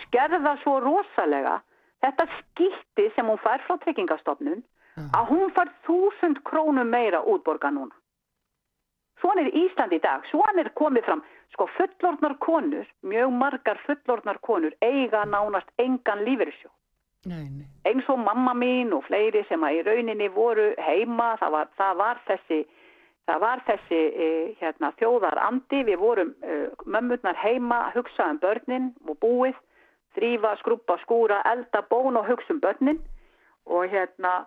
skerða 0.05 0.57
svo 0.65 0.79
rosalega 0.85 1.61
þetta 2.05 2.29
skilti 2.39 3.09
sem 3.17 3.29
hún 3.31 3.41
fær 3.41 3.65
frá 3.67 3.79
tryggingastofnun 3.85 4.61
oh. 4.61 5.09
að 5.17 5.33
hún 5.33 5.57
fær 5.57 5.73
þúsund 5.89 6.45
krónum 6.49 6.93
meira 6.93 7.25
útborgað 7.25 7.79
núna 7.79 8.02
Svona 9.23 9.45
er 9.45 9.55
Ísland 9.55 9.95
í 9.95 10.01
dag, 10.03 10.25
svona 10.33 10.65
er 10.65 10.73
komið 10.75 11.07
fram, 11.07 11.21
sko 11.55 11.69
fullordnar 11.77 12.35
konur, 12.43 12.89
mjög 13.07 13.35
margar 13.39 13.79
fullordnar 13.87 14.41
konur 14.43 14.75
eiga 14.83 15.23
nánast 15.31 15.71
engan 15.79 16.25
lífeyrissjó. 16.27 16.73
Eins 17.87 18.09
og 18.11 18.19
mamma 18.19 18.51
mín 18.59 18.91
og 18.97 19.05
fleiri 19.07 19.45
sem 19.47 19.63
að 19.63 19.77
í 19.79 19.83
rauninni 19.87 20.27
voru 20.35 20.73
heima, 20.83 21.37
það 21.39 21.53
var, 21.55 21.69
það 21.79 22.01
var 22.01 22.23
þessi, 22.27 22.59
það 23.31 23.45
var 23.45 23.63
þessi 23.69 24.01
e, 24.27 24.31
hérna, 24.59 24.91
þjóðar 24.99 25.39
andi, 25.45 25.85
við 25.87 26.01
vorum 26.03 26.33
e, 26.43 26.57
mömmurnar 26.83 27.39
heima 27.39 27.85
að 27.87 28.01
hugsa 28.01 28.27
um 28.33 28.41
börnin 28.43 28.91
og 29.07 29.21
búið, 29.23 29.61
þrýfa, 30.19 30.57
skrúpa, 30.65 30.99
skúra, 31.05 31.39
elda, 31.53 31.85
bón 31.95 32.19
og 32.19 32.27
hugsa 32.27 32.57
um 32.57 32.63
börnin. 32.65 32.99
Og 33.71 33.87
hérna 33.87 34.41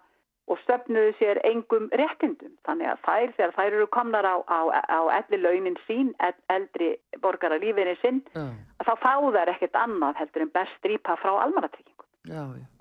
og 0.46 0.60
stöfnuðu 0.62 1.16
sér 1.20 1.40
engum 1.48 1.88
réttindum. 1.98 2.54
Þannig 2.68 2.92
að 2.92 3.02
þær, 3.08 3.34
þegar 3.38 3.56
þær 3.58 3.78
eru 3.80 3.88
komnar 3.96 4.28
á, 4.30 4.36
á, 4.46 4.60
á 4.70 5.00
elli 5.18 5.42
launin 5.42 5.78
sín, 5.88 6.14
eldri 6.54 6.92
borgara 7.24 7.58
lífinni 7.62 7.96
sinn, 8.04 8.22
já. 8.36 8.46
að 8.80 8.92
þá 8.92 8.94
fá 9.02 9.14
þær 9.38 9.54
ekkert 9.56 9.82
annað 9.82 10.22
heldur 10.22 10.46
en 10.46 10.54
best 10.54 10.78
strípa 10.80 11.18
frá 11.22 11.34
almanatryggingum. 11.48 12.10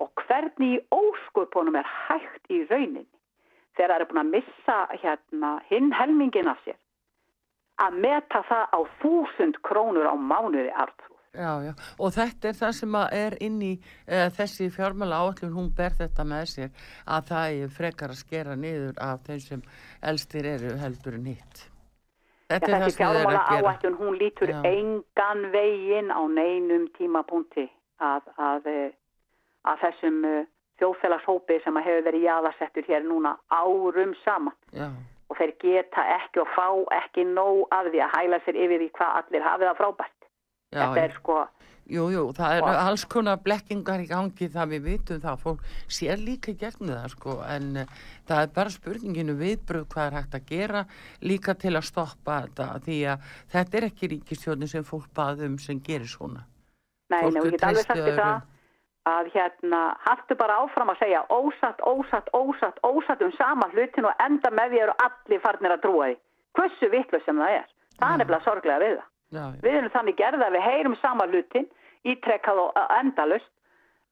Og 0.01 0.25
hvernig 0.25 0.77
í 0.77 0.81
óskupunum 0.93 1.77
er 1.81 1.89
hægt 2.07 2.49
í 2.53 2.63
rauninni 2.69 3.05
þegar 3.75 3.91
það 3.91 3.97
eru 3.99 4.09
búin 4.09 4.23
að 4.23 4.33
missa 4.37 4.77
hérna, 5.01 5.51
hinn 5.69 5.91
helmingin 5.93 6.49
af 6.49 6.61
sér 6.65 6.77
að 7.83 7.97
meta 8.05 8.39
það 8.47 8.71
á 8.71 8.79
þúsund 9.01 9.59
krónur 9.67 10.07
á 10.07 10.15
mánuði 10.15 10.71
artu. 10.71 11.14
Já, 11.35 11.51
já, 11.65 11.73
og 11.99 12.15
þetta 12.15 12.49
er 12.49 12.57
það 12.61 12.73
sem 12.79 12.97
er 13.03 13.37
inn 13.43 13.61
í 13.65 13.73
uh, 13.75 14.27
þessi 14.37 14.69
fjármála 14.71 15.19
áallun, 15.25 15.53
hún 15.55 15.69
ber 15.75 15.95
þetta 15.99 16.23
með 16.27 16.45
sér 16.53 16.89
að 17.05 17.31
það 17.31 17.61
er 17.61 17.77
frekar 17.77 18.13
að 18.13 18.21
skera 18.21 18.55
niður 18.55 18.99
af 19.03 19.23
þeim 19.27 19.41
sem 19.43 19.63
elstir 20.11 20.47
eru 20.55 20.75
heldur 20.79 21.17
en 21.19 21.31
hitt. 21.33 21.65
Þetta 22.45 22.69
ja, 22.69 22.75
er 22.75 22.83
það 22.83 22.91
sem 22.93 23.07
það 23.07 23.19
er 23.19 23.27
að 23.27 23.37
gera. 23.49 23.71
Áallun, 23.71 23.97
hún 23.99 24.17
lítur 24.21 24.51
já. 24.53 24.59
engan 24.69 25.47
veginn 25.51 26.11
á 26.13 26.21
neinum 26.29 26.85
tímapunkti 26.97 27.65
að, 27.99 28.27
að, 28.37 28.69
eh, 28.69 28.91
að 29.65 29.81
þessum 29.87 30.19
uh, 30.29 30.43
þjóðfélagshópi 30.81 31.59
sem 31.63 31.81
hefur 31.81 32.05
verið 32.05 32.27
jáðarsettur 32.27 32.87
hér 32.87 33.07
núna 33.07 33.35
árum 33.49 34.13
saman. 34.23 34.55
Já. 34.75 34.91
Og 35.25 35.39
þeir 35.39 35.55
geta 35.63 36.03
ekki 36.19 36.43
og 36.43 36.51
fá 36.53 36.67
ekki 36.99 37.25
nóg 37.25 37.65
af 37.73 37.89
því 37.89 38.03
að 38.05 38.13
hæla 38.13 38.39
sér 38.45 38.59
yfir 38.61 38.83
því 38.83 38.89
hvað 38.99 39.17
allir 39.21 39.47
hafið 39.49 39.71
að 39.71 39.79
frábært. 39.81 40.24
Já, 40.75 40.85
þetta 40.85 41.05
er 41.05 41.15
sko 41.19 41.39
Jú, 41.85 42.07
jú, 42.09 42.21
það 42.33 42.55
er 42.57 42.63
og, 42.65 42.75
alls 42.81 43.03
konar 43.05 43.41
blekkingar 43.45 44.01
í 44.01 44.07
gangi 44.09 44.47
það 44.49 44.71
við 44.71 44.87
vitum 44.87 45.19
það, 45.21 45.43
fólk 45.43 45.67
sér 45.97 46.17
líka 46.17 46.55
gegn 46.57 46.89
það 46.89 47.05
sko, 47.13 47.35
en 47.45 47.67
uh, 47.83 47.99
það 48.25 48.41
er 48.41 48.49
bara 48.55 48.73
spurninginu 48.73 49.35
viðbröð 49.37 49.85
hvað 49.93 50.07
er 50.07 50.17
hægt 50.17 50.39
að 50.39 50.49
gera 50.49 50.81
líka 51.21 51.53
til 51.61 51.75
að 51.75 51.85
stoppa 51.91 52.39
þetta 52.47 52.67
því 52.87 52.97
að 53.13 53.29
þetta 53.53 53.79
er 53.79 53.87
ekki 53.91 54.11
ríkistjóðin 54.15 54.73
sem 54.73 54.89
fólk 54.89 55.13
baðum 55.13 55.61
sem 55.61 55.77
gerir 55.85 56.09
svona. 56.09 56.41
Nei, 57.13 57.21
nei, 57.21 57.37
og 57.37 57.51
ég 57.51 57.53
get 57.59 57.69
alveg 57.69 57.85
sagt 57.85 58.01
því 58.01 58.17
það 58.17 58.35
að 59.05 59.33
hérna, 59.37 59.85
hattu 60.01 60.41
bara 60.41 60.59
áfram 60.65 60.89
að 60.89 61.03
segja 61.03 61.25
ósatt, 61.29 61.83
ósatt, 61.85 62.31
ósatt, 62.33 62.79
ósatt 62.81 63.21
um 63.21 63.35
sama 63.37 63.69
hlutin 63.75 64.09
og 64.09 64.23
enda 64.25 64.49
með 64.49 64.73
því 64.73 64.87
eru 64.87 65.01
allir 65.05 65.45
farnir 65.45 65.77
að 65.77 65.83
trúa 65.85 66.07
því. 66.09 66.23
Hversu 66.57 66.89
vittlu 66.89 67.21
sem 67.21 67.37
það 67.37 67.59
er. 67.59 67.67
Það 67.99 68.07
er 68.09 68.23
nefnilega 68.23 68.47
sorglega 68.47 68.81
við 68.81 68.97
það 68.97 69.11
Já, 69.33 69.43
já. 69.55 69.61
Við 69.63 69.77
erum 69.79 69.93
þannig 69.93 70.17
gerða 70.19 70.47
að 70.47 70.57
við 70.57 70.65
heyrum 70.69 70.97
sama 71.01 71.27
lutin 71.29 71.69
ítrekkað 72.05 72.61
og 72.67 72.81
endalust 72.99 73.51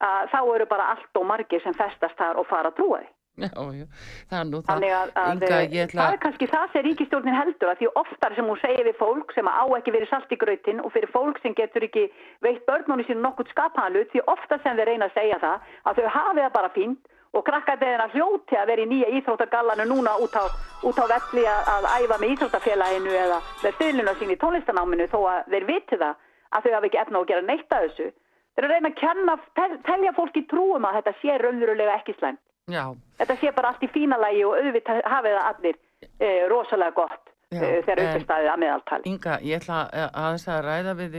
að 0.04 0.30
þá 0.32 0.40
eru 0.54 0.66
bara 0.70 0.88
allt 0.94 1.20
og 1.20 1.28
margir 1.28 1.62
sem 1.62 1.76
festast 1.78 2.18
þar 2.18 2.40
og 2.40 2.48
fara 2.50 2.72
að 2.72 2.80
trúa 2.80 3.02
því. 3.02 3.10
Já, 3.34 3.50
það 3.50 4.36
er 4.38 4.44
nú 4.46 4.58
það. 4.62 4.68
Þannig 4.68 4.92
að, 4.94 5.08
að 5.18 5.40
ætla... 5.48 6.02
það 6.04 6.12
er 6.12 6.20
kannski 6.22 6.46
það 6.52 6.66
sem 6.70 6.84
ríkistjórnin 6.86 7.34
heldur 7.34 7.70
að 7.72 7.80
því 7.80 7.88
oftar 7.98 8.36
sem 8.36 8.50
hún 8.50 8.60
segir 8.62 8.86
við 8.86 9.00
fólk 9.00 9.34
sem 9.34 9.48
á 9.50 9.64
ekki 9.78 9.94
verið 9.96 10.12
salt 10.12 10.34
í 10.34 10.38
gröytin 10.38 10.82
og 10.84 10.92
fyrir 10.94 11.10
fólk 11.10 11.40
sem 11.42 11.56
getur 11.58 11.86
ekki 11.88 12.04
veitt 12.46 12.62
börnunni 12.68 13.06
sín 13.08 13.24
nokkurt 13.24 13.50
skapaðanlut 13.50 14.12
því 14.12 14.22
oftar 14.30 14.62
sem 14.62 14.78
þeir 14.78 14.92
reyna 14.92 15.10
að 15.10 15.18
segja 15.18 15.40
það 15.42 15.66
að 15.82 15.98
þau 15.98 16.14
hafi 16.14 16.44
það 16.44 16.54
bara 16.60 16.72
fínt 16.76 17.10
og 17.34 17.42
krakkaðina 17.46 18.08
hljóti 18.12 18.58
að 18.58 18.68
vera 18.70 18.84
í 18.84 18.90
nýja 18.90 19.08
íþróttagallanu 19.18 19.86
núna 19.90 20.14
út 20.22 20.36
á, 20.38 20.44
út 20.86 20.98
á 21.02 21.04
velli 21.10 21.44
að, 21.50 21.70
að 21.74 21.88
æfa 22.04 22.18
með 22.20 22.34
íþróttafélaginu 22.34 23.16
eða 23.24 23.40
með 23.62 23.76
styrlinu 23.78 24.14
sín 24.20 24.34
í 24.34 24.38
tónlistanáminu 24.42 25.08
þó 25.10 25.18
að 25.32 25.50
þeir 25.54 25.66
viti 25.70 25.98
það 25.98 26.14
að 26.54 26.66
þau 26.66 26.74
hafi 26.76 26.90
ekki 26.90 27.02
efna 27.02 27.20
að 27.20 27.28
gera 27.32 27.46
neitt 27.48 27.74
að 27.74 27.86
þessu. 27.88 28.08
Þeir 28.54 28.64
eru 28.64 28.70
að 28.70 28.74
reyna 28.76 28.90
að 28.92 28.98
kenna, 29.00 29.36
tel, 29.58 29.70
telja 29.88 30.14
fólki 30.14 30.44
trúum 30.50 30.86
að 30.86 30.98
þetta 31.00 31.14
sé 31.20 31.38
raunverulega 31.42 31.96
ekki 31.98 32.14
slæmt. 32.20 32.42
Já. 32.70 32.84
Þetta 33.18 33.36
sé 33.40 33.52
bara 33.56 33.72
allt 33.72 33.82
í 33.82 33.90
fína 33.92 34.18
lagi 34.20 34.44
og 34.46 34.54
auðvitað 34.60 35.00
hafið 35.10 35.34
það 35.38 35.48
allir 35.50 35.80
e, 36.22 36.28
rosalega 36.52 36.94
gott 36.96 37.32
e, 37.50 37.58
þegar 37.58 38.02
uppestæðið 38.04 38.52
að 38.52 38.62
meðaltali. 38.62 39.10
Inga, 39.10 39.40
ég 39.42 39.58
ætla 39.58 39.80
aðeins 40.06 40.46
að 40.54 40.62
ræða 40.68 40.94
við 41.00 41.18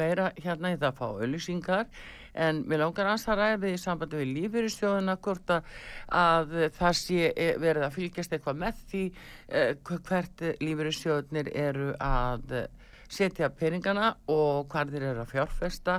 meira 0.00 0.30
hérna 0.40 0.72
í 0.72 0.80
það 0.80 0.88
að 0.88 0.98
fá 1.02 1.06
auðlýsingar 1.10 1.92
en 2.34 2.62
mér 2.68 2.84
langar 2.84 3.10
að 3.10 3.26
ræða 3.40 3.60
við 3.64 3.74
í 3.74 3.80
sambandi 3.80 4.20
við 4.20 4.32
lífyrirstjóðuna 4.36 5.16
hvort 5.24 5.54
að, 5.54 5.70
að 6.08 6.56
það 6.76 6.98
sé 7.00 7.30
eh, 7.30 7.54
verið 7.60 7.86
að 7.86 7.96
fylgjast 7.98 8.34
eitthvað 8.36 8.60
með 8.64 8.82
því 8.90 9.04
eh, 9.48 9.72
hvert 10.08 10.44
lífyrirstjóðnir 10.60 11.52
eru 11.54 11.92
að 11.98 12.56
eh, 12.60 12.68
setja 13.10 13.50
peningana 13.50 14.12
og 14.30 14.68
hvað 14.70 14.92
þeir 14.94 15.06
eru 15.08 15.24
að 15.24 15.32
fjárfesta. 15.32 15.96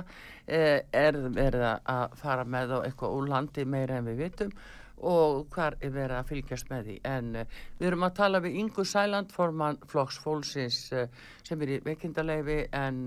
Er 0.48 1.18
verið 1.36 1.64
að 1.68 2.14
fara 2.16 2.46
með 2.48 2.72
á 2.72 2.78
eitthvað 2.86 3.18
úr 3.18 3.26
landi 3.28 3.66
meira 3.68 3.98
en 4.00 4.08
við 4.08 4.22
vitum 4.24 4.54
og 5.02 5.44
hvar 5.52 5.76
er 5.82 5.92
verið 5.92 6.16
að 6.16 6.30
fylgjast 6.30 6.72
með 6.72 6.88
því. 6.88 6.96
En 7.04 7.28
við 7.36 7.86
erum 7.90 8.06
að 8.06 8.16
tala 8.16 8.40
við 8.40 8.56
Ingu 8.62 8.86
Sæland 8.88 9.34
formann 9.34 9.76
Flokks 9.92 10.22
Fólksins 10.24 10.80
sem 10.88 11.66
er 11.66 11.74
í 11.76 11.78
veikindaleifi 11.84 12.58
en 12.80 13.04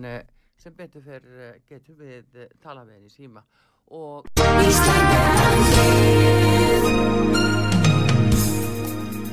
sem 0.66 0.74
betur 0.74 1.04
fyrir 1.06 1.26
uh, 1.38 1.50
getur 1.70 1.94
við 2.00 2.40
uh, 2.42 2.48
tala 2.64 2.82
við 2.88 2.96
henni 2.98 3.12
síma 3.14 3.44
og 3.94 4.26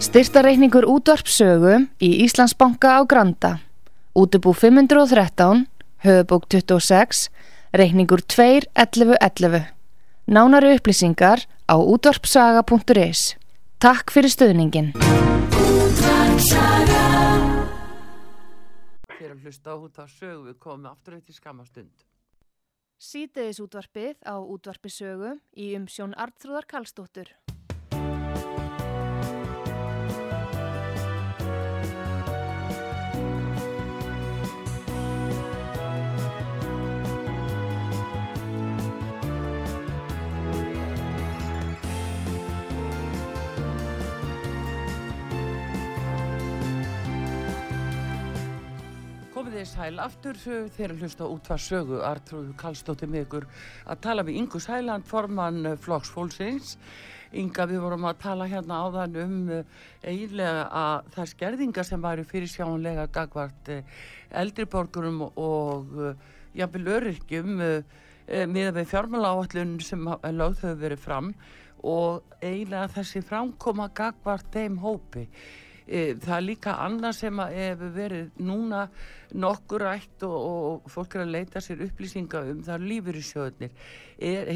Styrtareikningur 0.02 0.84
útvarpsögu 0.92 1.78
í 2.04 2.10
Íslandsbanka 2.26 2.98
á 3.00 3.08
Granda. 3.08 3.52
Útubú 4.12 4.52
513, 4.52 5.64
höfubók 6.04 6.44
26, 6.52 7.30
reikningur 7.72 8.20
2.11.11. 8.28 9.70
Nánari 10.28 10.74
upplýsingar 10.76 11.46
á 11.64 11.74
útvarpsaga.is. 11.80 13.38
Takk 13.80 14.12
fyrir 14.12 14.36
stöðningin. 14.36 14.92
að 16.52 17.01
hlusta 19.52 19.76
út 19.76 20.00
á 20.00 20.08
sögu 20.08 20.48
við 20.48 20.58
komum 20.64 20.88
aftur 20.88 21.18
eitt 21.18 21.28
í 21.28 21.36
skamastund 21.36 22.06
Sýteðis 23.02 23.58
útvarpið 23.60 24.22
á 24.24 24.38
útvarpisögu 24.40 25.34
í 25.58 25.72
umsjón 25.74 26.14
Arnþrúðar 26.14 26.68
Karlsdóttur. 26.70 27.32
Komið 49.52 49.66
þið 49.66 49.72
sæl 49.76 49.98
aftur 50.00 50.38
uh, 50.48 50.68
þegar 50.72 50.92
hlusta 50.96 51.26
út 51.28 51.48
á 51.52 51.56
sögu 51.60 51.98
Artrúðu 52.08 52.54
Kallstóttir 52.56 53.10
með 53.12 53.26
ykkur 53.26 53.44
að 53.84 53.98
tala 54.00 54.22
við 54.24 54.36
Ingu 54.40 54.60
Sæland 54.64 55.04
formann 55.04 55.58
uh, 55.68 55.74
Flokks 55.76 56.08
Fólksins. 56.08 56.70
Inga 57.36 57.66
við 57.68 57.82
vorum 57.84 58.06
að 58.08 58.22
tala 58.22 58.46
hérna 58.48 58.78
áðan 58.80 59.18
um 59.20 59.34
uh, 59.52 59.82
eiginlega 60.00 60.62
að 60.80 61.10
það 61.16 61.28
skerðingar 61.34 61.84
sem 61.84 62.06
væri 62.06 62.24
fyrir 62.30 62.48
sjáanlega 62.48 63.04
gagvart 63.12 63.68
eldriborgurum 64.40 65.20
og 65.28 65.92
jafnvel 66.56 66.94
öryrkjum 66.94 67.52
með 67.58 68.70
við 68.78 68.88
fjármála 68.88 69.34
áallun 69.34 69.74
sem 69.84 70.08
lögð 70.32 70.64
hefur 70.64 70.80
verið 70.86 71.02
fram. 71.04 71.28
Og 71.84 72.24
eiginlega 72.40 72.88
þessi 72.96 73.20
framkoma 73.20 73.90
gagvart 73.92 74.48
þeim 74.54 74.80
hópi 74.80 75.26
það 75.86 76.36
er 76.36 76.46
líka 76.46 76.76
annað 76.84 77.18
sem 77.18 77.42
að 77.42 77.56
hefur 77.58 77.92
verið 77.96 78.38
núna 78.38 78.86
nokkur 79.32 79.84
rætt 79.86 80.24
og, 80.28 80.38
og 80.84 80.92
fólk 80.92 81.16
er 81.16 81.24
að 81.24 81.34
leita 81.36 81.62
sér 81.64 81.84
upplýsinga 81.88 82.44
um 82.52 82.62
það 82.62 82.74
er 82.76 82.88
lífyrirsjóðnir. 82.92 83.76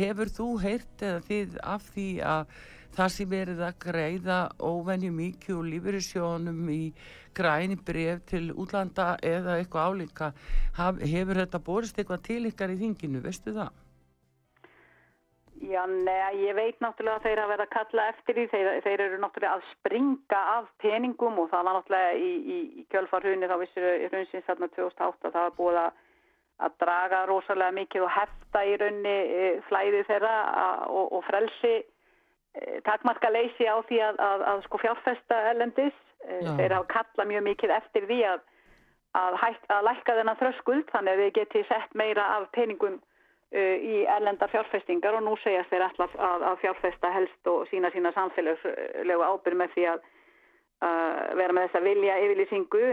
Hefur 0.02 0.32
þú 0.38 0.48
heyrt 0.62 1.06
eða 1.06 1.22
þið 1.26 1.60
af 1.74 1.92
því 1.94 2.08
að 2.34 2.56
það 2.96 3.12
sem 3.12 3.30
verið 3.30 3.62
að 3.66 3.78
greiða 3.82 4.40
óvenju 4.64 5.12
mikið 5.12 5.56
og 5.56 5.70
lífyrirsjóðunum 5.72 6.68
í 6.72 6.82
græni 7.36 7.76
bref 7.76 8.22
til 8.30 8.46
útlanda 8.54 9.14
eða 9.20 9.58
eitthvað 9.60 9.90
álíka, 9.90 10.30
hefur 10.76 11.42
þetta 11.42 11.64
borist 11.66 11.98
eitthvað 11.98 12.24
til 12.30 12.44
ykkar 12.48 12.72
í 12.72 12.78
þinginu, 12.80 13.20
veistu 13.24 13.52
það? 13.56 13.85
Já, 15.64 15.86
neða, 15.88 16.32
ég 16.36 16.56
veit 16.56 16.82
náttúrulega 16.84 17.16
að 17.16 17.26
þeir 17.26 17.40
hafa 17.40 17.50
verið 17.52 17.64
að 17.64 17.72
kalla 17.72 18.02
eftir 18.12 18.36
því, 18.36 18.44
þeir, 18.52 18.66
þeir 18.84 19.02
eru 19.06 19.20
náttúrulega 19.22 19.54
að 19.56 19.68
springa 19.70 20.40
af 20.52 20.66
peningum 20.82 21.38
og 21.40 21.48
það 21.52 21.64
var 21.68 21.76
náttúrulega 21.78 22.10
í, 22.20 22.28
í, 22.36 22.58
í 22.82 22.84
kjölfarhunni, 22.92 23.48
þá 23.48 23.56
vissir 23.62 23.86
hrunsins 24.10 24.46
þarna 24.50 24.68
2008 24.74 25.30
það 25.30 25.46
var 25.46 25.56
búið 25.56 25.78
að, 25.80 26.02
að 26.66 26.76
draga 26.84 27.22
rosalega 27.30 27.76
mikið 27.78 28.04
og 28.04 28.12
hefta 28.18 28.64
í 28.68 28.76
raunni 28.82 29.16
e, 29.16 29.48
flæði 29.70 30.04
þeirra 30.10 30.34
a, 30.44 30.68
og, 30.92 31.16
og 31.16 31.24
frelsi 31.30 31.74
e, 31.80 31.82
takmarka 32.90 33.32
leysi 33.32 33.70
á 33.70 33.76
því 33.88 34.04
að, 34.10 34.22
að, 34.28 34.46
að 34.52 34.62
sko 34.68 34.84
fjárfesta 34.84 35.42
ellendis. 35.54 35.98
E, 36.20 36.44
þeir 36.52 36.76
hafa 36.76 36.92
kalla 36.92 37.30
mjög 37.32 37.48
mikið 37.48 37.76
eftir 37.80 38.08
því 38.12 38.22
að, 38.34 38.46
að, 39.24 39.40
hætt, 39.40 39.68
að 39.72 39.88
lækka 39.88 40.20
þennan 40.20 40.40
þröskuld 40.44 40.88
þannig 40.92 41.16
að 41.16 41.24
við 41.24 41.36
geti 41.40 41.68
sett 41.72 41.96
meira 41.96 42.32
af 42.36 42.50
peningum 42.52 43.00
í 43.54 44.02
erlendar 44.10 44.50
fjárfestingar 44.50 45.14
og 45.14 45.22
nú 45.22 45.36
segjast 45.38 45.70
þeir 45.70 45.86
alltaf 45.86 46.14
að, 46.18 46.44
að 46.50 46.60
fjárfesta 46.64 47.10
helst 47.14 47.50
og 47.50 47.66
sína 47.70 47.90
sína 47.94 48.10
samfélagslegu 48.16 49.22
ábyrg 49.22 49.60
með 49.60 49.74
því 49.74 49.84
að 49.92 50.00
uh, 50.82 51.20
vera 51.38 51.54
með 51.54 51.68
þessa 51.68 51.84
vilja 51.84 52.16
yfirlýsingu, 52.24 52.86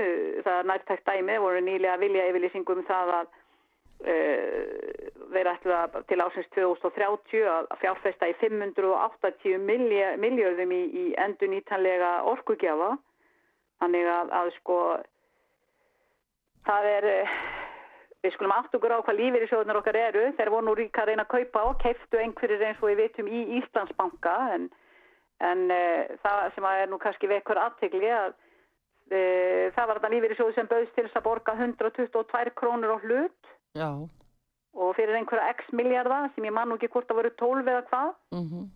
það 0.46 0.60
er 0.60 0.70
nærtækt 0.72 1.08
dæmi, 1.10 1.40
voru 1.42 1.64
nýlega 1.66 1.98
vilja 2.02 2.28
yfirlýsingu 2.30 2.78
um 2.78 2.86
það 2.90 3.14
að 3.18 3.32
uh, 3.34 4.94
þeir 5.34 5.50
ætlu 5.56 5.74
að 5.78 5.98
til 6.12 6.20
ásins 6.22 6.52
2030 6.54 7.48
að 7.50 7.72
að 7.74 7.82
fjárfesta 7.82 8.30
í 8.30 8.38
580 8.44 9.66
milja- 9.66 10.14
milljörðum 10.22 10.76
í, 10.76 10.84
í 11.02 11.06
endur 11.26 11.50
nýtanlega 11.50 12.14
orkugjafa. 12.30 12.94
Þannig 13.82 14.08
að, 14.08 14.30
að 14.38 14.54
sko 14.60 14.78
það 16.68 16.90
er 16.94 17.08
eh, 17.10 17.38
við 18.24 18.36
skulum 18.36 18.54
átt 18.56 18.76
okkur 18.78 18.96
á 18.96 19.04
hvað 19.04 19.20
lífeyrisjóðunar 19.20 19.80
okkar 19.82 20.00
eru. 20.00 20.24
Þeir 20.38 20.52
voru 20.54 20.68
nú 20.70 20.76
ríka 20.80 21.04
að 21.04 21.12
reyna 21.12 21.26
að 21.26 21.34
kaupa 21.36 21.66
og 21.70 21.78
keiftu 21.84 22.22
einhverjir 22.22 22.66
eins 22.70 22.82
og 22.82 22.90
við 22.92 23.02
vitum 23.04 23.30
í 23.30 23.44
Íslandsbanka. 23.60 24.36
En, 24.56 24.70
en 25.44 25.64
uh, 25.74 26.16
það 26.24 26.42
sem 26.56 26.68
að 26.70 26.82
er 26.84 26.92
nú 26.92 27.00
kannski 27.04 27.32
vekkur 27.32 27.62
aðtegli 27.62 28.12
að 28.16 28.32
uh, 28.34 29.66
það 29.76 29.88
var 29.90 30.00
þetta 30.00 30.14
lífeyrisjóð 30.16 30.54
sem 30.58 30.72
bauðst 30.72 30.96
til 30.98 31.08
að 31.10 31.26
borga 31.28 31.58
122 31.60 32.56
krónur 32.60 32.96
á 32.96 32.98
hlut. 33.04 33.54
Já. 33.74 33.90
og 34.74 34.96
fyrir 34.98 35.18
einhverja 35.18 35.52
x 35.54 35.68
miljardar 35.74 36.32
sem 36.34 36.46
ég 36.46 36.54
man 36.54 36.70
nú 36.70 36.76
ekki 36.78 36.90
hvort 36.94 37.06
það 37.10 37.20
voru 37.20 37.32
12 37.42 37.68
eða 37.74 37.84
hvað. 37.90 38.16
Mm 38.34 38.70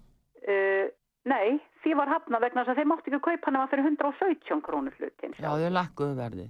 uh, 0.47 0.85
nei, 1.27 1.57
því 1.83 1.95
var 1.99 2.11
hafna 2.11 2.39
vegna 2.43 2.63
þess 2.63 2.73
að 2.73 2.79
þeir 2.81 2.89
mátti 2.91 3.11
ekki 3.11 3.23
kaupa 3.25 3.53
nema 3.53 3.67
fyrir 3.71 3.89
117 3.89 4.61
krónur 4.65 4.95
hlutin 4.99 5.35
Já, 5.37 5.49
þau 5.49 5.71
lakkuðu 5.75 6.15
verði. 6.17 6.47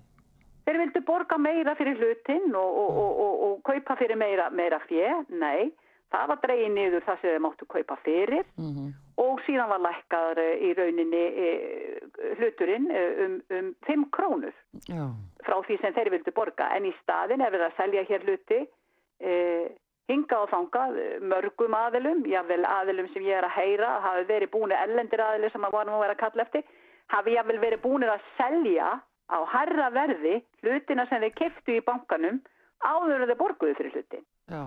Þeir 0.68 0.82
vildu 0.84 1.02
borga 1.08 1.38
meira 1.40 1.74
fyrir 1.80 1.96
hlutin 1.96 2.52
og, 2.52 2.80
og, 2.84 3.02
og, 3.02 3.20
og, 3.24 3.44
og 3.48 3.60
kaupa 3.68 3.96
fyrir 3.96 4.20
meira, 4.20 4.50
meira 4.52 4.82
fjö, 4.84 5.14
nei, 5.32 5.70
það 6.12 6.32
var 6.34 6.42
dreigið 6.44 6.74
niður 6.76 7.06
það 7.08 7.22
sem 7.22 7.32
þeir 7.32 7.46
máttu 7.46 7.70
kaupa 7.72 8.00
fyrir. 8.04 8.44
Mm 8.60 8.96
og 9.18 9.42
síðan 9.48 9.72
var 9.72 9.82
lækkaður 9.82 10.42
eh, 10.44 10.62
í 10.62 10.74
rauninni 10.78 11.24
eh, 11.42 12.22
hluturinn 12.38 12.88
eh, 12.94 13.24
um, 13.26 13.36
um 13.58 13.72
5 13.88 14.06
krónur 14.14 14.54
Já. 14.86 15.08
frá 15.46 15.58
því 15.66 15.80
sem 15.82 15.96
þeir 15.96 16.12
vildu 16.14 16.34
borga. 16.38 16.70
En 16.78 16.86
í 16.86 16.94
staðin 17.02 17.42
er 17.42 17.54
verið 17.54 17.68
að 17.72 17.78
selja 17.80 18.06
hér 18.12 18.28
hluti 18.28 18.60
eh, 18.62 19.66
hinga 20.12 20.44
og 20.44 20.52
þangað 20.54 21.00
eh, 21.02 21.16
mörgum 21.34 21.78
aðilum, 21.78 22.24
jável 22.30 22.62
aðilum 22.70 23.10
sem 23.14 23.26
ég 23.26 23.40
er 23.40 23.48
að 23.50 23.58
heyra, 23.58 23.96
hafi 24.06 24.28
verið 24.30 24.54
búinir 24.54 24.84
ellendir 24.86 25.26
aðilum 25.26 25.56
sem 25.56 25.66
að 25.66 25.80
varum 25.80 25.98
að 25.98 26.06
vera 26.06 26.18
að 26.18 26.24
kalla 26.26 26.46
eftir 26.46 26.70
hafi 27.08 27.38
jável 27.38 27.60
verið 27.64 27.84
búinir 27.88 28.14
að 28.14 28.32
selja 28.38 28.94
á 29.28 29.38
herra 29.54 29.90
verði 29.92 30.38
hlutina 30.64 31.08
sem 31.10 31.22
þeir 31.26 31.36
keftu 31.36 31.78
í 31.78 31.84
bankanum 31.84 32.40
áður 32.86 33.24
en 33.24 33.32
þeir 33.32 33.40
borguðu 33.42 33.76
fyrir 33.80 33.96
hlutin 33.98 34.24
Já. 34.48 34.64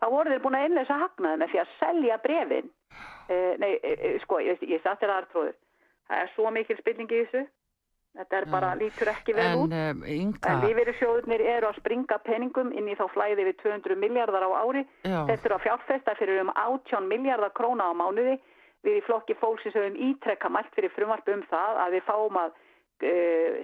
þá 0.00 0.06
voru 0.12 0.30
þeir 0.30 0.44
búin 0.44 0.58
að 0.58 0.68
innleisa 0.68 1.00
hagnaði 1.00 1.40
með 1.42 1.52
því 1.52 1.60
að 1.64 1.74
selja 1.80 2.18
brefin. 2.22 2.70
Uh, 3.24 3.52
nei, 3.58 3.70
uh, 3.80 4.16
sko, 4.22 4.38
ég, 4.44 4.62
ég 4.68 4.82
satt 4.84 5.00
þér 5.00 5.14
aðartróður. 5.14 5.54
Það 6.08 6.22
er 6.22 6.32
svo 6.34 6.50
mikil 6.52 6.76
spilning 6.78 7.10
í 7.10 7.20
þessu. 7.24 7.46
Þetta 8.14 8.36
er 8.38 8.44
bara, 8.46 8.74
lítur 8.78 9.08
ekki 9.10 9.34
vel 9.34 9.46
út. 9.58 9.72
En, 9.74 9.96
um, 9.96 10.02
Inga, 10.06 10.50
En 10.52 10.60
lífeyrissjóðunir 10.62 11.42
eru 11.56 11.66
að 11.66 11.78
springa 11.80 12.18
peningum 12.22 12.68
inn 12.76 12.86
í 12.92 12.94
þá 12.94 13.08
flæði 13.10 13.48
við 13.48 13.56
200 13.64 13.96
miljardar 13.98 14.44
á 14.46 14.50
ári. 14.60 14.84
já, 15.02 15.16
Þetta 15.32 15.48
eru 15.48 15.56
að 15.56 15.64
fjárfesta 15.64 16.14
fyrir 16.20 16.42
um 16.44 16.52
18 16.54 17.08
miljardar 17.10 17.50
króna 17.56 17.88
á 17.90 17.92
mánuði. 17.96 18.36
Við 18.84 19.00
í 19.00 19.02
flokki 19.08 19.34
fólksins 19.40 19.74
höfum 19.74 19.96
ítrekka 19.96 20.52
mælt 20.52 20.70
fyrir 20.76 20.92
frumvarp 20.94 21.26
um 21.32 21.42
það 21.50 21.80
að 21.86 21.96
við 21.96 22.06
fáum 22.06 22.38
að 22.38 22.54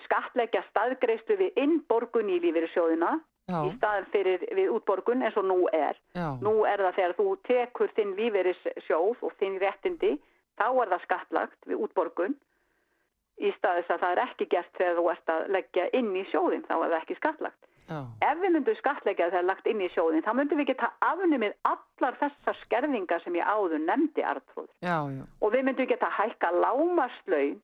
skatleggja 0.07 0.63
staðgreislu 0.71 1.37
við 1.41 1.61
innborgun 1.65 2.29
í 2.31 2.39
lífeyrissjóðina 2.45 3.13
já, 3.51 3.59
í 3.67 3.73
staðin 3.79 4.11
fyrir 4.13 4.45
við 4.57 4.73
útborgun 4.77 5.25
eins 5.27 5.39
og 5.41 5.49
nú 5.49 5.63
er. 5.73 5.97
já, 6.15 6.29
Nú 6.43 6.55
er 6.69 6.83
það 6.87 6.99
þegar 6.99 7.17
þú 7.19 7.29
tekur 7.49 7.95
þinn 7.97 8.15
lífeyrissjóð 8.19 9.25
og 9.27 9.33
þinn 9.41 9.59
réttindi, 9.63 10.13
þá 10.61 10.67
er 10.85 10.93
það 10.95 11.05
skattlagt 11.07 11.69
við 11.71 11.83
útborgun 11.87 12.37
í 13.41 13.51
staðis 13.57 13.89
að 13.89 14.03
það 14.05 14.15
er 14.15 14.23
ekki 14.27 14.47
gert 14.53 14.77
þegar 14.77 14.99
þú 15.01 15.11
ert 15.15 15.33
að 15.35 15.51
leggja 15.57 15.89
inn 15.97 16.11
í 16.17 16.25
sjóðin, 16.29 16.65
þá 16.69 16.75
er 16.77 16.91
það 16.93 16.99
ekki 17.01 17.17
skattlagt. 17.17 17.63
já, 17.89 18.01
Ef 18.29 18.43
við 18.43 18.53
myndum 18.55 18.77
skattleggja 18.79 19.31
þegar 19.33 19.49
lagt 19.49 19.67
inn 19.67 19.81
í 19.81 19.89
sjóðin, 19.95 20.23
þá 20.27 20.33
myndum 20.37 20.61
við 20.61 20.69
geta 20.75 20.91
afnumið 21.01 21.57
allar 21.71 22.19
þessar 22.21 22.61
skerðingar 22.67 23.25
sem 23.25 23.39
ég 23.41 23.49
áður 23.49 23.81
nefndi 23.87 24.23
já, 24.85 24.99
Og 25.41 25.53
við 25.55 25.65
myndum 25.65 25.89
geta 25.89 26.13
hækka 26.19 26.53
lámaslaun, 26.61 27.57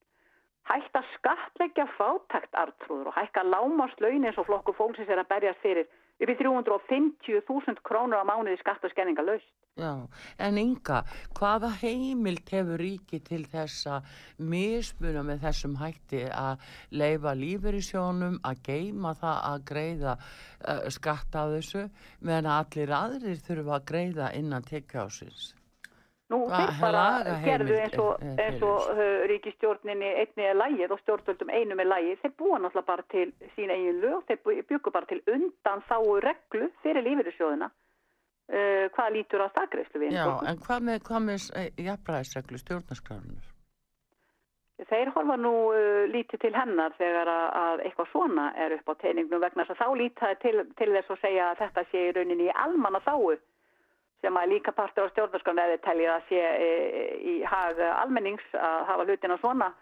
hækka 0.70 1.02
skattleggja 1.14 1.86
fátækt 1.98 2.58
artrúður 2.62 3.12
og 3.12 3.18
hækka 3.18 3.42
lámaslaun 3.46 4.26
eins 4.26 4.38
og 4.40 4.48
flokku 4.48 4.74
fólksins 4.78 5.10
er 5.12 5.22
að 5.22 5.30
berjast 5.34 5.62
fyrir 5.62 5.86
upp 5.86 6.32
í 6.32 6.36
350.000 6.40 7.82
krónur 7.86 8.22
á 8.22 8.24
mánuði 8.24 8.58
skatt 8.60 8.84
og 8.84 8.92
skerninga 8.92 9.22
laust. 9.22 9.48
já. 9.76 10.08
En 10.38 10.58
Inga, 10.58 11.02
hvaða 11.36 11.70
heimild 11.82 12.48
hefur 12.48 12.80
ríki 12.80 13.20
til 13.20 13.44
þess 13.44 13.86
að 13.86 14.06
mismuna 14.38 15.22
með 15.22 15.44
þessum 15.44 15.76
hætti 15.76 16.22
að 16.32 16.64
leifa 16.90 17.34
lífeyrissjónum, 17.36 18.40
að 18.42 18.62
geima 18.70 19.12
það 19.20 19.42
að 19.50 19.66
greiða 19.72 20.16
uh, 20.16 20.88
skatt 20.88 21.36
af 21.36 21.52
þessu, 21.52 21.84
meðan 22.20 22.50
að 22.50 22.64
allir 22.64 22.96
aðrir 23.02 23.44
þurfa 23.44 23.76
að 23.76 23.86
greiða 23.92 24.32
innan 24.40 24.64
tekjásins? 24.64 25.55
Nú, 26.26 26.40
þeir 26.50 26.72
bara 26.80 27.02
gerðu 27.44 27.74
eins 27.78 27.96
og, 28.02 28.22
eins 28.42 28.62
og 28.66 28.88
uh, 28.90 29.24
ríkistjórninni 29.30 30.08
einni 30.24 30.46
er 30.48 30.56
lægið 30.58 30.94
og 30.96 31.02
stjórnvöldum 31.04 31.52
einum 31.54 31.82
er 31.84 31.86
lægið. 31.86 32.16
Þeir 32.24 32.32
búa 32.40 32.58
náttúrulega 32.58 32.88
bara 32.88 33.04
til 33.14 33.28
sín 33.54 33.70
eigin 33.70 34.00
lög, 34.02 34.24
þeir 34.26 34.64
bjuggu 34.66 34.94
bara 34.96 35.06
til 35.06 35.20
undan 35.30 35.84
þáu 35.86 36.16
reglu 36.26 36.70
fyrir 36.82 37.06
lífeyrissjóðina 37.06 37.70
uh, 37.70 38.86
hvað 38.98 39.12
lítur 39.14 39.46
á 39.46 39.48
stakreislu 39.54 40.02
við. 40.02 40.16
Já, 40.18 40.26
en 40.50 40.62
hvað 40.66 40.88
með, 40.90 41.02
hvað 41.06 41.26
með 41.30 41.48
eh, 41.62 41.70
jafnræðisreglu 41.86 42.62
stjórnarskrárunar? 42.64 43.52
Þeir 44.90 45.10
horfa 45.14 45.36
nú 45.40 45.56
uh, 45.72 46.04
lítið 46.10 46.42
til 46.42 46.54
hennar 46.58 46.98
þegar 46.98 47.30
að, 47.32 47.46
að 47.62 47.84
eitthvað 47.86 48.10
svona 48.12 48.52
er 48.66 48.74
upp 48.80 48.90
á 48.90 48.94
teiningnum 49.00 49.46
vegna 49.46 49.64
þess 49.64 49.78
að 49.78 49.84
þá 49.84 50.00
lítaði 50.02 50.40
til, 50.42 50.56
til 50.74 50.90
þess 50.98 51.14
að 51.14 51.22
segja 51.22 51.52
að 51.52 51.60
þetta 51.62 51.86
sé 51.92 52.08
í 52.08 52.16
rauninni 52.18 52.50
í 52.50 52.56
almanna 52.66 53.00
þáu 53.06 53.36
sem 54.24 54.36
að 54.36 54.52
líka 54.54 54.72
partur 54.72 55.08
á 55.08 55.12
stjórnarskrán 55.12 55.60
eða 55.62 55.80
telja 55.84 56.14
að 56.16 56.30
sé 56.30 56.40
e, 56.40 56.70
í 57.20 57.34
hag 57.46 57.80
almennings 57.88 58.46
að 58.56 58.86
hafa 58.90 59.04
hlutina 59.08 59.36
svona 59.42 59.72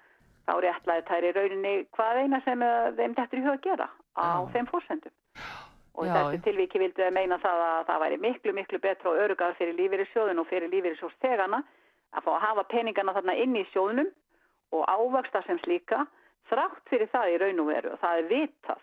þá 0.45 0.55
réttlaði 0.61 1.05
þær 1.09 1.27
í 1.27 1.35
rauninni 1.37 1.75
hvað 1.97 2.23
eina 2.23 2.41
sem 2.45 2.65
eh, 2.65 2.89
þeim 2.99 3.15
þetta 3.19 3.37
er 3.37 3.41
í 3.41 3.45
huga 3.45 3.55
að 3.55 3.69
gera 3.69 3.87
á 4.15 4.25
Já. 4.25 4.51
þeim 4.55 4.69
fórsendum. 4.71 5.15
Og 5.95 6.09
Já. 6.09 6.15
þessu 6.17 6.41
tilvíki 6.45 6.83
vildu 6.83 7.07
þau 7.07 7.15
meina 7.15 7.39
það 7.43 7.63
að 7.69 7.87
það 7.89 8.03
væri 8.05 8.19
miklu, 8.25 8.55
miklu 8.59 8.81
betra 8.83 9.13
og 9.13 9.23
örugar 9.25 9.57
fyrir 9.61 9.79
lífeyrissjóðun 9.79 10.43
og 10.43 10.49
fyrir 10.51 10.73
lífeyrissjóðstegana 10.73 11.63
að 12.15 12.27
fá 12.27 12.33
að 12.35 12.45
hafa 12.49 12.67
peningana 12.73 13.15
þarna 13.17 13.37
inn 13.45 13.57
í 13.57 13.65
sjóðunum 13.73 14.11
og 14.75 14.85
ávöxta 14.91 15.45
sem 15.47 15.61
slíka 15.63 16.05
þrátt 16.51 16.91
fyrir 16.91 17.11
það 17.13 17.31
í 17.31 17.39
raun 17.43 17.63
og 17.63 17.71
veru 17.71 17.95
og 17.95 18.03
það 18.03 18.21
er 18.21 18.29
vitað 18.33 18.83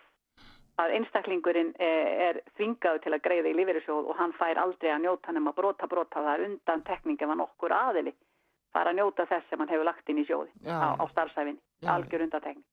að 0.79 0.95
einstaklingurinn 0.97 1.73
er, 1.79 2.11
er 2.27 2.41
þvingaðu 2.55 3.03
til 3.03 3.13
að 3.13 3.23
greiða 3.27 3.51
í 3.51 3.55
lífeyrissjóð 3.59 4.09
og 4.11 4.19
hann 4.19 4.33
fær 4.39 4.61
aldrei 4.61 4.91
að 4.93 5.03
njóta 5.05 5.35
nema 5.35 5.53
brota 5.57 5.87
brota 5.87 6.23
það 6.23 6.45
undan 6.47 6.83
tekning 6.87 7.21
ef 7.21 7.33
hann 7.33 7.45
okkur 7.45 7.75
aðili 7.75 8.13
fara 8.71 8.93
að 8.93 9.01
njóta 9.01 9.27
þess 9.29 9.49
sem 9.49 9.59
hann 9.59 9.71
hefur 9.71 9.87
lagt 9.87 10.09
inn 10.09 10.21
í 10.21 10.27
sjóði 10.27 10.51
Já. 10.63 10.77
á, 10.79 10.87
á 10.95 11.03
starfsæfinni, 11.11 11.59
algjör 11.91 12.27
undantekning. 12.27 12.65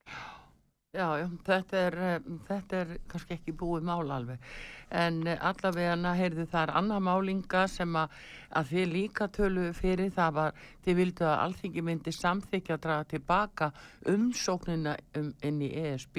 Já, 0.97 1.19
já, 1.21 1.27
þetta 1.45 1.77
er, 1.77 1.95
eh, 2.01 2.29
þetta 2.49 2.79
er 2.81 2.93
kannski 3.13 3.35
ekki 3.35 3.53
búið 3.61 3.83
mál 3.85 4.09
alveg, 4.09 4.45
en 4.89 5.19
eh, 5.29 5.37
allavega 5.45 6.13
heyrðu 6.17 6.47
það 6.49 6.63
er 6.63 6.71
annað 6.81 7.03
málinga 7.05 7.65
sem 7.69 7.97
að, 8.01 8.15
að 8.57 8.71
þið 8.71 8.87
líka 8.95 9.27
tölu 9.29 9.67
fyrir 9.77 10.09
það 10.17 10.31
var, 10.39 10.63
þið 10.87 10.97
vildu 10.97 11.27
að 11.29 11.43
alþingi 11.43 11.83
myndi 11.85 12.15
samþykja 12.17 12.79
að 12.79 12.81
draga 12.87 13.09
tilbaka 13.11 13.69
umsóknina 14.15 14.95
um, 15.21 15.27
inn 15.45 15.59
í 15.61 15.69
ESB. 15.77 16.17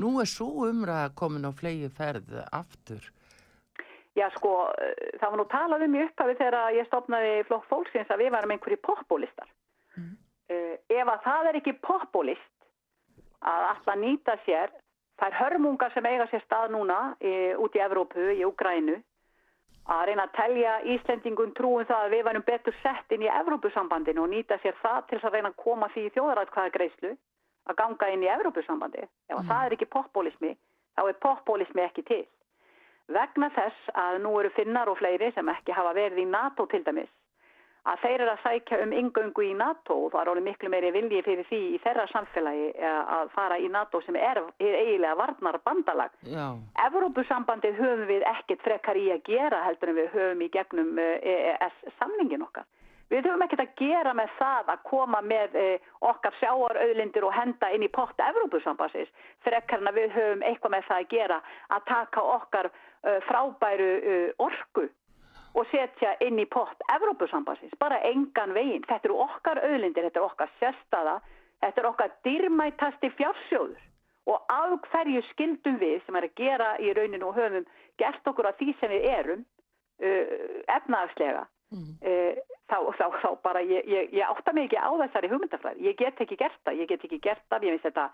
Nú 0.00 0.14
er 0.22 0.30
svo 0.32 0.48
umræða 0.70 1.10
komin 1.20 1.44
á 1.44 1.52
flegi 1.52 1.90
ferð 1.92 2.38
aftur. 2.48 3.04
Já 4.16 4.30
sko, 4.38 4.54
eh, 4.80 5.10
það 5.20 5.26
var 5.28 5.42
nú 5.42 5.46
talað 5.52 5.84
um 5.84 5.98
í 5.98 6.06
upphafi 6.06 6.38
þegar 6.40 6.78
ég 6.78 6.88
stopnaði 6.88 7.36
flokk 7.50 7.68
fólksins 7.68 8.08
að 8.08 8.24
við 8.24 8.32
varum 8.32 8.56
einhverju 8.56 8.80
populistar. 8.80 9.52
Mm. 10.00 10.16
Uh, 10.50 10.74
ef 10.88 11.06
að 11.12 11.20
það 11.28 11.50
er 11.50 11.60
ekki 11.60 11.76
populist 11.84 12.48
að 13.40 13.66
alltaf 13.70 13.98
nýta 14.00 14.36
sér 14.44 14.72
þær 15.20 15.36
hörmungar 15.40 15.92
sem 15.94 16.06
eiga 16.06 16.26
sér 16.30 16.42
stað 16.44 16.74
núna 16.74 16.98
e, 17.20 17.54
út 17.56 17.76
í 17.76 17.82
Evrópu, 17.84 18.30
í 18.32 18.44
Ukrænu 18.48 18.98
að 19.90 20.04
reyna 20.08 20.26
að 20.28 20.34
telja 20.36 20.74
Íslendingun 20.94 21.54
trúum 21.56 21.86
það 21.88 22.04
að 22.06 22.14
við 22.14 22.24
varum 22.28 22.46
betur 22.46 22.76
sett 22.82 23.12
inn 23.12 23.24
í 23.26 23.32
Evrópusambandinu 23.40 24.22
og 24.24 24.30
nýta 24.32 24.58
sér 24.62 24.76
það 24.82 25.06
til 25.10 25.20
að 25.20 25.36
reyna 25.36 25.52
að 25.52 25.62
koma 25.64 25.88
því 25.94 26.06
í 26.06 26.12
þjóðaratkvæða 26.16 26.74
greiðslu 26.76 27.14
að 27.70 27.78
ganga 27.80 28.10
inn 28.12 28.24
í 28.24 28.32
Evrópusambandi. 28.34 29.06
Ef 29.28 29.38
Mm. 29.38 29.48
það 29.48 29.64
er 29.66 29.72
ekki 29.76 29.88
populismi, 29.96 30.56
þá 30.96 31.02
er 31.08 31.16
populismi 31.26 31.82
ekki 31.82 32.02
til. 32.02 32.26
Vegna 33.08 33.50
þess 33.50 33.90
að 33.94 34.20
nú 34.22 34.38
eru 34.40 34.50
finnar 34.50 34.88
og 34.88 34.98
fleiri 34.98 35.32
sem 35.34 35.48
ekki 35.48 35.72
hafa 35.72 35.92
verið 35.94 36.18
í 36.22 36.30
NATO 36.30 36.66
til 36.66 36.84
dæmis 36.84 37.10
að 37.88 38.02
þeir 38.02 38.22
eru 38.24 38.32
að 38.32 38.42
sækja 38.44 38.78
um 38.84 38.92
ingöngu 38.92 39.44
í 39.44 39.52
NATO 39.56 39.96
og 40.04 40.10
það 40.12 40.20
er 40.22 40.30
alveg 40.32 40.46
miklu 40.48 40.70
meiri 40.72 40.90
vilji 40.94 41.22
fyrir 41.24 41.46
því 41.48 41.60
í 41.74 41.78
þeirra 41.84 42.06
samfélagi 42.12 42.66
eh, 42.74 43.14
að 43.16 43.30
fara 43.36 43.56
í 43.60 43.70
NATO 43.72 44.02
sem 44.04 44.18
er, 44.20 44.42
er 44.60 44.76
eiginlega 44.82 45.16
varnar 45.20 45.60
bandalag. 45.64 46.18
Já, 46.28 46.44
Evrópusambandið 46.86 47.80
höfum 47.80 48.04
við 48.10 48.26
ekkert 48.34 48.66
frekar 48.66 49.00
í 49.00 49.06
að 49.14 49.24
gera 49.30 49.62
heldur 49.64 49.94
en 49.94 50.00
við 50.02 50.12
höfum 50.16 50.44
í 50.44 50.50
gegnum 50.52 51.00
eh, 51.00 51.32
EES 51.32 51.96
samningin 51.96 52.44
okkar. 52.44 52.68
Við 53.10 53.26
höfum 53.26 53.42
ekkert 53.42 53.64
að 53.64 53.72
gera 53.80 54.12
með 54.14 54.36
það 54.36 54.70
að 54.76 54.84
koma 54.86 55.24
með 55.24 55.58
eh, 55.58 55.88
okkar 56.12 56.36
sjáarauðlindir 56.42 57.26
og 57.26 57.34
henda 57.34 57.72
inn 57.74 57.88
í 57.88 57.90
pott 57.90 58.20
Evrópusambansins 58.28 59.10
frekar 59.46 59.80
en 59.80 59.90
að 59.90 60.02
við 60.04 60.16
höfum 60.18 60.46
eitthvað 60.46 60.76
með 60.76 60.88
það 60.92 61.02
að 61.02 61.12
gera 61.16 61.42
að 61.72 61.90
taka 61.90 62.28
okkar 62.36 62.72
frábæru 63.24 63.92
orku 64.44 64.82
og 65.54 65.66
setja 65.72 66.14
inn 66.24 66.38
í 66.38 66.46
pott 66.46 66.82
Evrópusambansins, 66.94 67.74
bara 67.82 67.98
engan 68.06 68.54
veginn. 68.54 68.86
Þetta 68.86 69.08
eru 69.08 69.20
okkar 69.24 69.62
auðlindir, 69.64 70.06
þetta 70.06 70.20
er 70.20 70.26
okkar 70.26 70.52
sérstaða, 70.60 71.16
þetta 71.64 71.82
er 71.82 71.88
okkar 71.90 72.12
dýrmætasti 72.26 73.10
fjársjóður 73.18 73.86
og 74.30 74.52
af 74.52 74.74
hverju 74.90 75.22
skildum 75.30 75.78
við 75.80 76.02
sem 76.04 76.18
er 76.18 76.26
að 76.28 76.36
gera 76.38 76.68
í 76.82 76.92
rauninu 76.96 77.30
og 77.30 77.38
höfum 77.38 77.66
gert 78.00 78.30
okkur 78.30 78.50
að 78.50 78.60
því 78.60 78.74
sem 78.80 78.92
við 78.92 79.06
erum 79.10 79.42
uh, 79.42 80.34
efnaðarslega 80.76 81.44
mm. 81.74 81.92
uh, 82.04 82.40
þá, 82.70 82.78
þá, 82.98 83.06
þá 83.22 83.28
bara 83.44 83.64
ég, 83.64 83.88
ég, 83.90 84.12
ég 84.20 84.26
átta 84.28 84.54
mig 84.56 84.68
ekki 84.68 84.80
á 84.80 84.90
þessari 85.02 85.32
hugmyndafræði 85.32 85.88
ég 85.88 85.98
get 85.98 86.20
ekki 86.24 86.38
gert 86.40 86.60
það, 86.64 86.82
ég 86.82 86.92
get 86.92 87.06
ekki 87.08 87.20
gert 87.24 87.46
það 87.48 87.64
mér 87.66 87.76
finnst 87.76 87.88
þetta, 87.88 88.06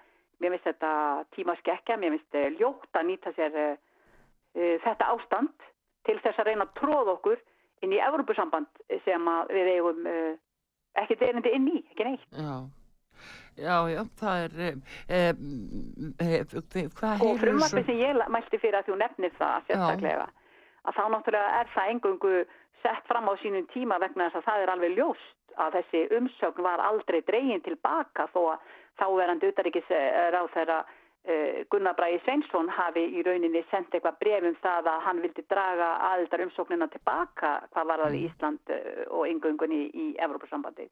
þetta 0.71 0.93
tíma 1.37 1.59
skekja 1.61 1.99
mér 2.01 2.17
finnst 2.17 2.41
uh, 2.41 2.49
ljótt 2.61 3.01
að 3.01 3.09
nýta 3.11 3.35
sér 3.37 3.61
uh, 3.65 3.75
þetta 4.87 5.11
ástand 5.13 5.71
til 6.07 6.19
þess 6.25 6.41
að 6.41 6.51
reyna 6.51 6.67
að 6.67 6.75
tróða 6.81 7.15
okkur 7.17 7.39
inn 7.85 7.93
í 7.93 8.01
Evrópusamband 8.03 8.83
sem 9.05 9.31
við 9.53 9.71
eigum 9.75 10.09
uh, 10.09 10.33
ekki 11.03 11.19
derindi 11.21 11.53
inn 11.57 11.71
í, 11.75 11.79
ekki 11.93 12.09
neitt. 12.09 12.27
Já. 12.33 12.67
Já, 13.57 13.77
já, 13.89 14.03
það 14.21 14.43
er, 14.45 14.53
hvað 16.99 17.23
og 17.25 17.31
heyrðu 17.31 17.39
frumvarpi 17.41 17.83
sem 17.87 18.03
ég 18.03 18.19
mælti 18.29 18.61
fyrir 18.61 18.77
að 18.77 18.91
þú 18.91 18.99
nefnir 19.01 19.33
það 19.39 19.71
sérstaklega 19.71 20.27
að 20.87 20.99
þá 20.99 21.05
náttúrulega 21.15 21.63
er 21.63 21.71
það 21.73 21.93
engungu 21.95 22.35
sett 22.83 23.09
fram 23.09 23.31
á 23.33 23.35
sínum 23.41 23.65
tíma 23.73 23.97
vegna 24.03 24.29
þess 24.29 24.43
að 24.43 24.47
það 24.51 24.65
er 24.65 24.73
alveg 24.75 24.99
ljóst 24.99 25.57
að 25.65 25.79
þessi 25.79 26.03
umsögn 26.19 26.67
var 26.69 26.85
aldrei 26.85 27.23
dregin 27.25 27.65
tilbaka 27.65 28.29
þó 28.35 28.43
að 28.53 28.69
þáverandi 29.01 29.51
utaríkis 29.53 29.89
ráð 30.37 30.53
þeirra 30.53 30.79
Gunnar 31.73 31.97
Bræði 31.99 32.21
Sveinsson 32.25 32.69
hafi 32.71 33.03
í 33.19 33.23
rauninni 33.27 33.63
sendt 33.71 33.95
eitthvað 33.95 34.19
bref 34.23 34.45
um 34.47 34.59
það 34.63 34.91
að 34.93 35.01
hann 35.07 35.23
vildi 35.25 35.45
draga 35.51 35.89
aðildar 36.11 36.45
umsóknina 36.47 36.89
tilbaka 36.93 37.53
hvað 37.73 37.89
var 37.91 38.05
það 38.05 38.19
í 38.19 38.23
Ísland 38.29 38.75
eh, 38.75 39.03
og 39.11 39.27
yngöngunni 39.31 39.81
í 39.91 40.07
Evrópusambandi. 40.23 40.87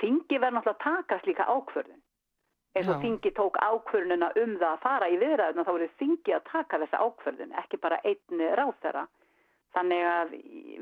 Þingi 0.00 0.38
verður 0.38 0.58
náttúrulega 0.58 0.76
að 0.76 0.84
taka 0.84 1.20
slíka 1.22 1.46
ákvörðun 1.46 2.02
Já. 2.78 2.94
þingi 3.02 3.30
tók 3.34 3.56
ákvörðununa 3.58 4.32
um 4.38 4.56
það 4.58 4.72
að 4.72 4.82
fara 4.82 5.08
í 5.10 5.16
viðræðuna 5.18 5.64
þá 5.66 5.72
voru 5.72 5.88
þingi 5.98 6.34
að 6.36 6.48
taka 6.52 6.80
þessa 6.82 7.02
ákvörðun 7.02 7.54
ekki 7.62 7.80
bara 7.82 7.98
einn 8.06 8.44
ráþæra 8.58 9.06
Þannig 9.76 10.04
að 10.08 10.30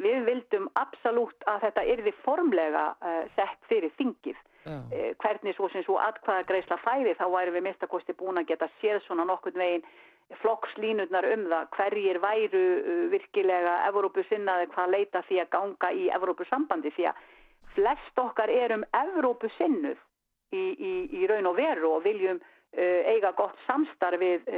við 0.04 0.20
vildum 0.28 0.68
absolutt 0.78 1.46
að 1.50 1.64
þetta 1.66 1.84
yrði 1.92 2.12
formlega 2.22 2.84
sett 3.34 3.58
fyrir 3.70 3.92
þingið. 3.98 4.38
Uh, 4.66 5.12
hvernig 5.22 5.54
svo 5.54 5.68
sem 5.70 5.84
svo 5.86 5.94
atkvæða 6.02 6.42
greisla 6.48 6.76
fæði 6.82 7.12
þá 7.14 7.26
væri 7.30 7.52
við 7.54 7.64
mistakosti 7.68 8.16
búin 8.18 8.40
að 8.40 8.48
geta 8.48 8.66
séð 8.80 8.98
svona 9.04 9.22
nokkurn 9.28 9.60
veginn 9.62 9.84
flokkslínurnar 10.40 11.28
um 11.30 11.44
það 11.52 11.68
hverjir 11.76 12.18
væru 12.24 12.62
uh, 12.80 13.04
virkilega 13.12 13.76
Evrópusinnaði 13.92 14.66
hvað 14.72 14.90
leita 14.96 15.22
því 15.28 15.38
að 15.44 15.52
ganga 15.54 15.92
í 15.94 16.08
Evrópusambandi 16.18 16.90
því 16.96 17.06
að 17.12 17.22
flest 17.76 18.18
okkar 18.18 18.50
erum 18.50 18.82
Evrópusinnuð 19.04 20.02
í, 20.50 20.64
í, 20.90 20.92
í 21.14 21.30
raun 21.30 21.46
og 21.52 21.60
veru 21.60 21.92
og 21.98 22.02
viljum 22.08 22.42
eiga 22.76 23.30
gott 23.38 23.56
samstarfið 23.64 24.50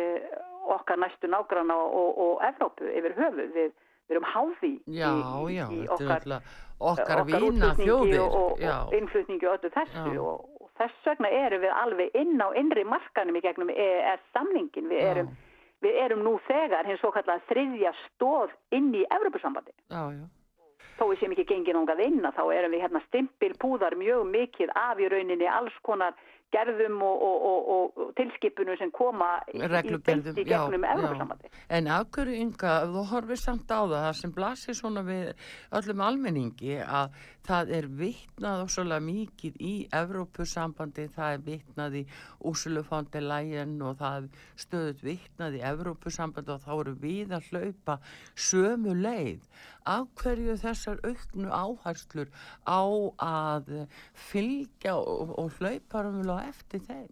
okkar 0.74 0.98
næstu 0.98 1.28
nágranna 1.30 1.76
og, 1.76 1.92
og, 2.00 2.16
og 2.24 2.46
Evrópu 2.48 2.88
yfir 2.96 3.14
höfuð 3.20 3.52
við 3.54 3.76
við 4.08 4.16
erum 4.16 4.28
háði 4.28 4.72
já, 4.86 5.10
í, 5.12 5.56
já, 5.56 5.64
í 5.72 5.82
okkar, 5.94 6.24
okkar 6.78 7.24
vina 7.28 7.74
þjóðir 7.78 8.22
og, 8.24 8.62
og, 8.62 8.94
innflutningi 8.96 9.48
og 9.48 9.58
öllu 9.58 9.72
þessu 9.74 10.14
og, 10.22 10.46
og 10.62 10.70
þess 10.80 11.10
vegna 11.10 11.32
erum 11.42 11.62
við 11.66 11.76
alveg 11.82 12.16
inn 12.22 12.40
á 12.40 12.48
innri 12.56 12.86
markanum 12.88 13.36
í 13.36 13.44
gegnum 13.44 13.72
EES 13.74 14.24
samningin 14.32 14.88
við 14.90 15.04
erum, 15.10 15.30
við 15.84 16.00
erum 16.06 16.24
nú 16.24 16.38
þegar 16.48 16.88
hins 16.88 17.02
svo 17.02 17.12
kallar 17.14 17.44
þriðja 17.50 17.94
stóð 18.06 18.54
inn 18.74 18.90
í 18.96 19.04
Evropasambandi 19.18 19.76
þó 20.98 21.04
við 21.12 21.20
séum 21.20 21.36
ekki 21.36 21.46
gengið 21.52 21.76
nángað 21.78 22.04
inn 22.08 22.24
þá 22.24 22.42
erum 22.56 22.74
við 22.74 22.82
hérna 22.86 23.04
stimpilpúðar 23.06 23.98
mjög 24.00 24.24
mikið 24.32 24.72
af 24.78 24.98
í 24.98 25.12
rauninni 25.12 25.50
alls 25.50 25.76
konar 25.86 26.16
gerðum 26.54 27.02
og, 27.04 27.22
og, 27.28 27.46
og, 27.48 27.98
og 28.02 28.12
tilskipunum 28.18 28.78
sem 28.80 28.92
koma 28.94 29.30
í, 29.52 29.60
í 29.60 30.44
gegnum 30.48 30.86
Európa-samandi. 30.88 31.50
En 31.76 31.90
afhverju 31.92 32.36
ynga, 32.44 32.74
þú 32.92 33.04
horfið 33.12 33.42
samt 33.42 33.74
á 33.74 33.80
það 33.84 34.08
sem 34.20 34.34
blasir 34.36 34.78
svona 34.78 35.04
við 35.06 35.32
öllum 35.78 36.04
almenningi 36.06 36.78
að 36.84 37.18
það 37.48 37.72
er 37.78 37.88
vittnað 38.00 38.64
ósala 38.66 38.98
mikið 39.04 39.60
í 39.64 39.74
Európa-sambandi, 40.00 41.06
það 41.14 41.36
er 41.36 41.44
vittnað 41.46 41.98
í 42.00 42.04
Úsulufándilægin 42.50 43.78
og 43.84 43.96
það 44.02 44.28
stöðut 44.64 45.04
vittnað 45.04 45.58
í 45.58 45.64
Európa-sambandi 45.70 46.54
og 46.54 46.64
þá 46.64 46.72
eru 46.78 46.96
við 47.00 47.36
að 47.36 47.48
hlaupa 47.52 47.98
sömu 48.48 48.96
leið. 48.98 49.44
Afhverju 49.96 50.56
þessar 50.62 51.00
auknu 51.04 51.52
áherslur 51.52 52.32
á 52.68 52.82
að 53.24 53.70
fylgja 54.30 54.98
og 54.98 55.54
hlaupa 55.58 56.04
umvel 56.08 56.36
á 56.36 56.38
eftir 56.48 56.84
þeim? 56.88 57.08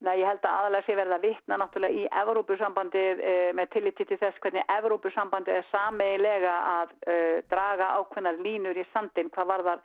Nei, 0.00 0.14
ég 0.22 0.24
held 0.24 0.46
að 0.48 0.54
aðalega 0.56 0.86
sé 0.86 0.94
verða 0.96 1.16
vittna 1.20 1.56
náttúrulega 1.60 1.92
í 2.00 2.06
Evrópusambandið 2.22 3.18
e, 3.20 3.32
með 3.56 3.66
tilliti 3.74 4.06
til 4.08 4.16
þess 4.22 4.38
hvernig 4.40 4.70
Evrópusambandið 4.72 5.58
er 5.58 5.66
sameilega 5.68 6.54
að 6.70 6.94
e, 7.04 7.16
draga 7.52 7.90
ákveðnar 7.98 8.40
línur 8.40 8.80
í 8.80 8.86
sandin 8.94 9.28
hvað 9.34 9.50
varðar 9.50 9.82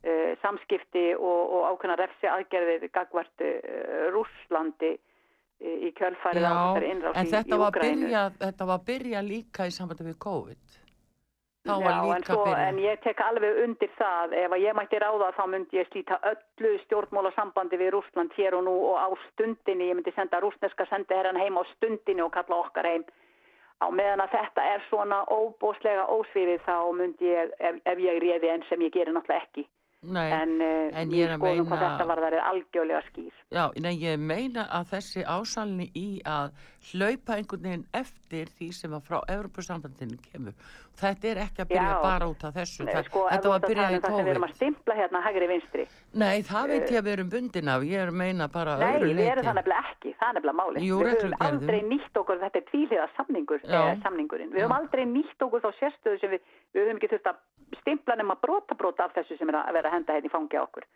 e, 0.00 0.14
samskipti 0.40 1.04
og, 1.18 1.52
og 1.58 1.68
ákveðnar 1.74 2.00
refsi 2.00 2.32
aðgerðið 2.32 2.88
gagvart 2.96 3.44
Rúslandi 4.16 4.94
í 5.60 5.92
kjölfarið 6.00 6.48
á 6.48 6.52
þessari 6.54 6.92
innráð 6.94 7.20
í 7.20 7.58
Úgrænu. 7.58 8.08
Já, 8.08 8.24
en 8.24 8.40
þetta 8.46 8.70
var 8.70 8.80
að 8.80 8.88
byrja 8.88 9.24
líka 9.26 9.68
í 9.68 9.74
sambandi 9.74 10.08
við 10.08 10.20
COVID. 10.24 10.78
Já, 11.68 12.16
en, 12.16 12.24
svo, 12.24 12.44
en 12.54 12.80
ég 12.82 13.00
tek 13.04 13.20
alveg 13.20 13.62
undir 13.64 13.90
það, 13.98 14.34
ef 14.42 14.56
ég 14.62 14.76
mætti 14.78 15.00
ráða 15.02 15.30
þá 15.36 15.44
myndi 15.52 15.80
ég 15.80 15.88
slíta 15.90 16.18
öllu 16.32 16.74
stjórnmóla 16.84 17.32
sambandi 17.36 17.80
við 17.80 17.92
Rúsland 17.96 18.34
hér 18.38 18.56
og 18.58 18.66
nú 18.66 18.74
og 18.90 18.96
á 18.96 19.08
stundinni, 19.28 19.90
ég 19.90 19.98
myndi 19.98 20.14
senda 20.16 20.40
rúsneska 20.42 20.88
sendiherran 20.90 21.40
heim 21.40 21.60
á 21.60 21.62
stundinni 21.74 22.24
og 22.24 22.32
kalla 22.36 22.62
okkar 22.64 22.88
heim. 22.88 23.06
Á 23.78 23.86
meðan 23.94 24.24
að 24.24 24.34
þetta 24.34 24.68
er 24.74 24.86
svona 24.88 25.22
óbóslega 25.30 26.08
ósvifið 26.10 26.64
þá 26.66 26.76
myndi 26.98 27.28
ég, 27.30 27.52
ef, 27.60 27.82
ef 27.84 28.06
ég 28.08 28.22
réði 28.24 28.54
enn 28.54 28.64
sem 28.70 28.82
ég 28.82 28.94
gerir 28.96 29.14
náttúrulega 29.14 29.44
ekki, 29.46 29.68
Nei, 30.06 30.28
en, 30.30 30.50
uh, 30.62 30.94
en 30.94 31.10
ég 31.10 31.32
skoðum 31.34 31.64
meina, 31.64 31.64
hvað 31.66 31.80
þetta 31.82 32.04
var 32.06 32.20
þar 32.22 32.34
er 32.38 32.44
algjörlega 32.46 33.00
skýr. 33.08 33.38
Já, 33.50 33.64
nei, 33.82 33.94
ég 33.98 34.20
meina 34.22 34.66
að 34.70 34.92
þessi 34.92 35.24
ásalni 35.26 35.88
í 35.98 36.06
að 36.22 36.52
hlaupa 36.92 37.36
einhvern 37.36 37.64
veginn 37.66 37.86
eftir 37.96 38.50
því 38.58 38.68
sem 38.76 38.94
að 38.96 39.08
frá 39.08 39.18
Evropasambandinu 39.34 40.18
kemur. 40.24 40.54
Þetta 40.98 41.28
er 41.30 41.40
ekki 41.44 41.62
að 41.62 41.68
byrja 41.72 41.90
Já, 41.92 41.98
bara 42.02 42.28
út 42.30 42.44
af 42.48 42.56
þessu. 42.56 42.86
Nei, 42.88 42.94
sko, 43.06 43.24
þetta 43.30 43.52
var 43.52 43.60
að 43.60 43.66
byrja 43.72 43.88
í 43.88 44.00
COVID 44.02 44.24
Við 44.28 44.32
erum 44.34 44.46
að 44.48 44.54
stimpla 44.56 44.96
hérna 44.98 45.22
hægri 45.26 45.48
vinstri. 45.52 45.84
Nei, 46.18 46.42
það 46.48 46.72
veit 46.72 46.88
ég 46.90 46.98
að 46.98 47.06
við 47.06 47.12
erum 47.16 47.30
bundin 47.34 47.70
af. 47.74 47.86
Ég 47.86 48.02
er 48.06 48.14
meina 48.22 48.48
bara 48.50 48.78
nei, 48.80 48.88
öðru 48.88 49.10
leiti 49.10 49.14
Nei, 49.14 49.22
við 49.22 49.32
erum 49.34 49.48
það 49.48 49.58
nefnilega 49.60 49.92
ekki, 49.92 50.14
það 50.18 50.28
er 50.28 50.38
nefnilega 50.38 50.58
máli 50.62 50.86
Jú, 50.88 50.98
Við 50.98 51.14
höfum 51.14 51.36
aldrei 51.48 51.78
nýtt 51.92 52.22
okkur, 52.22 52.40
þetta 52.42 52.58
er 52.62 52.66
tvíliða 52.72 53.06
samningur, 53.14 53.62
eh, 53.62 53.92
samningurinn. 54.02 54.50
Við 54.54 54.64
höfum 54.64 54.78
aldrei 54.78 55.04
nýtt 55.06 55.46
okkur 55.46 55.62
þá 55.62 55.70
sérstöðu 55.78 56.20
sem 56.24 56.34
við, 56.34 56.56
við 56.74 56.84
höfum 56.84 56.98
ekki 57.02 57.12
þurft 57.14 57.30
að 57.30 57.44
stimpla 57.82 58.16
nema 58.18 58.38
brota 58.42 58.74
brota 58.78 59.06
af 59.06 59.14
þessu 59.14 59.38
sem 59.38 59.52
er 59.52 59.60
að 59.60 59.76
vera 59.78 59.92
henda 59.92 60.16
hérna 60.16 60.30
í 60.30 60.32
fangi 60.32 60.58
okkur 60.60 60.86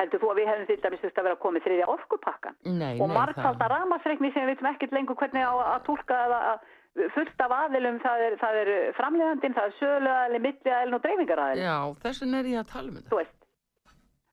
heldur 0.00 0.22
þú 0.22 0.32
að 0.32 0.40
við 0.40 0.50
hefum 0.50 0.68
til 0.68 0.80
dæmis 0.82 1.02
þurft 1.04 1.20
að 1.20 1.26
vera 1.28 1.36
að 1.38 1.42
koma 1.44 1.60
í 1.60 1.64
þriðja 1.64 1.88
orkupakkan 1.94 2.60
og 3.04 3.14
markhalda 3.14 3.70
ramasreikni 3.74 4.32
sem 4.34 4.44
við 4.44 4.54
veitum 4.54 4.70
ekkert 4.72 4.96
lengur 4.96 5.18
hvernig 5.20 5.44
á 5.46 5.54
að 5.76 5.82
tólka 5.88 6.20
að 6.28 6.68
fullt 7.14 7.44
af 7.44 7.52
aðilum 7.54 8.00
það 8.02 8.24
er, 8.26 8.38
það 8.40 8.56
er 8.62 8.70
framlegandin, 8.96 9.54
það 9.54 9.68
er 9.68 9.76
söluaðili, 9.78 10.40
milliaðilin 10.46 10.96
og 10.96 11.04
dreifingaræðilin 11.04 11.68
Já, 11.68 11.76
þessin 12.02 12.34
er 12.38 12.48
ég 12.50 12.62
að 12.62 12.72
tala 12.72 12.90
um 12.90 12.96
þetta. 12.98 13.36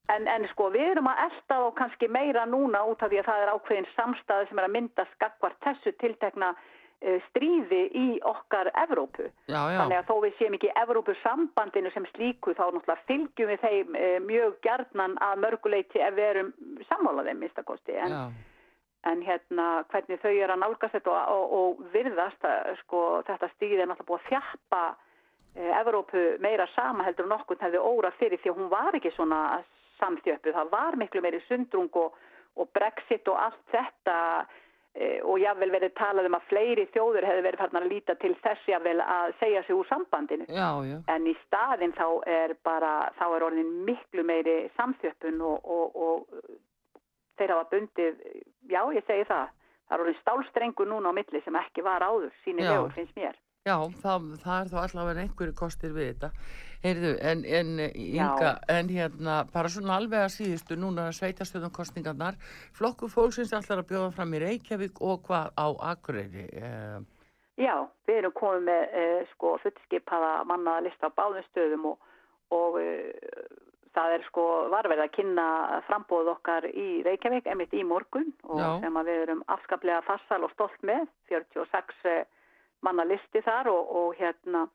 En, 0.07 0.23
en 0.31 0.47
sko 0.53 0.69
við 0.71 0.93
erum 0.93 1.09
að 1.11 1.21
elda 1.25 1.59
og 1.65 1.73
kannski 1.77 2.07
meira 2.07 2.45
núna 2.47 2.81
út 2.87 3.01
af 3.03 3.11
því 3.11 3.19
að 3.21 3.27
það 3.27 3.43
er 3.43 3.53
ákveðin 3.53 3.89
samstæði 3.91 4.49
sem 4.49 4.61
er 4.61 4.67
að 4.69 4.75
mynda 4.77 5.05
skakvart 5.13 5.57
þessu 5.65 5.93
tiltekna 6.01 6.53
stríði 7.27 7.83
í 7.93 8.05
okkar 8.25 8.71
Evrópu. 8.73 9.27
Já, 9.45 9.59
já. 9.69 9.77
Þannig 9.83 9.99
að 9.99 10.07
þó 10.09 10.15
við 10.23 10.37
séum 10.39 10.57
ekki 10.57 10.73
Evrópusambandinu 10.81 11.91
sem 11.93 12.07
slíku 12.15 12.55
þá 12.57 12.63
náttúrulega 12.73 13.07
fylgjum 13.09 13.51
við 13.53 13.65
þeim 13.65 13.97
uh, 14.01 14.19
mjög 14.25 14.59
gerðnan 14.65 15.17
að 15.21 15.41
mörguleiti 15.45 16.01
ef 16.01 16.15
við 16.17 16.29
erum 16.31 16.53
sammálaðið 16.89 17.41
minnstakosti 17.43 17.99
en 18.01 18.15
en 19.07 19.21
hérna 19.23 19.65
hvernig 19.91 20.19
þau 20.19 20.31
eru 20.31 20.53
að 20.53 20.61
nálgast 20.63 20.95
þetta 20.97 21.11
og, 21.13 21.27
og, 21.31 21.51
og 21.57 21.91
virðast 21.93 22.47
að 22.47 22.73
sko 22.81 23.03
þetta 23.27 23.49
stíði 23.53 23.83
er 23.83 23.91
náttúrulega 23.91 24.09
búið 24.09 24.23
að 24.23 24.31
þjappa 24.31 24.81
Evrópu 25.57 26.23
meira 26.43 26.67
sama 26.75 27.05
heldur 27.07 27.25
en 27.25 27.33
okkur 27.37 27.57
hefði 27.61 27.79
óra 27.81 28.11
fyrir 28.19 28.41
því 28.41 28.51
að 28.51 28.59
hún 28.59 28.69
var 28.69 28.97
ekki 28.97 29.09
svona 29.15 29.41
samþjöppu, 29.97 30.53
það 30.53 30.71
var 30.73 30.97
miklu 31.01 31.23
meiri 31.25 31.39
sundrung 31.47 31.89
og, 31.97 32.17
og 32.61 32.69
Brexit 32.77 33.25
og 33.31 33.39
allt 33.41 33.63
þetta 33.73 34.17
og 35.23 35.39
jável 35.41 35.69
verið 35.73 35.93
talað 35.97 36.29
um 36.29 36.37
að 36.37 36.45
fleiri 36.49 36.85
þjóður 36.93 37.27
hefði 37.29 37.43
verið 37.45 37.61
farnar 37.61 37.85
að 37.85 37.91
líta 37.93 38.15
til 38.21 38.33
þess 38.43 38.69
jável 38.71 38.95
að 39.03 39.33
segja 39.41 39.63
sig 39.67 39.75
úr 39.77 39.89
sambandinu. 39.89 40.47
Já, 40.49 40.69
já. 40.89 40.97
en 41.13 41.27
í 41.29 41.35
staðin 41.45 41.93
þá 41.97 42.07
er 42.25 42.55
bara 42.65 42.93
þá 43.19 43.25
er 43.27 43.47
orðin 43.49 43.73
miklu 43.85 44.25
meiri 44.25 44.57
samþjöppun 44.77 45.41
og, 45.45 45.69
og, 45.77 45.99
og 46.07 46.47
þeir 47.37 47.53
hafa 47.53 47.69
bundið, 47.75 48.23
já 48.69 48.81
ég 48.97 49.05
segi 49.09 49.27
það. 49.29 49.53
Það 49.87 49.97
er 49.97 50.05
orðin 50.05 50.21
stálstrengur 50.21 50.89
núna 50.89 51.13
á 51.13 51.17
milli 51.19 51.43
sem 51.45 51.61
ekki 51.61 51.85
var 51.85 52.03
áður, 52.03 52.33
síni 52.43 52.65
vegur 52.65 52.95
finnst 52.97 53.15
mér 53.15 53.37
Já, 53.67 53.75
það, 54.03 54.31
það 54.45 54.61
er 54.61 54.71
þá 54.71 54.79
allavega 54.85 55.25
einhverju 55.25 55.57
kostir 55.57 55.93
við 55.95 56.13
þetta. 56.13 56.31
Heyrðu, 56.85 57.11
en, 57.25 57.43
en, 57.57 57.71
Inga, 57.97 58.53
en 58.69 58.89
hérna, 58.93 59.37
bara 59.53 59.71
svona 59.73 59.97
alveg 59.97 60.23
að 60.23 60.33
síðustu, 60.35 60.77
núna 60.79 61.09
sveitastöðum 61.17 61.73
kostningarnar, 61.75 62.37
flokku 62.77 63.09
fólksins 63.11 63.53
allar 63.57 63.81
að 63.81 63.89
bjóða 63.91 64.11
fram 64.15 64.35
í 64.37 64.41
Reykjavík 64.45 65.01
og 65.01 65.23
hvað 65.27 65.53
á 65.57 65.67
Akureyri? 65.91 66.45
Eh, 66.53 66.99
Já, 67.57 67.73
við 68.05 68.19
erum 68.21 68.35
komið 68.37 68.67
með 68.67 68.97
eh, 69.01 69.21
sko 69.33 69.55
fullskipaða 69.63 70.33
mannaða 70.45 70.85
lista 70.85 71.09
á 71.09 71.17
báðum 71.17 71.45
stöðum 71.49 71.87
og, 71.89 72.11
og 72.53 72.77
eh, 72.83 73.09
það 73.97 74.13
er 74.13 74.25
sko 74.27 74.43
varverð 74.69 75.07
að 75.07 75.13
kynna 75.15 75.45
frambóð 75.87 76.29
okkar 76.35 76.67
í 76.69 77.01
Reykjavík 77.07 77.49
emitt 77.49 77.73
í 77.73 77.81
morgun 77.81 78.29
og 78.45 78.61
Já. 78.61 78.69
sem 78.83 78.99
við 79.09 79.23
erum 79.23 79.41
afskaplega 79.49 80.03
farsal 80.05 80.43
og 80.45 80.53
stolt 80.53 80.85
með 80.85 81.07
46 81.31 82.05
eh, 82.11 82.21
manna 82.85 83.05
listi 83.07 83.41
þar 83.45 83.71
og, 83.71 83.95
og 84.01 84.19
hérna 84.19 84.67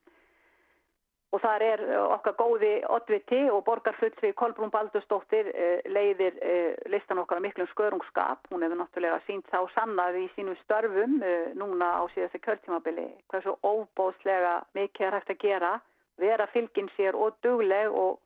og 1.32 1.40
þar 1.40 1.64
er 1.64 1.82
eh, 1.86 2.00
okkar 2.16 2.34
góði 2.36 2.72
oddviti 2.92 3.40
og 3.50 3.62
borgarfullri 3.64 4.32
Kolbrún 4.36 4.72
Baldursdóttir 4.72 5.48
eh, 5.52 5.78
leiðir 5.88 6.36
eh, 6.44 6.74
listan 6.92 7.22
okkar 7.22 7.40
miklum 7.44 7.68
skörungskap. 7.72 8.44
Hún 8.52 8.64
hefur 8.64 8.80
náttúrulega 8.82 9.20
sínt 9.26 9.48
þá 9.52 9.62
sannað 9.76 10.20
í 10.20 10.26
sínum 10.36 10.58
störfum 10.62 11.20
núna 11.58 11.88
á 11.96 12.02
síðastu 12.12 12.42
kjörtímabili 12.44 13.08
hversu 13.32 13.56
óbóðslega 13.64 14.58
mikið 14.76 15.08
er 15.08 15.18
hægt 15.18 15.32
að 15.32 15.40
gera, 15.46 15.72
vera 16.20 16.48
fylgin 16.52 16.90
sér 16.98 17.16
og 17.16 17.38
dugleg 17.44 17.88
og, 17.88 18.20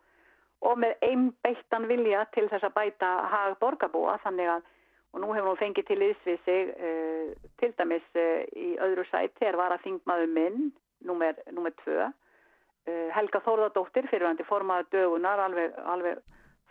og 0.66 0.80
með 0.82 0.98
einbeittan 1.06 1.86
vilja 1.86 2.26
til 2.34 2.48
þess 2.50 2.66
að 2.66 2.74
bæta 2.80 3.12
hag 3.30 3.58
borgarbúa 3.62 4.18
þannig 4.24 4.56
að 4.56 4.72
og 5.16 5.22
nú 5.24 5.32
hefur 5.32 5.54
hún 5.54 5.60
fengið 5.62 5.86
til 5.88 6.02
ísvið 6.10 6.40
sig 6.44 6.72
uh, 6.76 7.30
til 7.60 7.72
dæmis 7.78 8.04
uh, 8.20 8.44
í 8.52 8.76
öðru 8.84 9.06
sæti 9.08 9.48
er 9.48 9.56
var 9.56 9.72
að 9.72 9.86
þingmaður 9.86 10.32
minn 10.36 10.66
nummer, 11.08 11.38
nummer 11.56 11.72
tvö 11.80 12.04
uh, 12.04 13.08
Helga 13.16 13.40
Þórðardóttir 13.46 14.10
fyrirvændi 14.10 14.44
formaður 14.44 14.90
dögunar 14.92 15.40
alveg, 15.46 15.72
alveg 15.88 16.20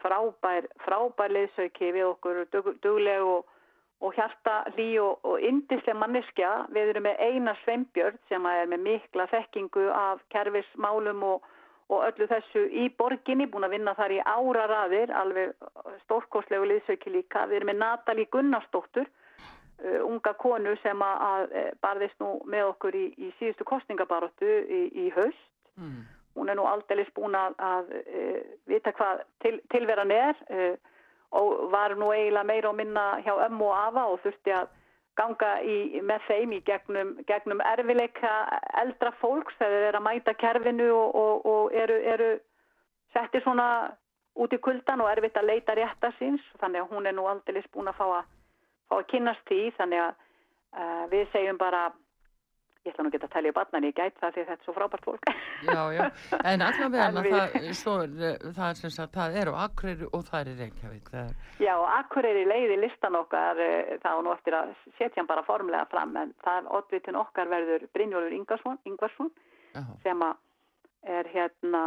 frábær 0.03 0.69
frábær 0.85 1.33
liðsauki 1.33 1.89
við 1.95 2.05
okkur 2.11 2.43
dug, 2.53 2.69
dugleg 2.85 3.25
og, 3.25 3.49
og 4.05 4.13
hjarta 4.13 4.59
lí 4.77 4.91
og, 5.01 5.25
og 5.25 5.41
indislega 5.41 5.97
manneskja. 5.97 6.51
Við 6.75 6.93
erum 6.93 7.07
með 7.07 7.25
eina 7.25 7.55
sveimbjörn 7.63 8.21
sem 8.29 8.45
er 8.45 8.69
með 8.69 8.85
mikla 8.91 9.25
þekkingu 9.33 9.89
af 9.89 10.21
kerfismálum 10.35 11.25
og, 11.33 11.49
og 11.93 12.05
öllu 12.07 12.27
þessu 12.29 12.63
í 12.73 12.87
borginni, 12.97 13.45
búin 13.51 13.67
að 13.67 13.75
vinna 13.75 13.93
þar 13.97 14.15
í 14.15 14.21
ára 14.25 14.65
raðir, 14.71 15.13
alveg 15.13 15.53
stórkoslegu 16.05 16.65
liðsauki 16.71 17.13
líka. 17.13 17.45
Við 17.49 17.59
erum 17.59 17.71
með 17.73 17.81
Natali 17.83 18.25
Gunnarsdóttur, 18.33 19.05
uh, 19.83 19.99
unga 20.07 20.33
konu 20.41 20.73
sem 20.81 21.05
að, 21.05 21.21
að 21.29 21.55
eh, 21.61 21.69
barðist 21.85 22.17
nú 22.23 22.31
með 22.49 22.71
okkur 22.73 22.97
í, 22.97 23.05
í 23.21 23.31
síðustu 23.39 23.67
kostningabaróttu 23.69 24.49
í, 24.49 24.81
í 25.05 25.11
haust. 25.17 25.45
Mm. 25.77 26.01
Hún 26.35 26.51
er 26.51 26.57
nú 26.57 26.65
aldeilis 26.67 27.11
búin 27.15 27.37
að, 27.37 27.53
að 27.61 27.93
uh, 28.01 28.41
vita 28.71 28.95
hvað 28.97 29.21
til, 29.45 29.59
tilveran 29.73 30.13
er 30.15 30.41
uh, 30.49 30.73
og 31.35 31.69
var 31.71 31.93
nú 31.99 32.09
eiginlega 32.15 32.47
meira 32.47 32.71
og 32.71 32.79
minna 32.79 33.05
hjá 33.25 33.33
ömmu 33.45 33.69
og 33.69 33.77
afa 33.77 34.07
og 34.13 34.19
þurfti 34.23 34.55
að 34.55 34.73
ganga 35.15 35.51
í, 35.63 36.01
með 36.03 36.25
þeim 36.27 36.55
í 36.57 36.61
gegnum, 36.67 37.13
gegnum 37.27 37.61
erfileika 37.63 38.33
eldra 38.81 39.13
fólks 39.21 39.55
þegar 39.59 39.75
þeir 39.75 39.87
eru 39.89 40.01
að 40.01 40.07
mæta 40.07 40.33
kerfinu 40.39 40.89
og, 40.93 41.15
og, 41.15 41.45
og 41.51 41.77
eru, 41.83 41.99
eru 42.13 42.31
settir 43.15 43.43
svona 43.45 43.67
út 44.35 44.53
í 44.53 44.59
kuldan 44.59 45.03
og 45.03 45.11
erfitt 45.11 45.37
að 45.39 45.49
leita 45.51 45.75
rétta 45.77 46.11
síns. 46.19 46.43
Þannig 46.59 46.83
að 46.83 46.95
hún 46.95 47.07
er 47.07 47.15
nú 47.15 47.27
aldrei 47.31 47.63
búin 47.73 47.91
að 47.91 47.99
fá 47.99 48.05
að, 48.19 48.31
fá 48.89 48.97
að 48.99 49.07
kynast 49.13 49.45
því. 49.47 49.61
Þannig 49.77 50.03
að 50.03 50.11
uh, 50.75 51.05
við 51.13 51.29
segjum 51.33 51.61
bara 51.61 51.85
ég 52.85 52.93
ætla 52.93 53.03
nú 53.05 53.09
ekki 53.09 53.19
að 53.23 53.33
tellja 53.33 53.51
upp 53.51 53.59
allan, 53.61 53.85
ég 53.87 53.95
gæt 53.97 54.19
það 54.21 54.33
því 54.35 54.41
þetta 54.45 54.55
er 54.55 54.65
svo 54.65 54.73
frábært 54.75 55.05
fólk. 55.07 55.29
Já, 55.65 55.81
já, 55.95 56.01
en 56.51 56.63
allavega 56.65 57.07
það, 57.15 57.55
það, 57.81 58.51
það, 58.57 58.81
sagt, 58.97 59.15
það 59.15 59.37
er 59.41 59.49
á 59.49 59.53
Akureyri 59.65 60.09
og 60.11 60.25
það 60.27 60.39
er 60.41 60.51
í 60.51 60.55
Reykjavík. 60.59 61.09
Er... 61.21 61.31
Já, 61.65 61.73
Akureyri 61.95 62.43
leiði 62.49 62.77
listan 62.83 63.17
okkar, 63.17 63.61
eh, 63.65 63.95
þá 64.03 64.11
nú 64.21 64.33
eftir 64.35 64.59
að 64.59 64.75
setja 64.99 65.21
hann 65.21 65.31
bara 65.31 65.45
formulega 65.47 65.89
fram, 65.89 66.13
en 66.21 66.35
það 66.45 66.61
er 66.61 66.69
oddvitin 66.79 67.19
okkar 67.21 67.49
verður 67.49 67.87
Brynjólfur 67.97 68.37
Ingvarsson, 68.37 69.33
sem 70.05 70.27
er 71.05 71.33
hérna 71.33 71.81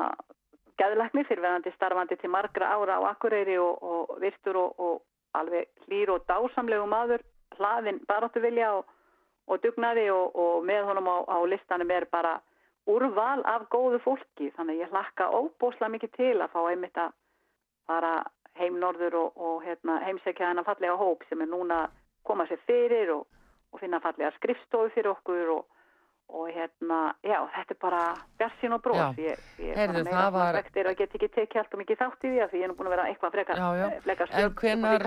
gæðlækni 0.79 1.25
fyrirverðandi 1.27 1.73
starfandi 1.75 2.19
til 2.19 2.31
margra 2.31 2.75
ára 2.75 2.99
á 2.99 3.15
Akureyri 3.15 3.57
og, 3.63 3.83
og 3.83 4.19
virtur 4.23 4.59
og, 4.61 4.79
og 4.79 5.39
alveg 5.39 5.67
hlýr 5.87 6.13
og 6.15 6.27
dásamlegu 6.29 6.87
maður, 6.91 7.25
hlaðin 7.59 7.99
baróttu 8.07 8.43
vilja 8.43 8.75
og 8.79 8.87
og 9.49 9.63
dugnaði 9.65 10.09
og, 10.13 10.37
og 10.37 10.67
með 10.69 10.91
honum 10.91 11.09
á, 11.09 11.17
á 11.25 11.39
listanum 11.49 11.91
er 11.95 12.07
bara 12.13 12.39
úrval 12.89 13.43
af 13.49 13.69
góðu 13.73 14.01
fólki. 14.05 14.51
Þannig 14.57 14.77
að 14.77 14.83
ég 14.85 14.93
hlakka 14.93 15.31
óbúslega 15.33 15.93
mikið 15.95 16.15
til 16.17 16.35
að 16.37 16.53
fá 16.53 16.61
einmitt 16.69 17.01
að 17.01 17.17
fara 17.89 18.13
heim 18.59 18.79
norður 18.83 19.17
og, 19.23 19.41
og 19.49 19.65
hérna, 19.65 20.01
heimsækja 20.05 20.51
þennan 20.51 20.67
fallega 20.67 20.99
hóp 20.99 21.25
sem 21.29 21.43
er 21.45 21.51
núna 21.51 21.87
koma 22.27 22.47
sér 22.49 22.61
fyrir 22.69 23.15
og, 23.15 23.27
og 23.73 23.83
finna 23.83 24.01
fallega 24.05 24.35
skrifstofu 24.37 24.93
fyrir 24.95 25.13
okkur 25.15 25.57
og 25.57 25.67
og 26.29 26.49
hérna, 26.53 27.15
já, 27.25 27.39
þetta 27.55 27.73
er 27.73 27.79
bara 27.81 28.01
björnsinn 28.37 28.75
og 28.77 28.83
bróð 28.85 29.21
ég, 29.23 29.39
ég 29.65 29.79
Heyrðu, 29.79 30.03
það 30.11 30.35
var 30.35 30.59
að 30.61 30.99
get 30.99 31.15
ekki 31.17 31.29
tekið 31.33 31.57
helt 31.57 31.73
og 31.73 31.81
mikið 31.81 32.01
þátt 32.03 32.27
í 32.27 32.33
því 32.33 32.43
að 32.45 32.51
því 32.51 32.61
ég 32.61 32.67
er 32.67 32.71
nú 32.71 32.77
búin 32.77 32.91
að 32.91 32.95
vera 32.95 33.07
eitthvað 33.09 33.37
frekar, 33.37 33.63
já, 33.63 33.69
já. 33.79 33.87
Eh, 33.87 34.03
frekar 34.05 34.35
en 34.43 34.53
hvenar, 34.61 35.07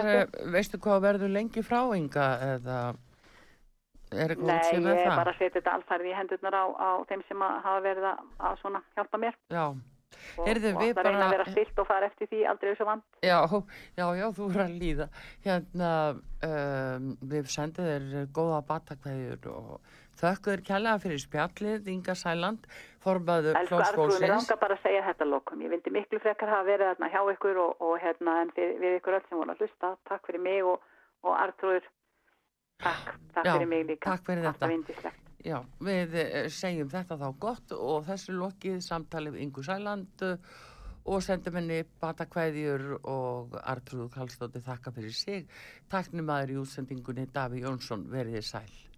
veistu 0.56 0.80
hvað 0.82 1.04
verður 1.06 1.34
lengi 1.36 1.64
fráinga 1.68 2.28
eða 2.48 2.80
Er 4.12 4.36
Nei, 4.36 4.58
ég 4.76 4.86
er 4.92 5.14
bara 5.16 5.32
að 5.32 5.40
setja 5.40 5.62
þetta 5.62 5.78
alfærið 5.78 6.10
í 6.12 6.18
hendurnar 6.18 6.56
á, 6.60 6.66
á 6.76 6.90
þeim 7.08 7.22
sem 7.30 7.44
hafa 7.48 7.80
verið 7.86 8.08
að, 8.12 8.58
svona 8.60 8.82
hjálpa 8.98 9.20
mér. 9.22 9.38
Já. 9.48 9.66
Og, 9.72 10.44
Heyrðu, 10.44 10.74
og 10.76 10.82
það 10.82 10.98
bara... 10.98 11.08
reyna 11.08 11.28
að 11.28 11.34
vera 11.38 11.46
stilt 11.54 11.78
og 11.80 11.88
fara 11.88 12.08
eftir 12.10 12.28
því 12.28 12.42
aldrei 12.52 12.70
þessu 12.74 12.88
vand. 12.90 13.06
Já, 13.24 13.38
já, 13.96 14.06
já, 14.20 14.26
þú 14.36 14.48
er 14.50 14.64
að 14.66 14.74
líða. 14.82 15.08
Hérna, 15.46 15.92
um, 16.48 17.06
við 17.32 17.48
sendum 17.54 17.88
þér 17.88 18.28
góða 18.36 18.60
batakveðjur 18.68 19.48
og 19.54 19.96
þökkur 20.22 20.66
kjærlega 20.68 21.02
fyrir 21.06 21.24
spjallið, 21.24 21.88
Inga 21.96 22.18
Sæland, 22.20 22.68
formaður 23.06 23.62
Argrún, 23.62 24.12
ég 24.20 24.34
langar 24.34 24.60
bara 24.62 24.76
að 24.76 24.84
segja 24.90 25.08
þetta 25.08 25.30
lokum. 25.32 25.64
Ég 25.64 25.72
vildi 25.74 25.96
miklu 25.96 26.20
frekar 26.20 26.52
hafa 26.52 26.68
verið 26.68 26.92
þarna 26.92 27.12
hjá 27.16 27.22
ykkur 27.38 27.64
og, 27.64 27.88
og 27.88 27.96
hérna 28.04 28.38
en 28.44 28.54
við, 28.60 28.76
við 28.84 29.00
ykkur 29.00 29.18
öll 29.18 29.26
sem 29.30 29.40
voru 29.40 29.56
að 29.56 29.64
hlusta. 29.64 29.96
Takk 30.12 30.28
fyrir 30.28 30.44
mig 30.44 30.68
og, 30.68 30.84
og 31.24 31.40
Artrúður 31.40 31.88
Takk, 32.82 33.14
takk 33.36 33.46
Já, 33.46 33.54
fyrir 33.56 33.70
mig 33.72 33.86
líka. 33.90 34.12
Takk 34.12 34.28
fyrir 34.30 34.48
þetta. 34.50 35.14
Já, 35.42 35.58
við 35.82 36.20
eh, 36.22 36.50
segjum 36.54 36.92
þetta 36.92 37.18
þá 37.18 37.28
gott 37.42 37.74
og 37.78 38.06
þessu 38.10 38.36
lokið 38.38 38.78
samtalið 38.86 39.40
Ingu 39.42 39.64
Sæland 39.66 40.26
og 41.02 41.24
sendum 41.26 41.58
henni 41.58 41.82
batakvæðjur 42.02 42.86
og 43.10 43.58
Artrúð 43.62 44.12
Kallstótti 44.14 44.62
þakka 44.62 44.94
fyrir 44.94 45.18
sig. 45.18 45.50
Takk 45.90 46.14
nýmaður 46.14 46.54
í 46.54 46.62
útsendingunni 46.62 47.26
Daví 47.34 47.64
Jónsson, 47.66 48.06
verið 48.12 48.46
sæl. 48.46 48.91